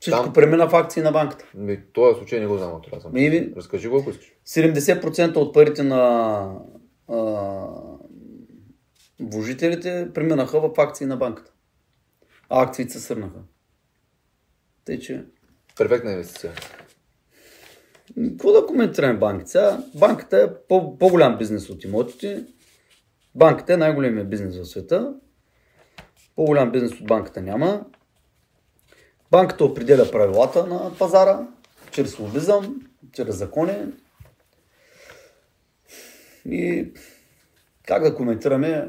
[0.00, 1.44] Всичко Там- премина в акции на банката.
[1.58, 3.16] Еми, в този случай не го знам, трябва съм.
[3.16, 4.32] Еми, Разкажи го, ако искаш.
[4.46, 6.42] 70% от парите на
[7.08, 7.16] а,
[9.20, 11.52] вложителите преминаха в акции на банката.
[12.48, 13.38] А акциите се сърнаха.
[14.84, 15.24] Тъй, че
[15.78, 16.52] Перфектна инвестиция.
[18.30, 19.50] Какво да коментираме банките?
[19.50, 22.46] Сега, банката е по- по-голям бизнес от имотите.
[23.34, 25.14] Банката е най-големия бизнес в света.
[26.36, 27.86] По-голям бизнес от банката няма.
[29.30, 31.48] Банката определя правилата на пазара,
[31.90, 32.80] чрез лобизъм,
[33.12, 33.92] чрез закони.
[36.44, 36.92] И
[37.88, 38.88] как да коментираме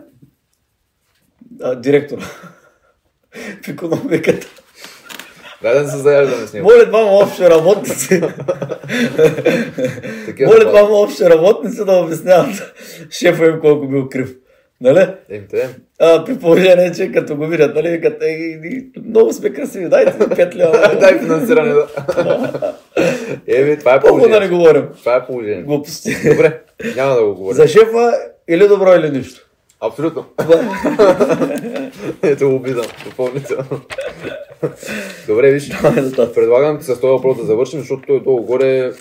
[1.61, 2.21] а, директора
[3.63, 4.47] в економиката.
[5.61, 6.69] Дай да се заяждаме с него.
[6.69, 8.21] Моля двама общи работници.
[10.45, 12.73] Моля двама общи работници да обясняват
[13.09, 14.35] шефа им колко бил крив.
[14.81, 15.07] Нали?
[15.49, 15.69] Те.
[15.99, 20.17] А, при положение, че като го видят, нали, викат, «Ей, ни- много сме красиви, дайте
[20.19, 20.97] ми 5 лева.
[20.99, 21.87] Дай финансиране, да.
[23.47, 24.87] Еми, това е Колко да не говорим?
[24.99, 25.61] Това е положение.
[25.63, 26.15] Глупости.
[26.29, 26.59] Добре,
[26.95, 27.55] няма да го говоря.
[27.55, 28.13] За шефа
[28.47, 29.45] или добро или нищо.
[29.81, 30.25] Абсолютно.
[32.23, 33.81] Е- Ето обидам, допълнително.
[35.27, 35.73] Добре, виж, е
[36.35, 38.91] предлагам ти с този въпрос да завършим, защото той долу-горе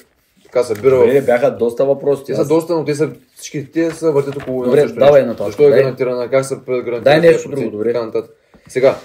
[0.53, 2.23] така събира Добре, бяха доста въпроси.
[2.27, 5.23] Те са Аз- доста, но те са, всички те са въртят около Добре, също давай
[5.23, 5.47] на това.
[5.47, 8.01] Защо е гарантирана, как се гарантира Дай нещо друго, добре.
[8.69, 8.97] Сега,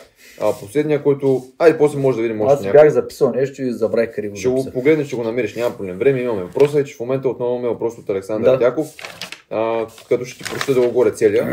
[0.42, 1.44] а, последния, който...
[1.60, 2.82] Айде, после може да видим Аз още си някой.
[2.82, 5.98] бях записал нещо и забравих го Ще го погледнеш, ще го намериш, няма проблем.
[5.98, 6.44] Време имаме.
[6.44, 8.58] Въпросът е, че в момента отново имаме въпрос от Александър Да.
[8.58, 8.88] Дяков,
[9.50, 11.46] а, като ще ти прочета долу-горе целия.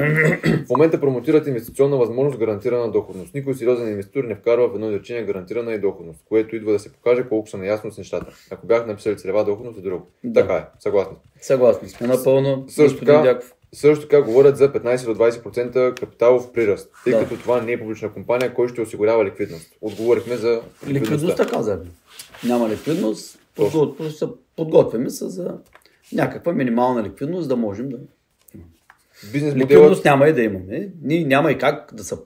[0.66, 3.34] в момента промотират инвестиционна възможност гарантирана доходност.
[3.34, 6.92] Никой сериозен инвеститор не вкарва в едно изречение гарантирана и доходност, което идва да се
[6.92, 8.26] покаже колко са наясно с нещата.
[8.50, 10.06] Ако бях написали целева доходност е друго.
[10.24, 10.40] Да.
[10.40, 11.14] Така е, съгласен.
[11.40, 12.64] Съгласни сме напълно.
[12.68, 13.54] Също така, Дяков.
[13.72, 17.18] Също така говорят за 15 до 20% капиталов приръст, тъй Да.
[17.18, 19.72] като това не е публична компания, кой ще осигурява ликвидност.
[19.80, 21.90] Отговорихме за Ликвидността казахме.
[22.44, 23.38] Няма ликвидност.
[24.10, 24.26] Се
[24.56, 25.58] Подготвяме се за
[26.12, 27.98] някаква минимална ликвидност, да можем да...
[29.32, 30.92] Бизнес моделът Ликвидност няма и да имаме.
[31.02, 32.16] Ние няма и как да се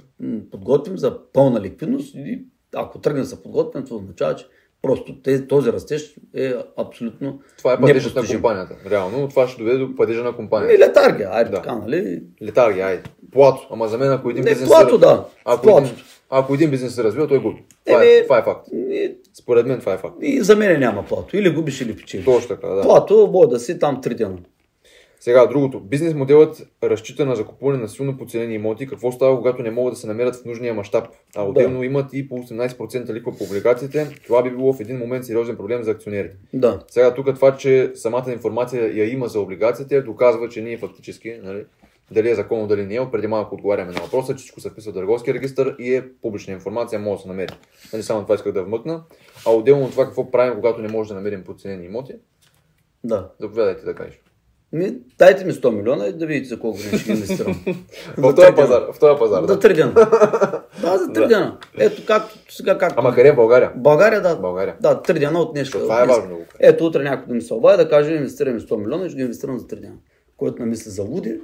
[0.51, 2.15] подготвим за пълна ликвидност.
[2.15, 2.45] И
[2.75, 4.47] ако тръгнем да се подготвим, това означава, че
[4.85, 8.77] просто тези- този растеж е абсолютно Това е падежът на компанията.
[8.90, 10.78] Реално, това ще доведе до падежа на компанията.
[10.78, 11.56] летаргия, айде Да.
[11.56, 12.23] така, нали?
[12.43, 13.02] Летаргия, айде.
[13.32, 13.66] Плато.
[13.70, 14.69] Ама за мен, ако един Не, бизнес...
[14.69, 15.24] плато, да.
[15.44, 16.05] Ако един, Плато.
[16.31, 17.62] ако един бизнес се развива, той губи.
[17.86, 18.69] Това, е, Еми- това е факт.
[18.73, 20.15] И, Според мен това е факт.
[20.23, 21.36] и за мен няма плато.
[21.36, 22.24] Или губиш, или печелиш.
[22.24, 22.82] Точно така, да.
[22.82, 24.36] Плато може да си там три дена.
[25.24, 25.80] Сега, другото.
[25.80, 28.86] Бизнес моделът разчита на закупуване на силно подценени имоти.
[28.86, 31.09] Какво става, когато не могат да се намерят в нужния мащаб?
[31.36, 34.20] А отделно имат и по 18% ликва по облигациите.
[34.26, 36.36] Това би било в един момент сериозен проблем за акционерите.
[36.52, 36.80] Да.
[36.88, 41.64] Сега тук това, че самата информация я има за облигациите, доказва, че ние фактически, нали,
[42.10, 44.92] дали е законно, дали не е, преди малко отговаряме на въпроса, че всичко се вписва
[44.92, 47.52] в търговски регистр и е публична информация, може да се намери.
[47.92, 49.02] Нали, само това исках да вмъкна.
[49.46, 52.14] А отделно от това какво правим, когато не може да намерим подценени имоти,
[53.05, 53.30] Да.
[53.40, 54.23] заповядайте да кажеш.
[54.74, 57.64] Ми, дайте ми 100 милиона и да видите за колко време ще инвестирам.
[58.16, 59.44] В този пазар, в този пазар.
[59.44, 59.92] За три дена.
[60.80, 61.59] Да, за три дена.
[61.78, 62.94] Ето както сега както.
[62.98, 63.72] Ама къде е България?
[63.76, 64.36] България, да.
[64.36, 64.76] България.
[64.80, 65.70] Да, три дена от днес.
[65.70, 66.38] Това е важно.
[66.60, 69.22] Ето утре някой да ми се обади да каже, инвестираме 100 милиона и ще ги
[69.22, 69.96] инвестирам за три дена.
[70.36, 71.40] Който не мисли за луди,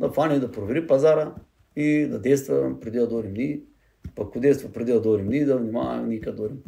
[0.00, 1.32] да фане да провери пазара
[1.76, 3.60] и да действа преди да дойдем ние.
[4.16, 6.58] Пък ако действа преди да дойдем ние, да внимаваме ние къде дойдем.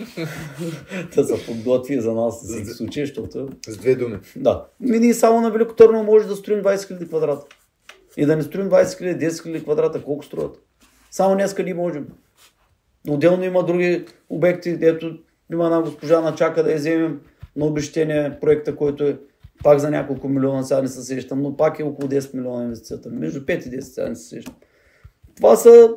[1.16, 3.48] да се подготви за нас за всеки случай, защото...
[3.68, 4.18] С две думи.
[4.36, 4.66] Да.
[4.80, 7.46] Ми ние само на Велико Търново може да строим 20 000 квадрата.
[8.16, 10.58] И да не строим 20 000, 10 000 квадрата, колко струват.
[11.10, 12.06] Само днес къде можем.
[13.08, 15.18] Отделно има други обекти, ето
[15.52, 17.20] има една госпожа на чака да я вземем
[17.56, 19.18] на обещение проекта, който е
[19.62, 23.10] пак за няколко милиона, сега не се сещам, но пак е около 10 милиона инвестицията.
[23.10, 24.54] Между 5 и 10 сега не се сещам.
[25.36, 25.94] Това са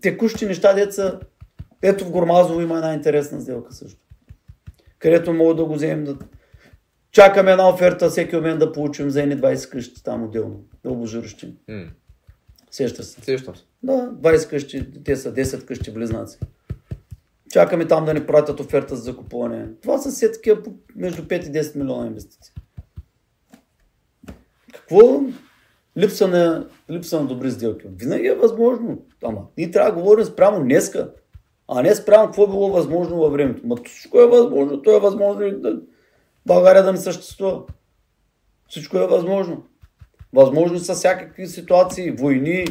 [0.00, 1.20] текущи неща, деца.
[1.86, 4.00] Ето в Гормазово има една интересна сделка също.
[4.98, 6.16] Където мога да го вземем да...
[7.12, 10.64] Чакаме една оферта всеки момент да получим за едни 20 къщи там отделно.
[10.84, 11.56] Да обожиращим.
[11.68, 11.84] М.
[12.70, 13.20] Сеща се.
[13.20, 13.62] Сещам се.
[13.82, 16.38] Да, 20 къщи, те са 10 къщи близнаци.
[17.50, 19.68] Чакаме там да ни пратят оферта за закупуване.
[19.82, 20.62] Това са все такива
[20.96, 22.54] между 5 и 10 милиона инвестиции.
[24.72, 25.22] Какво?
[25.98, 27.86] Липса на, липса на добри сделки.
[27.96, 29.02] Винаги е възможно.
[29.22, 31.10] Ама, ние трябва да говорим спрямо днеска,
[31.68, 33.66] а не спрямо какво било възможно във времето.
[33.66, 34.82] Ма всичко е възможно.
[34.82, 35.80] То е възможно и да
[36.46, 37.62] България да не съществува.
[38.68, 39.64] Всичко е възможно.
[40.32, 42.66] Възможни са всякакви ситуации, войни,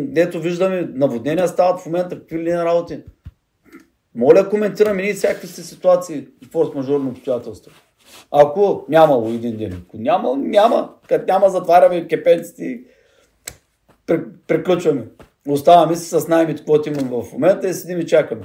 [0.00, 3.02] дето виждаме, наводнения стават в момента, какви ли работи.
[4.14, 7.72] Моля, коментираме ние всякакви си ситуации и форс-мажорни обстоятелства.
[8.30, 10.94] Ако нямало един ден, ако няма, няма.
[11.08, 12.84] Като няма, затваряме кепенците и
[14.46, 15.04] приключваме.
[15.48, 18.42] Оставаме си с найемите, каквото имам в момента и седим и чакаме.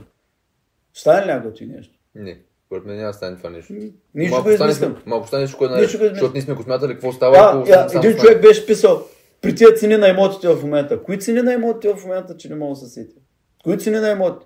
[0.94, 1.94] Ще стане ли някакво ти нещо?
[2.15, 2.40] Не.
[2.65, 3.74] Според мен няма да стане това нещо.
[3.74, 4.98] Нищо Малко го стане- измислям.
[5.06, 6.14] Малко стане е Нищо наред, го измислям.
[6.14, 7.34] защото ние сме го смятали какво става.
[7.38, 9.02] Да, ако я, един човек беше писал,
[9.41, 11.03] при тия цени на имотите в момента.
[11.03, 13.15] Кои цени на имотите в момента, че не мога да се сетя?
[13.64, 14.45] Кои цени на имоти?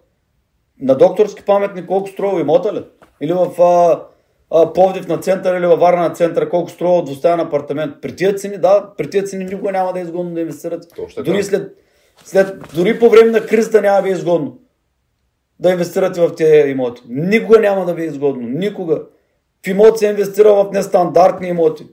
[0.81, 2.83] На докторски паметник колко струва имота ли?
[3.21, 4.03] Или в а,
[4.51, 7.95] а, Пловдив на център или във Варна на център колко струва двустаен апартамент?
[8.01, 10.89] При тия цени, да, при тия цени никога няма да е изгодно да.
[10.95, 11.31] Точно така.
[11.31, 11.77] Дори, след,
[12.23, 14.57] след, дори по време на кризата няма да ви е изгодно
[15.61, 17.01] да инвестирате в тези имоти.
[17.09, 18.47] Никога няма да ви е изгодно.
[18.47, 19.01] Никога.
[19.65, 21.87] В имот се инвестира в нестандартни имоти.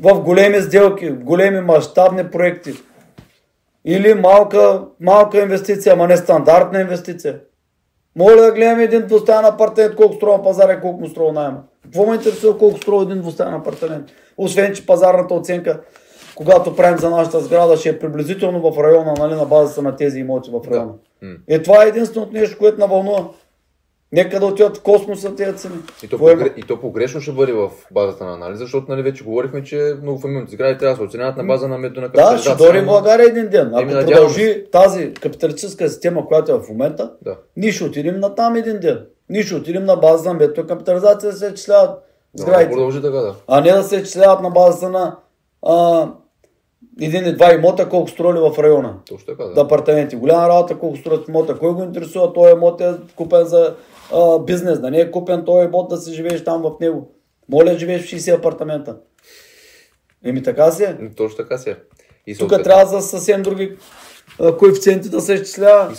[0.00, 2.72] В големи сделки, в големи мащабни проекти.
[3.84, 7.40] Или малка, малка инвестиция, ама нестандартна инвестиция.
[8.16, 11.62] Моля да гледаме един двустаен апартамент, колко струва пазара и колко му струва найема.
[11.82, 14.06] Какво ме интересува колко струва един двустаен апартамент?
[14.36, 15.80] Освен, че пазарната оценка,
[16.34, 20.18] когато правим за нашата сграда, ще е приблизително в района, нали, на базата на тези
[20.18, 20.92] имоти в района.
[21.22, 21.34] М.
[21.48, 23.24] Е, това е единственото нещо, което навълнува.
[24.14, 25.74] Нека да отидат в космоса тези цени.
[26.02, 26.30] И то, има?
[26.30, 26.54] погре...
[26.56, 30.52] и то погрешно ще бъде в базата на анализа, защото нали, вече говорихме, че многофамилните
[30.52, 33.26] сгради трябва да се оценяват на база на методо на Да, ще дори в България
[33.26, 33.68] един ден.
[33.74, 37.36] Ако Еми, продължи тази капиталистическа система, която е в момента, Да.
[37.56, 39.06] ние ще отидем на там един ден.
[39.28, 41.90] Ние ще отидем на базата на метод капитализация да се изчисляват
[42.34, 42.70] Да, сградите.
[42.70, 43.34] продължи така, да.
[43.48, 45.16] А не да се изчисляват на базата на
[45.66, 46.08] а,
[47.00, 48.94] един и два имота, колко стрували в района.
[49.08, 49.60] Точно така, да.
[49.60, 50.16] Апартаменти.
[50.16, 51.58] Голяма работа, колко струват имота.
[51.58, 52.32] Кой го интересува?
[52.32, 53.74] Той имот е купен за
[54.12, 57.10] а, бизнес, да не е купен този имот да си живееш там в него.
[57.48, 58.96] Моля, живееш в 60 апартамента.
[60.24, 60.96] Еми така си е.
[61.16, 61.76] Точно така си е.
[62.38, 63.76] Тук трябва за съвсем други
[64.58, 65.92] коефициенти да се изчислява.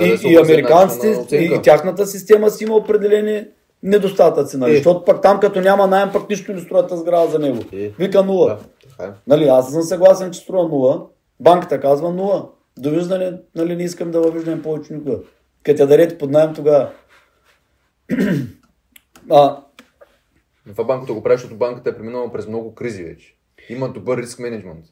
[0.00, 3.44] И И, и американците, и, и тяхната система си има определени
[3.82, 4.56] недостатъци.
[4.56, 4.72] Нали?
[4.72, 4.74] Е.
[4.74, 7.58] Защото пък там като няма найем, пък нищо не тази сграда за него.
[7.72, 7.90] Е.
[7.98, 8.46] Вика нула.
[8.46, 8.58] Да,
[8.98, 9.14] така е.
[9.26, 11.06] Нали, аз съм съгласен, че струва нула.
[11.40, 12.48] Банката казва нула.
[12.78, 15.18] Довиждане, нали, не искам да въвиждам повече никога.
[15.62, 16.90] Като я дарете под найем тогава.
[19.30, 19.62] а,
[20.66, 23.36] Но Това банката го прави, защото банката е преминала през много кризи вече.
[23.68, 24.84] Има добър риск менеджмент.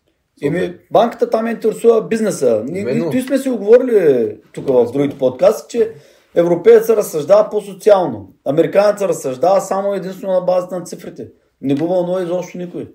[0.43, 2.65] Еми, банката там е интересува бизнеса.
[2.67, 3.23] Ние, Именно.
[3.23, 5.93] сме си оговорили тук в другите подкасти, че
[6.35, 8.35] европеец се разсъждава по-социално.
[8.45, 11.29] Американец се разсъждава само единствено на базата на цифрите.
[11.61, 12.89] Не го вълнува изобщо никой.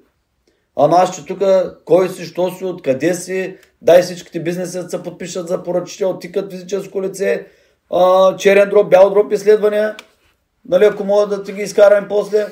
[0.77, 1.43] А нашите тук,
[1.85, 6.51] кой си, що си, откъде си, дай всичките бизнеси да се подпишат за поръчител, тикат
[6.51, 7.47] физическо лице,
[7.93, 9.95] а, черен дроп, бял дроп изследвания,
[10.69, 12.47] нали, ако могат да ти ги изкараме после.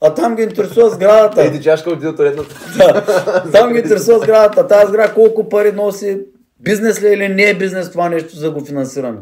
[0.00, 1.42] А там ги интересува сградата.
[1.42, 2.54] Ей, чашка от редната.
[2.76, 3.04] Да.
[3.52, 4.66] Там ги интересува сградата.
[4.66, 6.20] Тази сграда колко пари носи,
[6.60, 9.20] бизнес ли е или не е бизнес това нещо за да го финансираме.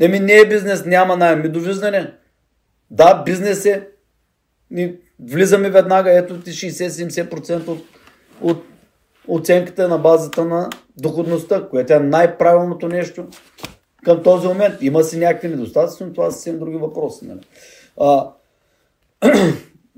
[0.00, 1.42] Еми не е бизнес, няма найем.
[1.42, 2.12] Ми довиждане.
[2.90, 3.88] Да, бизнес е.
[4.70, 4.94] Ни
[5.28, 7.84] влизаме веднага, ето ти 60-70% от,
[8.40, 8.64] от
[9.28, 13.26] оценката на базата на доходността, което е най-правилното нещо
[14.04, 14.74] към този момент.
[14.80, 17.24] Има си някакви недостатъци, но това са съвсем други въпроси.
[17.26, 17.40] Нали?
[18.00, 18.30] А,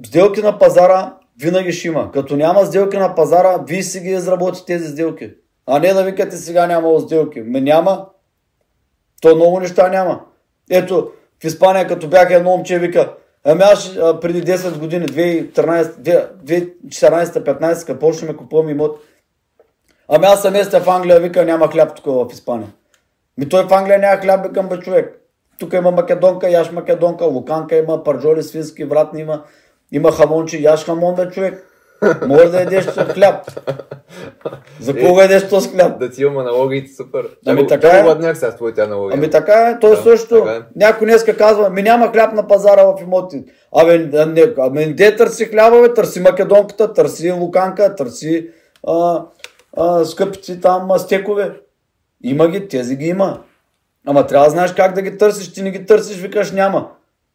[0.07, 2.13] сделки на пазара винаги ще има.
[2.13, 5.31] Като няма сделки на пазара, вие си ги изработите тези сделки.
[5.67, 7.41] А не да викате сега нямало сделки.
[7.41, 8.07] Ме няма.
[9.21, 10.21] То много неща няма.
[10.71, 11.13] Ето,
[11.43, 18.37] в Испания, като бях едно момче, вика, ами аз преди 10 години, 2014-15, като почнем
[18.37, 19.01] купувам имот,
[20.09, 22.73] ами аз съм в Англия, вика, няма хляб тук в Испания.
[23.39, 25.19] Ми той в Англия няма хляб, викам бе човек.
[25.59, 29.45] тук има македонка, яш македонка, луканка има, парджоли, свински, вратни има,
[29.93, 31.72] има хамонче, яш хамон бе човек.
[32.27, 33.51] Може да ядеш хляб.
[34.81, 35.99] За кого ядеш този хляб?
[35.99, 37.29] Да ти имам аналогиите супер.
[37.47, 38.03] Ами Чакай, така е.
[38.03, 39.19] Гладняк сега с твоите аналогии.
[39.19, 40.39] Ами така е, той Да, също.
[40.45, 40.61] така е.
[40.77, 43.45] Някой днеска казва, ми няма хляб на пазара в имоти.
[43.77, 45.95] Абе, а не, ами де търси хляба, бе?
[45.95, 48.49] Търси македонката, търси луканка, търси
[48.89, 49.23] а,
[49.77, 51.53] а, скъпици там стекове.
[52.25, 53.41] Има ги, тези ги има.
[54.07, 56.89] Ама трябва да знаеш как да ги търсиш, ти не ги търсиш, викаш няма.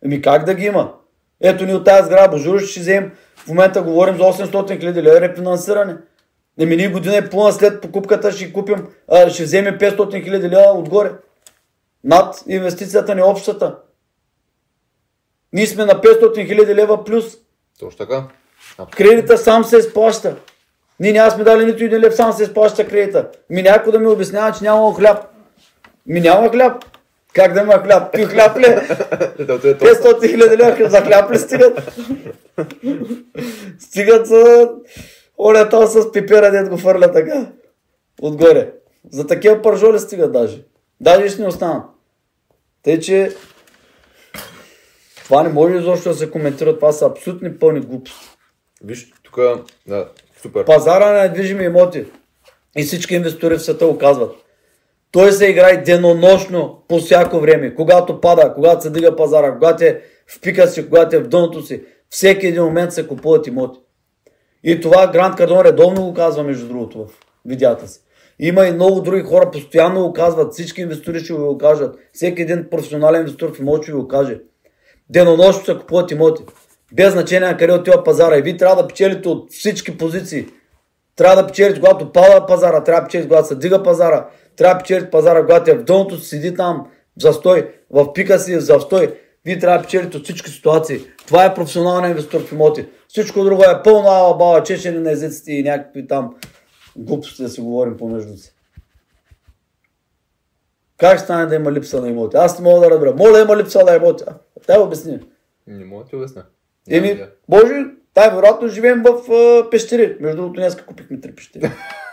[0.05, 0.93] Еми как да ги има?
[1.41, 3.11] Ето ни от тази сграда, Божур ще вземем,
[3.47, 5.97] в момента говорим за 800 хиляди лева рефинансиране.
[6.59, 10.71] Еми ние година и половина след покупката ще купим, а, ще вземем 500 хиляди лева
[10.71, 11.11] отгоре.
[12.03, 13.75] Над инвестицията ни общата.
[15.53, 17.25] Ние сме на 500 хиляди лева плюс.
[17.79, 18.23] Точно така.
[18.77, 20.35] А, Кредита сам се изплаща.
[20.99, 23.29] Ние няма сме дали нито един лев, сам се изплаща кредита.
[23.49, 25.25] Ми някой да ми обяснява, че няма хляб.
[26.05, 26.85] Ми няма хляб.
[27.37, 28.13] Как да има хляб?
[28.13, 28.61] Ти хляб ли?
[29.45, 29.95] да, това е точно.
[29.95, 31.99] 500 хиляди лева за хляб ли стигат?
[33.79, 34.71] стигат за
[35.39, 37.51] оля то с пипера, дед го фърля така.
[38.21, 38.71] Отгоре.
[39.11, 40.63] За такива пържоли стигат даже.
[41.01, 41.83] Даже ще не останат.
[42.83, 43.35] Тъй, че
[45.23, 46.75] това не може изобщо да се коментира.
[46.75, 48.27] Това са абсолютни пълни глупости.
[48.83, 49.39] Виж, тук,
[49.87, 50.09] да,
[50.41, 50.65] супер.
[50.65, 52.05] Пазара на недвижими имоти
[52.77, 54.46] и всички инвестори в света го казват.
[55.11, 57.75] Той се играе денонощно по всяко време.
[57.75, 61.61] Когато пада, когато се дига пазара, когато е в пика си, когато е в дъното
[61.61, 63.79] си, всеки един момент се купуват имоти.
[64.63, 67.09] И това Гранд Кардон редовно го казва, между другото, в
[67.45, 67.99] видеята си.
[68.39, 71.95] Има и много други хора, постоянно го казват, всички инвестори ще го кажат.
[72.13, 74.39] Всеки един професионален инвестор в имот ще го каже.
[75.09, 76.43] Денонощно се купуват имоти.
[76.93, 78.37] Без значение на къде отива пазара.
[78.37, 80.45] И вие трябва да печелите от всички позиции.
[81.15, 84.27] Трябва да печелите, когато пада пазара, трябва да печелите, когато се дига пазара,
[84.57, 88.55] трябва да печелите пазара, когато е в дъното седи там в застой, в пика си
[88.55, 89.19] в застой.
[89.45, 90.99] Вие трябва да печелите от всички ситуации.
[91.27, 92.85] Това е професионален инвестор в имоти.
[93.07, 96.35] Всичко друго е пълно ала бала, чешене на езиците и някакви там
[96.95, 98.53] глупости да си говорим помежду си.
[100.97, 102.37] Как стане да има липса на имоти?
[102.37, 103.15] Аз не мога да разбера.
[103.15, 104.23] Моля има липса на имоти.
[104.67, 105.19] Дай обясни.
[105.67, 106.45] Не мога да ти обясня.
[106.89, 110.17] Еми, може, тай, вероятно живеем в а, пещери.
[110.19, 111.71] Между другото, днес купихме три пещери.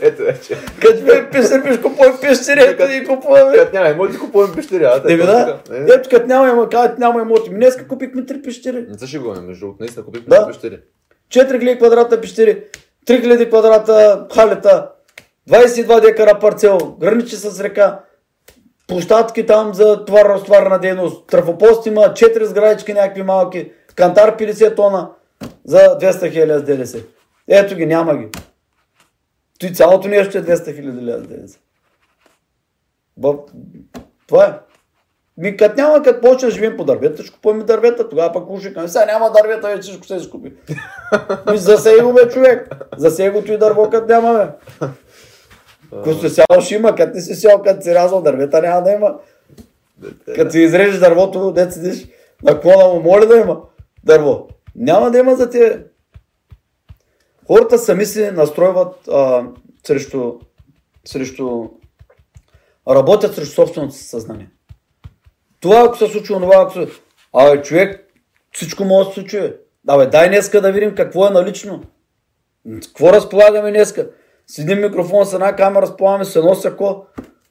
[0.00, 0.56] Ето вече.
[0.80, 3.56] Като пещери, ще купуваме пещери, ето и купуваме.
[3.56, 4.84] Като няма имоти, купуваме пещери.
[5.08, 7.50] Еми точно да, ето като няма, има, казват няма имоти.
[7.50, 8.86] Днес купихме три пещери.
[8.88, 10.46] Не се шегуваме, между другото, наистина купихме Да.
[10.46, 10.78] пещери.
[11.30, 12.64] 4000 квадрата пещери,
[13.06, 14.88] 3000 квадрата халета,
[15.50, 17.98] 22 декара парцел, граничи с река,
[18.86, 25.08] площадки там за товарно-стоварна дейност, трафопост има, 4 сградички някакви малки, кантар 50 тона
[25.64, 26.98] за 200 хиляди с ДДС.
[27.48, 28.28] Ето ги, няма ги.
[29.58, 31.22] Той цялото нещо е 200 хиляди лева.
[33.16, 33.34] Б...
[34.26, 34.52] Това е.
[35.36, 38.88] Ми като няма, като почнем да живеем по дървета, ще купуваме дървета, тогава пък ушикаме.
[38.88, 40.52] Сега няма дървета, вече всичко се изкупи.
[41.50, 42.74] Ми засей го бе, човек.
[42.96, 44.52] Засей го и дърво, като няма,
[46.04, 46.14] бе.
[46.14, 49.14] Си сял, ще има, като не си сял, като си рязал дървета, няма да има.
[50.34, 52.06] Като си изрежеш дървото, дет седиш
[52.42, 53.60] на клона му, моля да има
[54.04, 54.48] дърво.
[54.76, 55.84] Няма да има за тия.
[57.48, 59.44] Хората сами се настройват а,
[59.86, 60.34] срещу,
[61.04, 61.68] срещу
[62.88, 64.50] работят срещу собственото си съзнание.
[65.60, 66.88] Това ако се случи, онова ако се...
[67.32, 68.12] Абе, човек,
[68.52, 69.40] всичко може да се случи.
[69.40, 69.56] бе.
[69.88, 71.82] Абе, дай днеска да видим какво е налично.
[72.82, 74.08] Какво разполагаме днеска?
[74.46, 77.06] С един микрофон, с една камера разполагаме, с едно сако,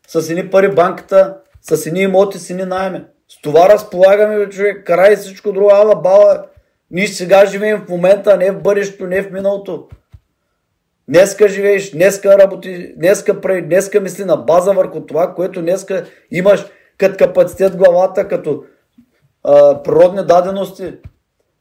[0.08, 3.06] с едни пари банката, с едни имоти, с едни найме.
[3.30, 4.88] С това разполагаме, бе, човек.
[4.88, 6.46] Карай всичко друго, ала бала.
[6.92, 9.88] Ние сега живеем в момента, не в бъдещето, не в миналото.
[11.10, 16.66] Днеска живееш, днеска работи, днеска прави, днеска мисли на база върху това, което днеска имаш
[16.98, 18.64] като капацитет главата, като
[19.44, 20.94] а, природни дадености.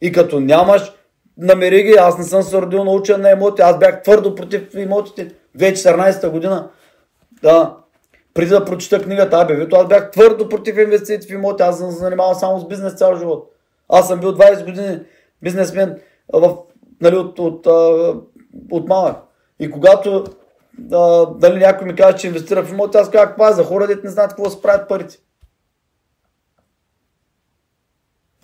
[0.00, 0.92] И като нямаш,
[1.38, 5.30] намери ги, аз не съм се родил научен на имоти, аз бях твърдо против имотите
[5.58, 6.70] 2014 година.
[7.42, 7.76] Да,
[8.34, 11.98] преди да прочита книгата Абевито, аз бях твърдо против инвестиции в имоти, аз съм се
[11.98, 13.52] занимавал само с бизнес цял живот.
[13.88, 15.00] Аз съм бил 20 години
[15.42, 16.00] бизнесмен
[16.32, 16.56] в,
[17.00, 17.66] нали, от, от,
[18.70, 19.16] от малък.
[19.58, 20.24] И когато
[20.92, 23.86] а, дали някой ми каже, че инвестира в имоти, аз казах, това е за хора,
[23.86, 25.18] дете не знаят какво се правят парите.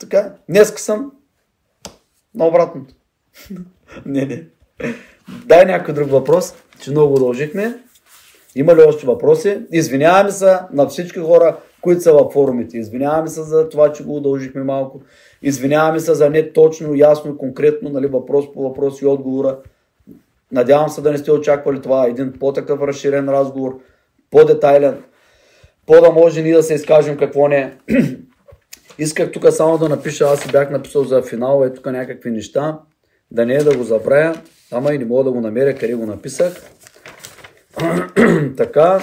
[0.00, 1.12] Така, днеска съм
[2.34, 2.94] на обратното.
[4.06, 4.46] не, не.
[5.46, 7.78] Дай някой друг въпрос, че много удължихме.
[8.54, 9.60] Има ли още въпроси?
[9.72, 12.78] Извиняваме се на всички хора, които са във форумите.
[12.78, 15.02] Извиняваме се за това, че го удължихме малко.
[15.42, 19.58] Извиняваме се за не точно, ясно, конкретно нали, въпрос по въпрос и отговора.
[20.52, 22.06] Надявам се да не сте очаквали това.
[22.06, 23.78] Един по-такъв разширен разговор,
[24.30, 25.02] по-детайлен.
[25.86, 27.72] по да може ние да се изкажем какво не е.
[28.98, 32.78] Исках тук само да напиша, аз си бях написал за финал, е тук някакви неща,
[33.30, 34.36] да не е да го забравя,
[34.70, 36.70] ама и не мога да го намеря къде го написах.
[38.56, 39.00] така.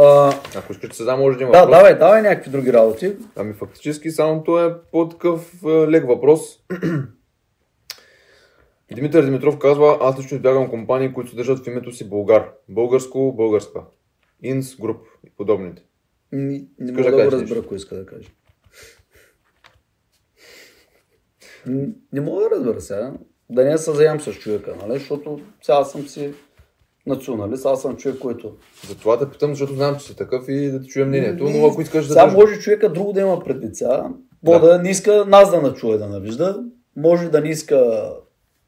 [0.00, 1.76] А, Ако искаш се знам, може да има Да, въпрос.
[1.76, 3.16] давай, давай някакви други работи.
[3.36, 6.40] Ами фактически само това е по-такъв лек въпрос.
[8.94, 12.52] Димитър Димитров казва, аз лично избягам компании, които държат в името си българ.
[12.68, 13.80] Българско, българска.
[14.42, 15.82] Инс, груп и подобните.
[16.32, 18.28] Не, не мога да, да го разбера, ако иска да каже.
[21.66, 23.12] Не, не мога да разбера сега.
[23.50, 24.98] Да не се заем с човека, нали?
[24.98, 26.34] Защото сега съм си
[27.08, 28.56] националист, аз съм човек, който...
[28.88, 31.82] Затова те питам, защото знам, че си такъв и да ти чуя мнението, но ако
[31.82, 32.12] искаш да...
[32.12, 34.08] Сега може човека друго да има предвид сега.
[34.42, 34.58] Да.
[34.58, 36.64] да не иска нас да начуе да навижда,
[36.96, 38.10] може да не иска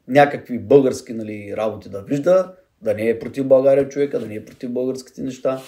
[0.09, 2.53] някакви български нали, работи да вижда,
[2.83, 5.61] да не е против България човека, да не е против българските неща.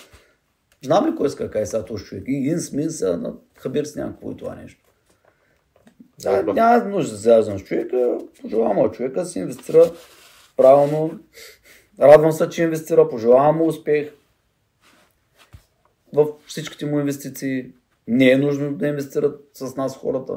[0.84, 2.24] Знам ли кой иска кай сега този човек?
[2.26, 4.80] И инс, минс, на хабир с някакво и това нещо.
[6.22, 9.90] Да, няма нужда да свързвам с човека, пожелавам човека си инвестира
[10.56, 11.10] правилно.
[12.00, 14.12] Радвам се, че инвестира, пожелавам му успех
[16.14, 17.66] в всичките му инвестиции.
[18.08, 20.34] Не е нужно да инвестират с нас хората.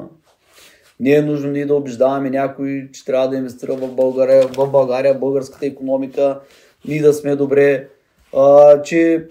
[1.00, 5.18] Не е нужно ние да убеждаваме някой, че трябва да инвестира в България, в България,
[5.18, 6.40] българската економика,
[6.84, 7.88] ние да сме добре,
[8.36, 9.28] а, че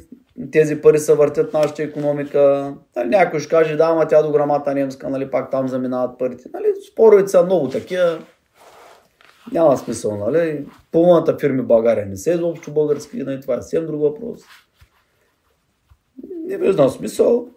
[0.52, 2.74] тези пари са въртят нашата економика.
[2.96, 6.50] Нали, някой ще каже, да, ама тя до грамата немска, нали, пак там заминават парите.
[6.54, 8.20] Нали, споровете са много такива.
[9.52, 10.66] Няма смисъл, нали?
[10.92, 13.42] Пълната фирми в България не се изобщо български, нали?
[13.42, 14.42] това е съвсем друг въпрос.
[16.46, 17.50] Не виждам смисъл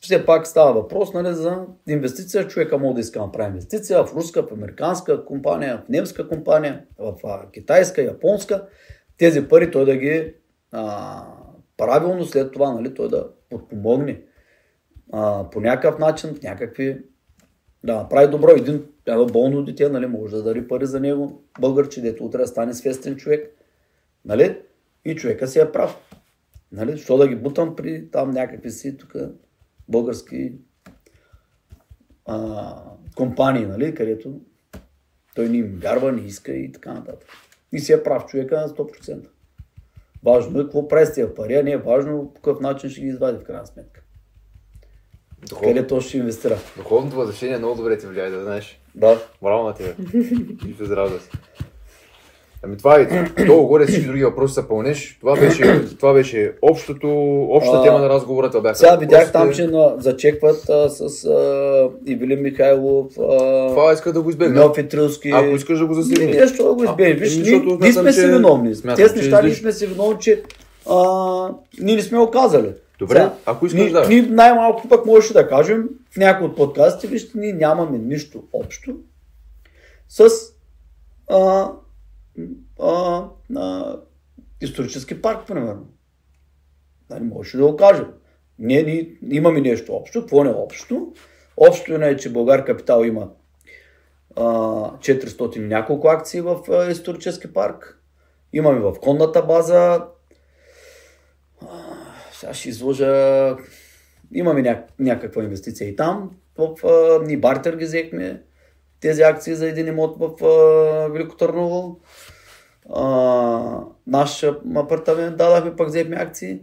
[0.00, 2.48] все пак става въпрос нали, за инвестиция.
[2.48, 6.84] Човека може да иска да направи инвестиция в руска, в американска компания, в немска компания,
[6.98, 7.14] в
[7.52, 8.66] китайска, японска.
[9.18, 10.34] Тези пари той да ги
[10.72, 11.24] а,
[11.76, 14.22] правилно след това нали, той да подпомогне
[15.12, 17.02] а, по някакъв начин, някакви
[17.84, 18.50] да направи добро.
[18.50, 22.46] Един едно болно дете нали, може да дари пари за него, българче, дето утре да
[22.46, 23.56] стане свестен човек.
[24.24, 24.58] Нали?
[25.04, 25.98] И човека си е прав.
[26.72, 26.98] Нали?
[26.98, 29.14] Що да ги бутам при там някакви си тук
[29.88, 30.52] български
[32.26, 32.74] а,
[33.16, 34.40] компании, нали, където
[35.34, 37.28] той ни им вярва, не иска и така нататък.
[37.72, 39.28] И си е прав човека на 100%.
[40.24, 43.00] Важно е какво прави с тия пари, а не е важно по какъв начин ще
[43.00, 44.02] ги извади в крайна сметка.
[45.48, 45.64] Духов...
[45.64, 46.58] Къде то ще инвестира.
[46.76, 48.79] Духовното възвишение много добре ти влияе, да знаеш.
[48.94, 49.18] Да.
[49.42, 49.94] Браво на тебе.
[50.68, 51.28] И здраво да си.
[52.62, 55.18] Ами това е, долу горе всички други въпроси са пълнеш.
[55.20, 57.08] Това беше, това беше общото,
[57.50, 58.50] общата а, тема на разговора.
[58.50, 63.06] Това бяха сега видях там, че на, зачекват а, с а, Ивелин Михайлов.
[63.18, 63.38] А,
[63.68, 64.60] това иска да го избегна.
[64.60, 65.30] Неофи Трилски.
[65.30, 66.36] Ако искаш да го засилиш.
[66.36, 67.36] Нещо да го избегнеш.
[67.36, 68.74] Ние, ние сме си виновни.
[68.96, 70.42] Тези неща ние сме си виновни, че
[70.90, 70.96] а,
[71.80, 72.68] ние не сме оказали.
[73.00, 74.08] Добре, Сега, ако искаш да.
[74.08, 78.96] Ние най-малко пък можеше да кажем в някои от подкастите, вижте, ние нямаме нищо общо
[80.08, 80.28] с
[81.28, 81.70] а,
[82.80, 83.24] а,
[83.56, 83.96] а,
[84.60, 85.86] исторически парк, примерно.
[87.10, 88.06] Нали, можеше да го кажем.
[88.58, 88.82] Ние,
[89.22, 90.20] ние имаме нещо общо.
[90.20, 91.12] Какво не е общо?
[91.56, 93.28] Общо не е, че Българ Капитал има
[94.36, 98.02] а, 400 няколко акции в а, исторически парк.
[98.52, 100.04] Имаме в конната база.
[102.40, 103.56] А, сега ще изложа.
[104.32, 104.82] Имаме ня...
[104.98, 106.30] някаква инвестиция и там.
[106.58, 108.42] В а, ни бартер ги взехме
[109.00, 112.00] тези акции за един имот в а, Велико Търново.
[112.94, 114.42] А, наш
[114.76, 116.60] апартамент дадахме, пък взехме акции.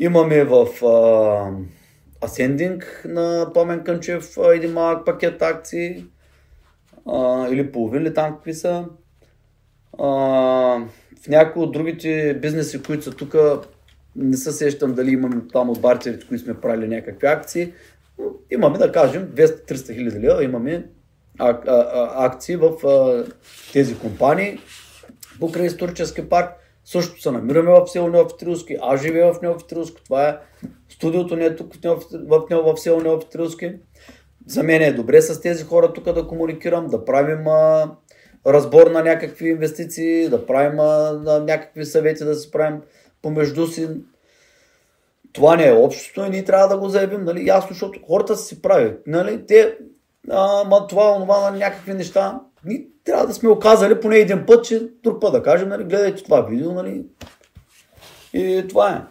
[0.00, 6.04] Имаме в а, Ascending на Пламен Кънчев един малък пакет акции.
[7.06, 8.84] А, или половин ли там какви са.
[9.98, 10.06] А,
[11.22, 13.34] в някои от другите бизнеси, които са тук,
[14.16, 17.72] не се сещам дали имаме там от бартерите, които сме правили някакви акции.
[18.50, 20.84] Имаме, да кажем, 200-300 хиляди лева, имаме
[22.18, 22.72] акции в
[23.72, 24.58] тези компании
[25.42, 26.50] покрай исторически парк.
[26.84, 28.76] Също се намираме в село Неофитрилски.
[28.80, 30.04] Аз живея в Неофитрилски.
[30.04, 30.36] Това е
[30.88, 33.72] студиото ни е тук в, в, в, в село Неофитрилски.
[34.46, 37.90] За мен е добре с тези хора тук да комуникирам, да правим а,
[38.46, 42.80] разбор на някакви инвестиции, да правим а, на някакви съвети, да се правим
[43.22, 43.88] помежду си.
[45.32, 48.62] Това не е общото и ние трябва да го заявим, нали, ясно, защото хората си
[48.62, 48.94] прави.
[49.06, 49.78] Нали, те,
[50.30, 54.64] а, ма това, онова, на някакви неща, ние трябва да сме оказали поне един път,
[54.64, 57.04] че друг път да кажем, нали, гледайте това видео, нали.
[58.32, 59.02] И това е.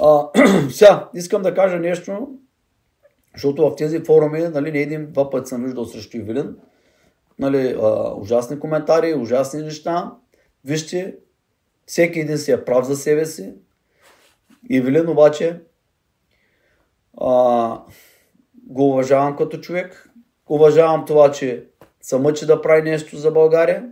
[0.00, 0.28] А,
[0.70, 2.28] сега, искам да кажа нещо,
[3.34, 6.56] защото в тези форуми, нали, не един-два пъти съм виждал срещу Ивилин,
[7.38, 10.12] нали, а, ужасни коментари, ужасни неща.
[10.64, 11.16] Вижте,
[11.86, 13.54] Всеки един си е прав за себе си.
[14.70, 15.60] Ивелин обаче
[17.20, 17.80] а,
[18.66, 20.10] го уважавам като човек.
[20.48, 21.66] Уважавам това, че
[22.00, 23.90] се мъчи да прави нещо за България.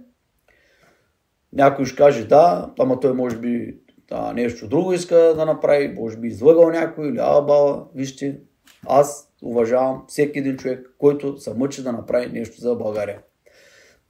[1.53, 6.17] Някой ще каже да, ама той може би да, нещо друго иска да направи, може
[6.17, 8.41] би излъгал някой или ала Вижте,
[8.87, 13.23] аз уважавам всеки един човек, който се мъчи да направи нещо за България.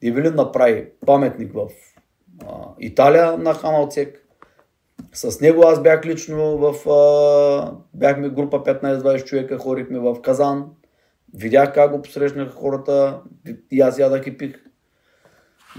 [0.03, 1.69] Ивелин направи паметник в
[2.81, 4.21] Италия на Ханалцек.
[5.13, 6.91] С него аз бях лично в...
[6.91, 10.67] А, бяхме група 15-20 човека, хорихме в Казан.
[11.35, 13.21] Видях как го посрещнаха хората
[13.71, 14.65] и аз ядах и пих.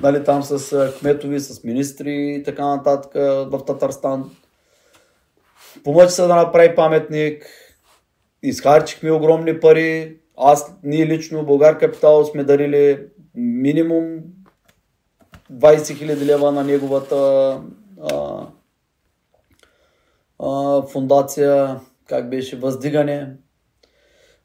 [0.01, 3.13] Нали, там с кметови, с министри и така нататък
[3.51, 4.31] в Татарстан.
[5.83, 7.45] Помъчи се да направи паметник.
[8.43, 10.17] Изхарчихме огромни пари.
[10.37, 14.19] Аз, ние лично, Българ Капитал сме дарили минимум
[15.51, 17.15] 20 000 лева на неговата
[18.01, 18.47] а,
[20.39, 23.35] а, фундация, как беше, въздигане.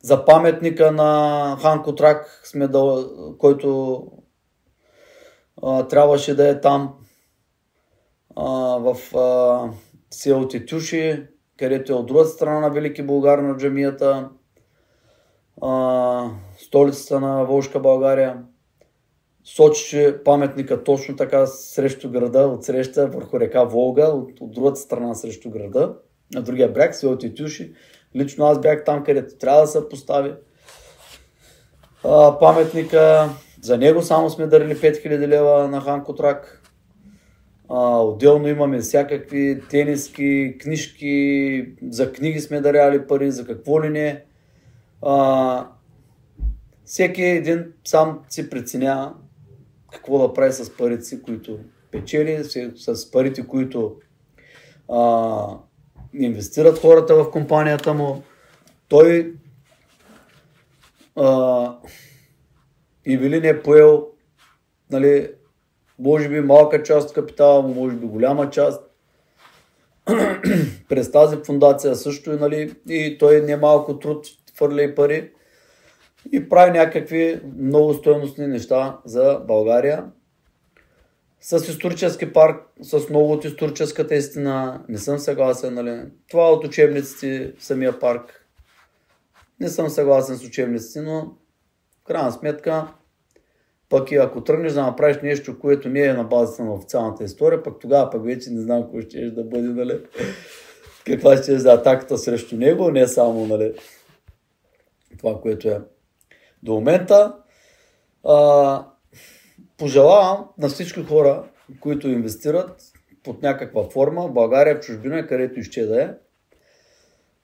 [0.02, 3.08] За паметника на Хан Котрак, сме да,
[3.38, 4.02] който
[5.62, 6.94] а, трябваше да е там
[8.36, 8.44] а,
[8.78, 9.70] в а,
[10.10, 11.26] село Тетюши,
[11.58, 14.28] където е от другата страна на Велики Българ на джамията,
[15.62, 18.42] а, столицата на Волжка България
[19.44, 25.14] сочеше паметника точно така срещу града, от среща върху река Волга, от, от другата страна
[25.14, 25.94] срещу града,
[26.34, 27.72] на другия бряг, село Тетюши.
[28.16, 30.32] Лично аз бях там, където трябва да се постави
[32.04, 33.28] а, паметника.
[33.62, 36.62] За него само сме дарили 5000 лева на Хан Котрак.
[37.68, 44.24] А, отделно имаме всякакви тениски, книжки, за книги сме даряли пари, за какво ли не.
[45.02, 45.66] А,
[46.84, 49.14] всеки един сам си преценява
[49.92, 51.58] какво да прави с парите си, които
[51.90, 52.44] печели,
[52.76, 53.96] с парите, които
[54.92, 55.46] а,
[56.14, 58.22] инвестират хората в компанията му.
[58.88, 59.34] Той
[61.16, 61.76] а,
[63.06, 64.06] Ивелин е поел
[64.90, 65.30] нали,
[65.98, 68.82] може би малка част от капитала може би голяма част.
[70.88, 74.26] През тази фундация също нали, и той не малко труд
[74.56, 75.30] хвърля и пари
[76.32, 80.04] и прави някакви много стоеностни неща за България.
[81.40, 85.74] С исторически парк, с много от историческата истина, не съм съгласен.
[85.74, 86.02] Нали?
[86.28, 88.46] Това от учебниците в самия парк.
[89.60, 91.34] Не съм съгласен с учебниците, но
[92.00, 92.86] в крайна сметка,
[93.88, 97.62] пък и ако тръгнеш да направиш нещо, което не е на базата на официалната история,
[97.62, 100.00] пък тогава пък вече не знам кой ще да бъде, нали?
[101.06, 103.74] каква ще е за атаката срещу него, не само нали,
[105.18, 105.80] това, което е
[106.62, 107.34] до момента.
[108.24, 108.86] А,
[109.78, 111.44] пожелавам на всички хора,
[111.80, 112.82] които инвестират
[113.24, 116.08] под някаква форма, в България, в чужбина, където ще да е,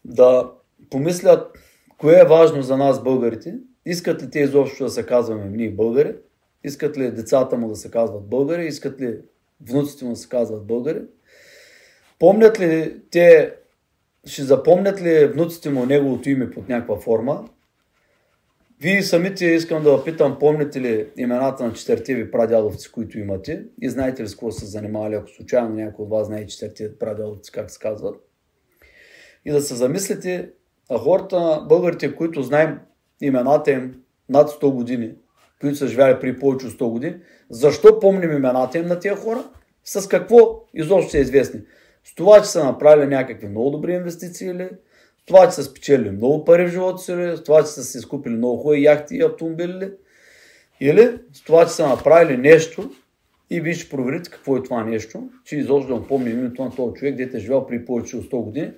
[0.05, 0.51] да
[0.90, 1.59] помислят
[1.98, 3.55] кое е важно за нас българите.
[3.86, 6.16] Искат ли те изобщо да се казваме ние българи?
[6.64, 8.66] Искат ли децата му да се казват българи?
[8.66, 9.18] Искат ли
[9.60, 11.02] внуците му да се казват българи?
[12.18, 13.55] Помнят ли те,
[14.24, 17.48] ще запомнят ли внуците му неговото име под някаква форма?
[18.81, 23.90] Вие самите искам да питам, помните ли имената на четирите ви прадядовци, които имате и
[23.90, 27.70] знаете ли с какво са занимавали, ако случайно някой от вас знае четирите прадядовци, как
[27.70, 28.16] се казват.
[29.44, 30.51] И да се замислите,
[30.90, 32.78] а хората, българите, които знаем
[33.20, 35.15] имената им над 100 години,
[35.61, 37.16] които са живяли при повече от 100 години,
[37.51, 39.44] защо помним имената им на тези хора?
[39.85, 41.61] С какво изобщо са известни?
[42.05, 44.69] С това, че са направили някакви много добри инвестиции или
[45.27, 48.35] това, че са спечели много пари в живота си, с това, че са си изкупили
[48.35, 49.93] много хубави яхти и автомобили,
[50.81, 52.90] или с това, че са направили нещо
[53.51, 56.74] и вие ще проверите какво е това нещо, че изобщо да му помни името на
[56.74, 58.73] този човек, дете е живял при повече от 100 години,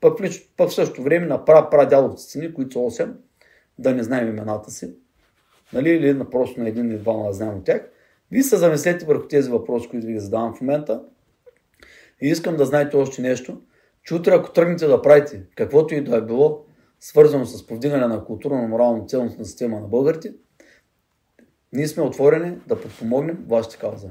[0.00, 0.18] пък,
[0.56, 3.12] пък в същото време на прадядовците ни, които са 8,
[3.78, 4.94] да не знаем имената си,
[5.72, 7.88] нали, или на просто на един или два да знаем от тях.
[8.30, 11.02] Вие се замислете върху тези въпроси, които ви задавам в момента.
[12.22, 13.60] И искам да знаете още нещо–
[14.04, 16.64] че утре ако тръгнете да правите каквото и да е било,
[17.00, 20.34] свързано с повдигане на културно-морално ценностна система на българите,
[21.72, 24.10] ние сме отворени да подпомогнем вашата кауза.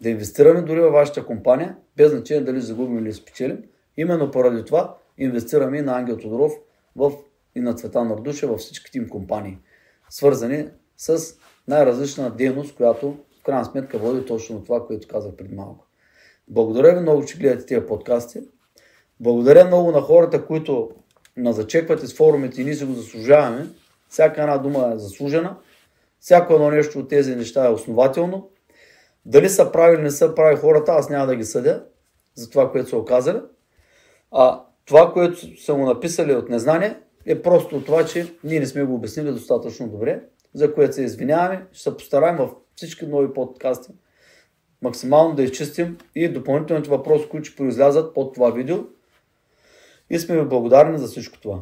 [0.00, 3.58] Да инвестираме дори във вашата компания, без значение дали загубим или спечелим.
[3.96, 6.52] Именно поради това инвестираме и на Ангел Тодоров
[6.96, 7.12] в,
[7.54, 9.58] и на Цветан Нардуша във всичките им компании,
[10.10, 11.34] свързани с
[11.68, 15.86] най-различна дейност, която в крайна сметка води точно това, което казах преди малко.
[16.48, 18.40] Благодаря ви много, че гледате тези подкасти.
[19.22, 20.90] Благодаря много на хората, които
[21.36, 23.66] на зачеквате с форумите и ние си го заслужаваме.
[24.08, 25.56] Всяка една дума е заслужена.
[26.20, 28.48] Всяко едно нещо от тези неща е основателно.
[29.26, 31.84] Дали са прави или не са прави хората, аз няма да ги съдя.
[32.34, 33.38] за това, което са оказали.
[34.30, 36.96] А това, което са му написали от незнание,
[37.26, 40.22] е просто това, че ние не сме го обяснили достатъчно добре,
[40.54, 41.66] за което се извиняваме.
[41.72, 43.92] Ще се постараем в всички нови подкасти
[44.82, 48.78] максимално да изчистим и допълнителните въпроси, които ще произлязат под това видео.
[50.12, 51.58] И сме ви благодарни за всичко това.